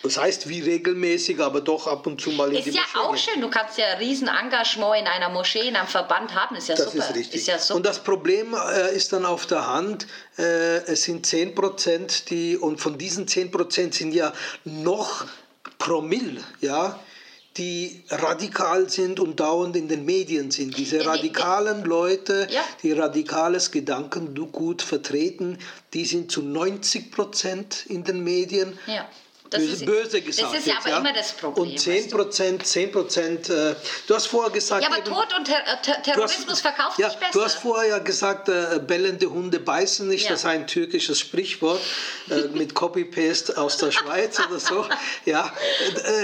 das 0.05 0.19
heißt, 0.19 0.51
wie 0.51 0.61
regelmäßig, 0.61 1.41
aber 1.41 1.63
doch 1.63 1.87
ab 1.87 2.07
und 2.07 2.21
zu 2.21 2.31
mal 2.33 2.51
in 2.51 2.57
ist 2.57 2.67
die 2.67 2.71
Moschee. 2.73 2.83
Ist 2.83 2.95
ja 2.95 3.01
auch 3.01 3.17
schön. 3.17 3.41
Du 3.41 3.49
kannst 3.49 3.79
ja 3.79 3.87
ein 3.87 3.99
Riesenengagement 3.99 4.99
in 5.01 5.07
einer 5.07 5.31
Moschee, 5.31 5.67
in 5.67 5.77
einem 5.77 5.89
Verband 5.89 6.35
haben. 6.35 6.57
Ist 6.57 6.69
ja 6.69 6.75
das 6.75 6.93
super. 6.93 7.09
Ist 7.09 7.17
richtig. 7.17 7.41
Ist 7.41 7.47
ja 7.47 7.59
super. 7.59 7.77
Und 7.79 7.87
das 7.87 8.01
Problem 8.01 8.55
äh, 8.55 8.95
ist 8.95 9.15
dann 9.15 9.25
auf 9.25 9.47
der 9.47 9.67
Hand, 9.67 10.07
äh, 10.37 10.77
es 10.85 11.05
sind 11.05 11.25
10 11.25 11.55
Prozent, 11.55 12.29
die, 12.29 12.59
und 12.59 12.83
von 12.83 12.99
diesen 12.99 13.27
10 13.27 13.51
Prozent 13.51 13.95
sind 13.95 14.13
ja 14.13 14.35
noch 14.65 15.25
Promille, 15.79 16.43
ja, 16.61 17.01
die 17.57 18.05
radikal 18.11 18.91
sind 18.91 19.21
und 19.21 19.41
dauernd 19.41 19.75
in 19.75 19.89
den 19.89 20.05
Medien 20.05 20.51
sind. 20.51 20.77
Diese 20.77 21.07
radikalen 21.07 21.83
Leute, 21.85 22.47
ja. 22.51 22.61
die 22.83 22.93
radikales 22.93 23.71
Gedankengut 23.71 24.83
vertreten, 24.83 25.57
die 25.95 26.05
sind 26.05 26.31
zu 26.31 26.43
90 26.43 27.11
Prozent 27.11 27.87
in 27.87 28.05
den 28.05 28.23
Medien. 28.23 28.79
Ja. 28.87 29.09
Das 29.55 29.63
böse, 29.63 29.73
ist, 29.73 29.87
böse 29.87 30.21
gesagt. 30.21 30.53
Das 30.53 30.61
ist 30.61 30.67
ja 30.67 30.79
aber 30.79 30.89
ja? 30.89 30.99
immer 30.99 31.13
das 31.13 31.33
Problem. 31.33 31.71
Und 31.71 31.81
10 31.81 32.11
Prozent, 32.11 32.67
10 32.67 32.93
Prozent, 32.93 33.49
äh, 33.49 33.75
du 34.07 34.15
hast 34.15 34.27
vorher 34.27 34.51
gesagt... 34.51 34.83
Ja, 34.83 34.89
aber 34.89 34.99
eben, 34.99 35.07
Tod 35.07 35.29
und 35.37 35.45
Ter 35.45 35.63
Ter 35.83 36.03
Terrorismus 36.03 36.49
hast, 36.49 36.61
verkauft 36.61 36.99
ja, 36.99 37.11
sich 37.11 37.19
besser. 37.19 37.33
Du 37.33 37.45
hast 37.45 37.55
vorher 37.59 37.89
ja 37.89 37.99
gesagt, 37.99 38.49
äh, 38.49 38.81
bellende 38.85 39.31
Hunde 39.31 39.61
beißen 39.61 40.09
nicht, 40.09 40.25
ja. 40.25 40.31
das 40.31 40.41
ist 40.41 40.47
ein 40.47 40.67
türkisches 40.67 41.21
Sprichwort 41.21 41.81
äh, 42.31 42.49
mit 42.55 42.75
Copy-Paste 42.75 43.57
aus 43.59 43.79
der 43.79 43.93
Schweiz 43.93 44.41
oder 44.41 44.59
so. 44.59 44.87
Ja, 45.25 45.53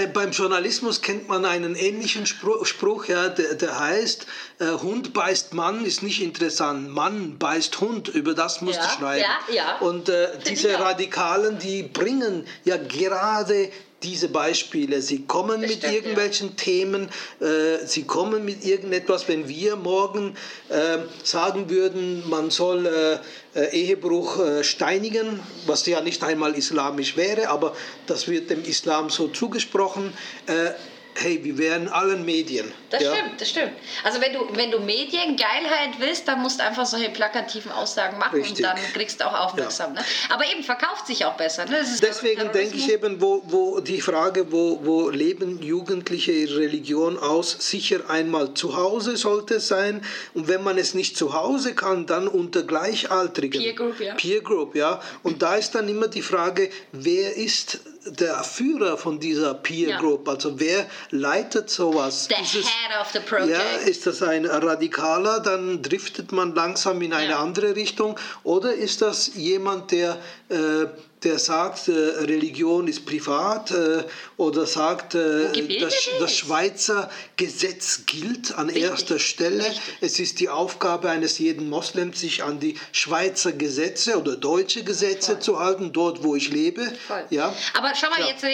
äh, 0.01 0.07
beim 0.07 0.31
Journalismus 0.31 1.01
kennt 1.01 1.27
man 1.29 1.45
einen 1.45 1.75
ähnlichen 1.75 2.25
Spruch, 2.25 2.65
Spruch 2.65 3.05
ja, 3.05 3.29
der, 3.29 3.55
der 3.55 3.79
heißt, 3.79 4.25
äh, 4.59 4.65
Hund 4.81 5.13
beißt 5.13 5.53
Mann 5.53 5.85
ist 5.85 6.03
nicht 6.03 6.21
interessant, 6.21 6.89
Mann 6.89 7.37
beißt 7.37 7.79
Hund, 7.79 8.09
über 8.09 8.33
das 8.33 8.61
musst 8.61 8.79
du 8.79 8.87
schreiben. 8.89 9.23
Ja, 9.47 9.53
ja. 9.53 9.77
Und 9.79 10.09
äh, 10.09 10.37
diese 10.47 10.79
Radikalen, 10.79 11.59
die 11.59 11.83
bringen 11.83 12.45
ja 12.63 12.77
gerade 12.77 13.20
gerade 13.21 13.69
diese 14.03 14.29
Beispiele. 14.29 15.01
Sie 15.01 15.25
kommen 15.27 15.61
mit 15.61 15.73
stimmt, 15.73 15.93
irgendwelchen 15.93 16.49
ja. 16.49 16.55
Themen, 16.55 17.09
äh, 17.39 17.85
sie 17.85 18.03
kommen 18.03 18.43
mit 18.43 18.65
irgendetwas, 18.65 19.27
wenn 19.27 19.47
wir 19.47 19.75
morgen 19.75 20.35
äh, 20.69 20.97
sagen 21.23 21.69
würden, 21.69 22.27
man 22.27 22.49
soll 22.49 22.87
äh, 22.87 23.59
äh 23.59 23.69
Ehebruch 23.73 24.39
äh, 24.39 24.63
steinigen, 24.63 25.39
was 25.67 25.85
ja 25.85 26.01
nicht 26.01 26.23
einmal 26.23 26.55
islamisch 26.55 27.15
wäre, 27.15 27.49
aber 27.49 27.75
das 28.07 28.27
wird 28.27 28.49
dem 28.49 28.63
Islam 28.63 29.11
so 29.11 29.27
zugesprochen 29.27 30.13
äh, 30.47 30.71
hey, 31.15 31.43
wir 31.43 31.57
wären 31.57 31.87
allen 31.87 32.25
Medien. 32.25 32.71
Das 32.89 33.03
ja? 33.03 33.15
stimmt, 33.15 33.41
das 33.41 33.49
stimmt. 33.49 33.71
Also 34.03 34.21
wenn 34.21 34.33
du, 34.33 34.39
wenn 34.55 34.71
du 34.71 34.79
Mediengeilheit 34.79 35.99
willst, 35.99 36.27
dann 36.27 36.41
musst 36.41 36.59
du 36.59 36.63
einfach 36.63 36.85
solche 36.85 37.09
plakativen 37.09 37.71
Aussagen 37.71 38.17
machen 38.17 38.39
Richtig. 38.39 38.57
und 38.57 38.63
dann 38.63 38.77
kriegst 38.93 39.19
du 39.19 39.27
auch 39.27 39.47
aufmerksam. 39.47 39.95
Ja. 39.95 40.01
Ne? 40.01 40.07
Aber 40.29 40.45
eben 40.45 40.63
verkauft 40.63 41.07
sich 41.07 41.25
auch 41.25 41.35
besser. 41.35 41.65
Ne? 41.65 41.85
Deswegen 42.01 42.51
denke 42.51 42.77
ich 42.77 42.91
eben, 42.91 43.21
wo, 43.21 43.43
wo 43.45 43.79
die 43.79 44.01
Frage, 44.01 44.51
wo, 44.51 44.79
wo 44.83 45.09
leben 45.09 45.61
Jugendliche 45.61 46.31
ihre 46.31 46.59
Religion 46.59 47.17
aus, 47.17 47.55
sicher 47.59 48.09
einmal 48.09 48.53
zu 48.53 48.75
Hause 48.75 49.17
sollte 49.17 49.55
es 49.55 49.67
sein 49.67 50.03
und 50.33 50.47
wenn 50.47 50.63
man 50.63 50.77
es 50.77 50.93
nicht 50.93 51.17
zu 51.17 51.33
Hause 51.33 51.75
kann, 51.75 52.05
dann 52.05 52.27
unter 52.27 52.63
Gleichaltrigen. 52.63 53.61
Peer 53.61 53.73
Group, 53.73 53.99
ja. 53.99 54.15
Peer 54.15 54.41
Group, 54.41 54.75
ja. 54.75 55.01
Und 55.23 55.41
da 55.41 55.55
ist 55.55 55.75
dann 55.75 55.87
immer 55.87 56.07
die 56.07 56.21
Frage, 56.21 56.69
wer 56.91 57.35
ist 57.35 57.79
der 58.05 58.43
Führer 58.43 58.97
von 58.97 59.19
dieser 59.19 59.53
Peer 59.53 59.89
Ja. 59.89 59.99
Group? 59.99 60.27
Also 60.27 60.59
wer 60.59 60.87
leitet 61.11 61.69
sowas? 61.69 62.27
The 62.29 62.35
Ist 62.41 62.55
es- 62.55 62.65
head 62.65 62.99
of 62.99 63.07
the 63.13 63.19
project. 63.19 63.49
ja, 63.51 63.61
ist 63.89 64.05
das 64.07 64.21
ein 64.23 64.45
Radikaler, 64.45 65.39
dann 65.39 65.81
driftet 65.81 66.31
man 66.31 66.55
langsam 66.55 67.01
in 67.01 67.13
eine 67.13 67.31
Ja. 67.31 67.39
andere 67.39 67.75
Richtung. 67.75 68.17
Oder 68.43 68.73
ist 68.73 69.01
das 69.01 69.31
jemand, 69.35 69.91
der, 69.91 70.17
äh, 70.49 70.85
der 71.23 71.37
sagt, 71.37 71.87
äh, 71.87 71.91
Religion 71.91 72.87
ist 72.87 73.05
privat 73.05 73.69
äh, 73.71 74.03
oder 74.37 74.65
sagt, 74.65 75.13
äh, 75.15 75.79
das, 75.79 75.93
das. 76.19 76.35
Schweizer 76.35 77.09
Gesetz 77.37 78.05
gilt 78.07 78.57
an 78.57 78.69
erster 78.69 79.19
Stelle. 79.19 79.63
Richtig. 79.63 79.81
Es 80.01 80.19
ist 80.19 80.39
die 80.39 80.49
Aufgabe 80.49 81.09
eines 81.09 81.37
jeden 81.37 81.69
Moslems, 81.69 82.21
sich 82.21 82.43
an 82.43 82.59
die 82.59 82.75
Schweizer 82.91 83.51
Gesetze 83.51 84.17
oder 84.17 84.35
deutsche 84.35 84.83
Gesetze 84.83 85.39
zu 85.39 85.59
halten, 85.59 85.93
dort 85.93 86.23
wo 86.23 86.35
ich 86.35 86.49
lebe. 86.49 86.91
Voll. 87.07 87.23
Ja? 87.29 87.53
Aber 87.77 87.93
schau 87.95 88.09
mal, 88.09 88.19
Ja. 88.21 88.27
jetzt, 88.27 88.45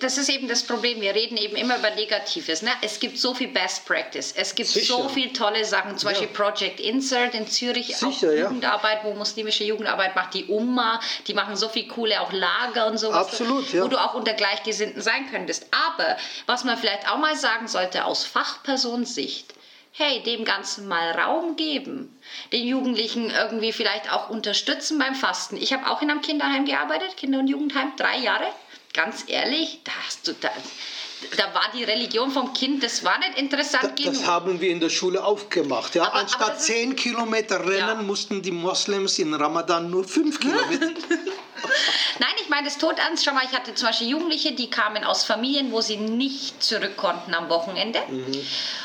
das 0.00 0.18
ist 0.18 0.28
eben 0.28 0.46
das 0.46 0.62
Problem. 0.62 1.00
Wir 1.00 1.14
reden 1.14 1.36
eben 1.36 1.56
immer 1.56 1.78
über 1.78 1.90
Negatives. 1.90 2.62
Ne? 2.62 2.70
Es 2.82 3.00
gibt 3.00 3.18
so 3.18 3.34
viel 3.34 3.48
Best 3.48 3.84
Practice. 3.84 4.32
Es 4.36 4.54
gibt 4.54 4.68
Sicher. 4.68 4.94
so 4.94 5.08
viele 5.08 5.32
tolle 5.32 5.64
Sachen. 5.64 5.98
Zum 5.98 6.08
Ja. 6.10 6.14
Beispiel 6.18 6.28
Project 6.34 6.78
Insert 6.78 7.34
in 7.34 7.48
Zürich, 7.48 7.96
Sicher, 7.96 8.28
auch. 8.28 8.32
Jugendarbeit, 8.50 9.00
wo 9.02 9.14
muslimische 9.14 9.64
Jugendarbeit 9.64 10.14
macht. 10.14 10.34
Die 10.34 10.44
Umma, 10.44 11.00
die 11.26 11.34
machen 11.34 11.56
so 11.56 11.68
viel 11.68 11.88
coole 11.88 12.11
auch 12.20 12.32
Lager 12.32 12.86
und 12.86 12.98
sowas. 12.98 13.28
Absolut, 13.28 13.72
ja. 13.72 13.82
Wo 13.84 13.88
du 13.88 13.98
auch 13.98 14.14
unter 14.14 14.34
Gleichgesinnten 14.34 15.00
sein 15.02 15.30
könntest. 15.30 15.66
Aber 15.88 16.16
was 16.46 16.64
man 16.64 16.76
vielleicht 16.76 17.08
auch 17.10 17.18
mal 17.18 17.36
sagen 17.36 17.68
sollte 17.68 18.04
aus 18.04 18.24
Fachpersonensicht, 18.24 19.54
hey, 19.92 20.22
dem 20.22 20.44
Ganzen 20.44 20.88
mal 20.88 21.10
Raum 21.12 21.56
geben. 21.56 22.18
Den 22.52 22.66
Jugendlichen 22.66 23.30
irgendwie 23.30 23.72
vielleicht 23.72 24.10
auch 24.10 24.30
unterstützen 24.30 24.98
beim 24.98 25.14
Fasten. 25.14 25.56
Ich 25.56 25.72
habe 25.72 25.90
auch 25.90 26.00
in 26.02 26.10
einem 26.10 26.22
Kinderheim 26.22 26.64
gearbeitet, 26.64 27.16
Kinder- 27.16 27.38
und 27.40 27.48
Jugendheim, 27.48 27.92
drei 27.96 28.18
Jahre. 28.18 28.46
Ganz 28.94 29.24
ehrlich, 29.26 29.80
da, 29.84 29.92
hast 30.06 30.28
du, 30.28 30.32
da, 30.34 30.50
da 31.38 31.54
war 31.54 31.64
die 31.74 31.82
Religion 31.84 32.30
vom 32.30 32.52
Kind, 32.52 32.82
das 32.82 33.04
war 33.04 33.18
nicht 33.20 33.38
interessant 33.38 33.98
Das 33.98 34.04
genug. 34.04 34.26
haben 34.26 34.60
wir 34.60 34.70
in 34.70 34.80
der 34.80 34.90
Schule 34.90 35.22
aufgemacht. 35.24 35.94
Ja? 35.94 36.02
Aber- 36.02 36.12
aber 36.12 36.20
Anstatt 36.22 36.48
das 36.50 36.60
ist- 36.60 36.66
10 36.66 36.94
Kilometer 36.96 37.60
rennen, 37.60 37.78
Ja. 37.78 37.94
mussten 37.96 38.42
die 38.42 38.50
Moslems 38.50 39.18
in 39.18 39.32
Ramadan 39.32 39.90
nur 39.90 40.04
5 40.04 40.38
Kilometer. 40.40 40.90
Nein, 42.18 42.32
ich 42.40 42.48
meine 42.48 42.64
das 42.64 42.78
Todernst. 42.78 43.24
Schau 43.24 43.32
mal, 43.32 43.44
ich 43.44 43.56
hatte 43.56 43.74
zum 43.74 43.88
Beispiel 43.88 44.08
Jugendliche, 44.08 44.52
die 44.52 44.70
kamen 44.70 45.04
aus 45.04 45.24
Familien, 45.24 45.72
wo 45.72 45.80
sie 45.80 45.96
nicht 45.96 46.62
zurück 46.62 46.96
konnten 46.96 47.34
am 47.34 47.48
Wochenende. 47.48 48.00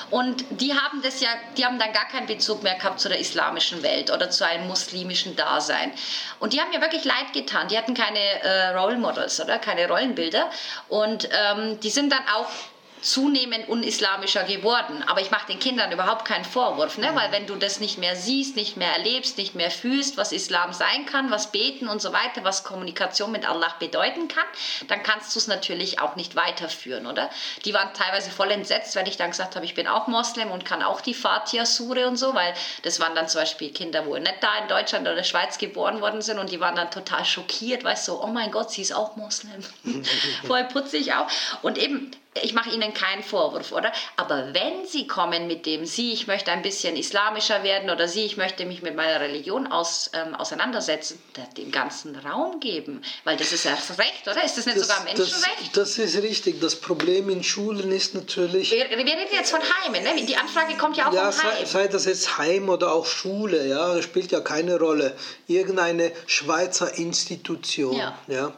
Und 0.09 0.45
die 0.49 0.74
haben 0.74 1.01
das 1.01 1.22
ja, 1.22 1.30
die 1.57 1.65
haben 1.65 1.80
dann 1.80 1.91
gar 1.91 2.07
keinen 2.07 2.28
Bezug 2.28 2.63
mehr 2.63 2.76
gehabt 2.76 2.99
zu 2.99 3.09
der 3.09 3.20
islamischen 3.20 3.84
Welt 3.84 4.11
oder 4.11 4.30
zu 4.30 4.45
einem 4.45 4.68
muslimischen 4.68 5.36
Dasein. 5.36 5.91
Und 6.39 6.53
die 6.53 6.61
haben 6.61 6.70
mir 6.70 6.82
wirklich 6.82 7.03
leid 7.03 7.34
getan. 7.34 7.68
Die 7.68 7.78
hatten 7.78 7.93
keine 7.93 8.20
äh, 8.20 8.68
Role 8.70 8.97
Models 8.97 9.41
oder 9.41 9.59
keine 9.59 9.88
Rollenbilder. 9.88 10.49
Und 10.88 11.30
ähm, 11.32 11.80
die 11.82 11.89
sind 11.89 12.11
dann 12.11 12.24
auch 12.34 12.49
zunehmend 13.01 13.69
unislamischer 13.69 14.43
geworden. 14.43 15.03
Aber 15.07 15.21
ich 15.21 15.31
mache 15.31 15.47
den 15.47 15.59
Kindern 15.59 15.91
überhaupt 15.91 16.25
keinen 16.25 16.45
Vorwurf, 16.45 16.97
ne? 16.97 17.11
weil 17.13 17.31
wenn 17.31 17.47
du 17.47 17.55
das 17.55 17.79
nicht 17.79 17.97
mehr 17.97 18.15
siehst, 18.15 18.55
nicht 18.55 18.77
mehr 18.77 18.91
erlebst, 18.91 19.37
nicht 19.37 19.55
mehr 19.55 19.71
fühlst, 19.71 20.17
was 20.17 20.31
Islam 20.31 20.73
sein 20.73 21.05
kann, 21.05 21.31
was 21.31 21.51
Beten 21.51 21.87
und 21.87 22.01
so 22.01 22.13
weiter, 22.13 22.43
was 22.43 22.63
Kommunikation 22.63 23.31
mit 23.31 23.47
Allah 23.47 23.73
bedeuten 23.79 24.27
kann, 24.27 24.45
dann 24.87 25.03
kannst 25.03 25.35
du 25.35 25.39
es 25.39 25.47
natürlich 25.47 25.99
auch 25.99 26.15
nicht 26.15 26.35
weiterführen, 26.35 27.05
oder? 27.07 27.29
Die 27.65 27.73
waren 27.73 27.93
teilweise 27.93 28.31
voll 28.31 28.51
entsetzt, 28.51 28.95
wenn 28.95 29.05
ich 29.05 29.17
dann 29.17 29.31
gesagt 29.31 29.55
habe, 29.55 29.65
ich 29.65 29.75
bin 29.75 29.87
auch 29.87 30.07
Moslem 30.07 30.51
und 30.51 30.65
kann 30.65 30.83
auch 30.83 31.01
die 31.01 31.13
Fatiha-Sure 31.13 32.07
und 32.07 32.17
so, 32.17 32.33
weil 32.33 32.53
das 32.83 32.99
waren 32.99 33.15
dann 33.15 33.27
zum 33.27 33.41
Beispiel 33.41 33.71
Kinder, 33.71 34.05
wo 34.05 34.17
nicht 34.17 34.35
da 34.41 34.57
in 34.61 34.67
Deutschland 34.67 35.05
oder 35.05 35.15
der 35.15 35.23
Schweiz 35.23 35.57
geboren 35.57 36.01
worden 36.01 36.21
sind 36.21 36.39
und 36.39 36.51
die 36.51 36.59
waren 36.59 36.75
dann 36.75 36.91
total 36.91 37.25
schockiert, 37.25 37.83
weißt 37.83 38.07
du, 38.07 38.13
so, 38.13 38.23
oh 38.23 38.27
mein 38.27 38.51
Gott, 38.51 38.71
sie 38.71 38.81
ist 38.81 38.93
auch 38.93 39.15
Moslem. 39.15 39.63
voll 40.47 40.63
putzig 40.65 41.13
auch. 41.13 41.27
Und 41.61 41.77
eben, 41.77 42.11
ich 42.43 42.53
mache 42.53 42.69
ihnen 42.69 42.93
keinen 42.93 43.23
Vorwurf, 43.23 43.71
oder? 43.71 43.91
Aber 44.15 44.53
wenn 44.53 44.85
sie 44.85 45.07
kommen 45.07 45.47
mit 45.47 45.65
dem, 45.65 45.85
sie, 45.85 46.13
ich 46.13 46.27
möchte 46.27 46.51
ein 46.51 46.61
bisschen 46.61 46.95
islamischer 46.95 47.63
werden 47.63 47.89
oder 47.89 48.07
sie, 48.07 48.25
ich 48.25 48.38
möchte 48.38 48.65
mich 48.65 48.81
mit 48.81 48.95
meiner 48.95 49.19
Religion 49.19 49.67
aus, 49.67 50.09
ähm, 50.13 50.35
auseinandersetzen, 50.35 51.21
dem 51.57 51.71
ganzen 51.71 52.15
Raum 52.15 52.59
geben. 52.59 53.01
Weil 53.23 53.38
das 53.38 53.51
ist 53.51 53.65
ja 53.65 53.71
das 53.71 53.97
Recht, 53.97 54.27
oder? 54.27 54.43
Ist 54.43 54.57
das 54.57 54.65
nicht 54.65 54.79
sogar 54.79 54.97
das, 54.97 55.17
Menschenrecht? 55.17 55.77
das 55.77 55.97
ist 55.97 56.21
richtig. 56.21 56.61
Das 56.61 56.75
Problem 56.75 57.29
in 57.29 57.43
Schulen 57.43 57.91
ist 57.91 58.13
natürlich, 58.15 58.71
wir, 58.71 58.89
wir 58.89 58.97
reden 58.97 59.27
jetzt 59.31 59.51
von 59.51 59.61
Heimen, 59.61 60.03
ne? 60.03 60.25
Die 60.25 60.35
Anfrage 60.35 60.75
kommt 60.77 60.97
ja 60.97 61.09
auch 61.09 61.13
ja, 61.13 61.31
sei, 61.31 61.47
Heim. 61.49 61.65
sei 61.65 61.88
das 61.88 62.05
jetzt 62.05 62.38
Heim 62.38 62.69
oder 62.69 62.91
auch 62.91 63.05
Schule, 63.05 63.67
ja, 63.67 63.95
das 63.95 64.03
spielt 64.03 64.31
ja 64.31 64.39
keine 64.41 64.79
Rolle. 64.79 65.15
Irgendeine 65.47 66.11
Schweizer 66.25 66.97
Institution, 66.97 67.95
Ja. 67.95 68.17
ja. 68.27 68.53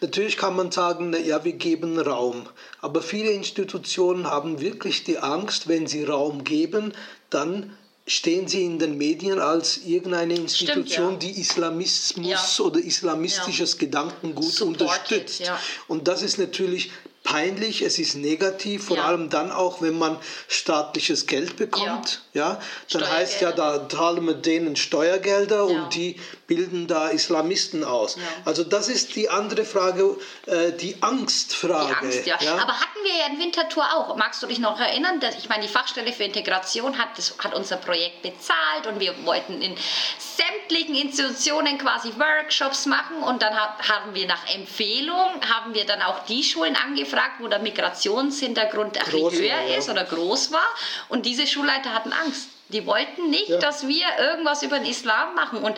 Natürlich 0.00 0.36
kann 0.36 0.54
man 0.54 0.70
sagen, 0.70 1.10
na 1.10 1.18
ja, 1.18 1.44
wir 1.44 1.52
geben 1.54 1.98
Raum. 1.98 2.46
Aber 2.80 3.02
viele 3.02 3.30
Institutionen 3.30 4.26
haben 4.26 4.60
wirklich 4.60 5.04
die 5.04 5.18
Angst, 5.18 5.66
wenn 5.68 5.86
sie 5.86 6.04
Raum 6.04 6.44
geben, 6.44 6.92
dann 7.30 7.76
stehen 8.06 8.48
sie 8.48 8.64
in 8.64 8.78
den 8.78 8.96
Medien 8.96 9.38
als 9.38 9.78
irgendeine 9.84 10.34
Institution, 10.34 11.12
ja. 11.14 11.18
die 11.18 11.40
Islamismus 11.40 12.58
Ja. 12.58 12.64
oder 12.64 12.80
islamistisches 12.80 13.76
Gedankengut 13.76 14.44
Supported, 14.50 14.82
unterstützt. 14.82 15.40
ja. 15.40 15.60
Und 15.88 16.08
das 16.08 16.22
ist 16.22 16.38
natürlich 16.38 16.90
peinlich, 17.22 17.82
es 17.82 17.98
ist 17.98 18.14
negativ, 18.14 18.84
vor 18.86 18.96
Ja. 18.96 19.04
allem 19.04 19.28
dann 19.28 19.50
auch, 19.52 19.82
wenn 19.82 19.98
man 19.98 20.16
staatliches 20.48 21.26
Geld 21.26 21.56
bekommt. 21.56 22.22
Ja. 22.32 22.58
dann 22.92 23.06
heißt 23.10 23.42
ja, 23.42 23.52
da 23.52 23.86
zahlen 23.88 24.24
wir 24.24 24.34
denen 24.34 24.76
Steuergelder 24.76 25.56
Ja. 25.70 25.82
und 25.84 25.94
die 25.94 26.16
bilden 26.48 26.86
da 26.88 27.08
Islamisten 27.08 27.84
aus. 27.84 28.16
Ja. 28.16 28.22
Also 28.44 28.64
das 28.64 28.88
ist 28.88 29.14
die 29.14 29.28
andere 29.30 29.64
Frage, 29.64 30.16
äh, 30.46 30.72
die 30.72 30.96
Angstfrage. 31.02 32.08
Die 32.10 32.32
Angst, 32.32 32.42
ja. 32.42 32.54
Aber 32.54 32.72
hatten 32.72 32.98
wir 33.04 33.14
ja 33.20 33.26
in 33.30 33.38
Winterthur 33.38 33.84
auch. 33.94 34.16
Magst 34.16 34.42
du 34.42 34.46
dich 34.46 34.58
noch 34.58 34.80
erinnern? 34.80 35.20
Dass, 35.20 35.36
ich 35.36 35.48
meine, 35.50 35.62
die 35.62 35.68
Fachstelle 35.72 36.10
für 36.12 36.24
Integration 36.24 36.98
hat, 36.98 37.08
das, 37.16 37.34
hat 37.38 37.54
unser 37.54 37.76
Projekt 37.76 38.22
bezahlt 38.22 38.86
und 38.88 38.98
wir 38.98 39.14
wollten 39.26 39.60
in 39.62 39.76
sämtlichen 40.18 40.94
Institutionen 40.94 41.78
quasi 41.78 42.12
Workshops 42.18 42.86
machen 42.86 43.22
und 43.22 43.42
dann 43.42 43.54
ha- 43.54 43.76
haben 43.86 44.14
wir 44.14 44.26
nach 44.26 44.48
Empfehlung, 44.54 45.40
haben 45.54 45.74
wir 45.74 45.84
dann 45.84 46.00
auch 46.02 46.24
die 46.24 46.42
Schulen 46.42 46.76
angefragt, 46.76 47.34
wo 47.40 47.48
der 47.48 47.58
Migrationshintergrund 47.58 48.98
Groß 48.98 49.32
war, 49.34 49.38
höher 49.38 49.62
ja. 49.68 49.76
ist 49.76 49.90
oder 49.90 50.04
groß 50.04 50.50
war 50.52 50.66
und 51.10 51.26
diese 51.26 51.46
Schulleiter 51.46 51.92
hatten 51.92 52.12
Angst. 52.12 52.48
Die 52.70 52.84
wollten 52.86 53.30
nicht, 53.30 53.48
Ja. 53.48 53.58
dass 53.58 53.86
wir 53.86 54.04
irgendwas 54.18 54.62
über 54.62 54.78
den 54.78 54.88
Islam 54.90 55.34
machen 55.34 55.58
und 55.60 55.76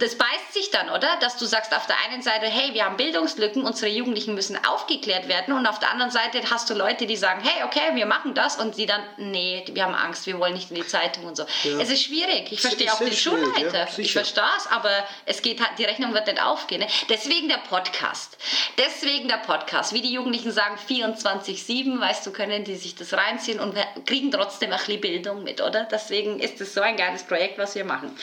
das 0.00 0.16
beißt 0.16 0.52
sich 0.52 0.70
dann, 0.70 0.90
oder? 0.90 1.16
Dass 1.20 1.36
du 1.36 1.44
sagst 1.44 1.74
auf 1.74 1.86
der 1.86 1.96
einen 2.06 2.22
Seite, 2.22 2.46
hey, 2.46 2.74
wir 2.74 2.84
haben 2.84 2.96
Bildungslücken, 2.96 3.64
unsere 3.64 3.90
Jugendlichen 3.90 4.34
müssen 4.34 4.58
aufgeklärt 4.64 5.28
werden 5.28 5.54
und 5.54 5.66
auf 5.66 5.78
der 5.78 5.90
anderen 5.90 6.10
Seite 6.10 6.42
hast 6.50 6.68
du 6.70 6.74
Leute, 6.74 7.06
die 7.06 7.16
sagen, 7.16 7.42
hey, 7.44 7.64
okay, 7.64 7.94
wir 7.94 8.06
machen 8.06 8.34
das 8.34 8.56
und 8.56 8.74
sie 8.74 8.86
dann, 8.86 9.02
nee, 9.18 9.64
wir 9.72 9.84
haben 9.84 9.94
Angst, 9.94 10.26
wir 10.26 10.38
wollen 10.38 10.54
nicht 10.54 10.70
in 10.70 10.76
die 10.76 10.86
Zeitung 10.86 11.24
und 11.24 11.36
so. 11.36 11.44
Ja. 11.64 11.78
Es 11.80 11.90
ist 11.90 12.02
schwierig. 12.02 12.50
Ich 12.50 12.60
verstehe 12.60 12.92
auch 12.92 12.98
den 12.98 13.12
Schulleiter. 13.12 13.86
ja, 13.86 13.98
ich 13.98 14.12
verstehe 14.12 14.42
es, 14.56 14.66
aber 14.68 14.90
es 15.26 15.42
geht 15.42 15.60
halt, 15.60 15.78
die 15.78 15.84
Rechnung 15.84 16.14
wird 16.14 16.26
nicht 16.26 16.42
aufgehen. 16.42 16.80
Ne? 16.80 16.88
Deswegen 17.08 17.48
der 17.48 17.58
Podcast. 17.58 18.38
Deswegen 18.78 19.28
der 19.28 19.36
Podcast. 19.36 19.92
Wie 19.92 20.00
die 20.00 20.12
Jugendlichen 20.12 20.52
sagen, 20.52 20.76
24-7, 20.88 22.00
weißt 22.00 22.26
du, 22.26 22.32
können 22.32 22.64
die 22.64 22.76
sich 22.76 22.94
das 22.94 23.12
reinziehen 23.12 23.60
und 23.60 23.76
kriegen 24.06 24.30
trotzdem 24.30 24.72
ein 24.72 24.78
bisschen 24.78 25.00
Bildung 25.00 25.42
mit, 25.42 25.60
oder? 25.60 25.84
Deswegen 25.84 26.40
ist 26.40 26.60
es 26.60 26.74
so 26.74 26.80
ein 26.80 26.96
geiles 26.96 27.22
Projekt, 27.22 27.58
was 27.58 27.74
wir 27.74 27.84
machen. 27.84 28.16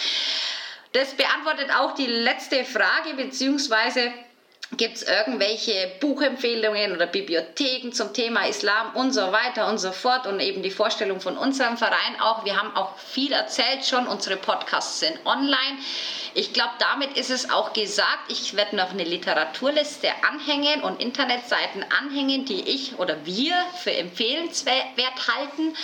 Das 0.94 1.14
beantwortet 1.16 1.70
auch 1.76 1.94
die 1.96 2.08
letzte 2.08 2.64
Frage, 2.64 3.14
beziehungsweise 3.16 4.12
gibt 4.76 4.98
es 4.98 5.04
irgendwelche 5.04 5.94
Buchempfehlungen 6.02 6.92
oder 6.92 7.08
Bibliotheken 7.08 7.92
zum 7.94 8.14
Thema 8.14 8.48
Islam 8.48 8.96
und 8.96 9.14
so 9.14 9.32
weiter 9.32 9.70
und 9.70 9.78
so 9.78 9.92
fort 9.94 10.28
und 10.28 10.42
eben 10.42 10.62
die 10.62 10.72
Vorstellung 10.72 11.22
von 11.22 11.38
unserem 11.38 11.78
Verein 11.78 12.20
auch. 12.20 12.44
Wir 12.44 12.58
haben 12.58 12.76
auch 12.76 12.98
viel 12.98 13.32
erzählt 13.32 13.86
schon, 13.86 14.08
unsere 14.08 14.36
Podcasts 14.36 15.00
sind 15.00 15.26
online. 15.26 15.78
Ich 16.34 16.52
glaube, 16.52 16.74
damit 16.80 17.18
ist 17.18 17.32
es 17.32 17.50
auch 17.50 17.72
gesagt. 17.72 18.30
Ich 18.30 18.56
werde 18.56 18.76
noch 18.76 18.92
eine 18.92 19.06
Literaturliste 19.06 20.10
anhängen 20.30 20.82
und 20.82 21.02
Internetseiten 21.02 21.86
anhängen, 22.02 22.44
die 22.44 22.68
ich 22.68 23.00
oder 23.00 23.26
wir 23.26 23.56
für 23.82 23.94
empfehlenswert 23.94 24.86
halten 24.98 25.76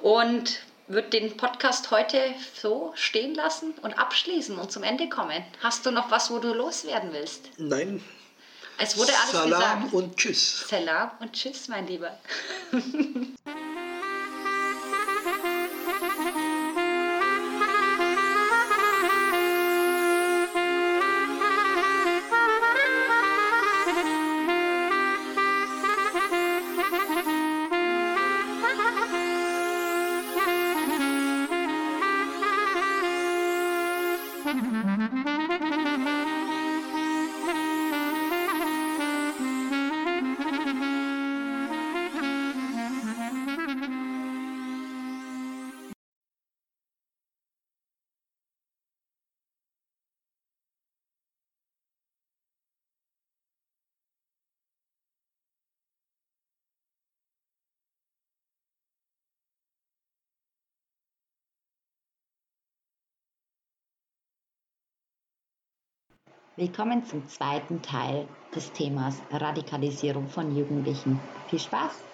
und 0.00 0.58
würde 0.86 1.08
den 1.08 1.36
Podcast 1.36 1.90
heute 1.90 2.18
so 2.54 2.92
stehen 2.94 3.34
lassen 3.34 3.72
und 3.82 3.98
abschließen 3.98 4.58
und 4.58 4.70
zum 4.70 4.82
Ende 4.82 5.08
kommen. 5.08 5.42
Hast 5.62 5.86
du 5.86 5.90
noch 5.90 6.10
was, 6.10 6.30
wo 6.30 6.38
du 6.38 6.52
loswerden 6.52 7.12
willst? 7.12 7.50
Nein. 7.56 8.02
Es 8.78 8.98
wurde 8.98 9.12
alles 9.22 9.32
Salam 9.32 9.84
gesagt. 9.84 9.94
und 9.94 10.16
Tschüss. 10.16 10.68
Salam 10.68 11.10
und 11.20 11.32
Tschüss, 11.32 11.68
mein 11.68 11.86
Lieber. 11.86 12.18
Willkommen 66.56 67.04
zum 67.04 67.26
zweiten 67.26 67.82
Teil 67.82 68.28
des 68.54 68.72
Themas 68.72 69.24
Radikalisierung 69.28 70.28
von 70.28 70.52
Jugendlichen. 70.52 71.34
Viel 71.46 71.58
Spaß! 71.58 72.13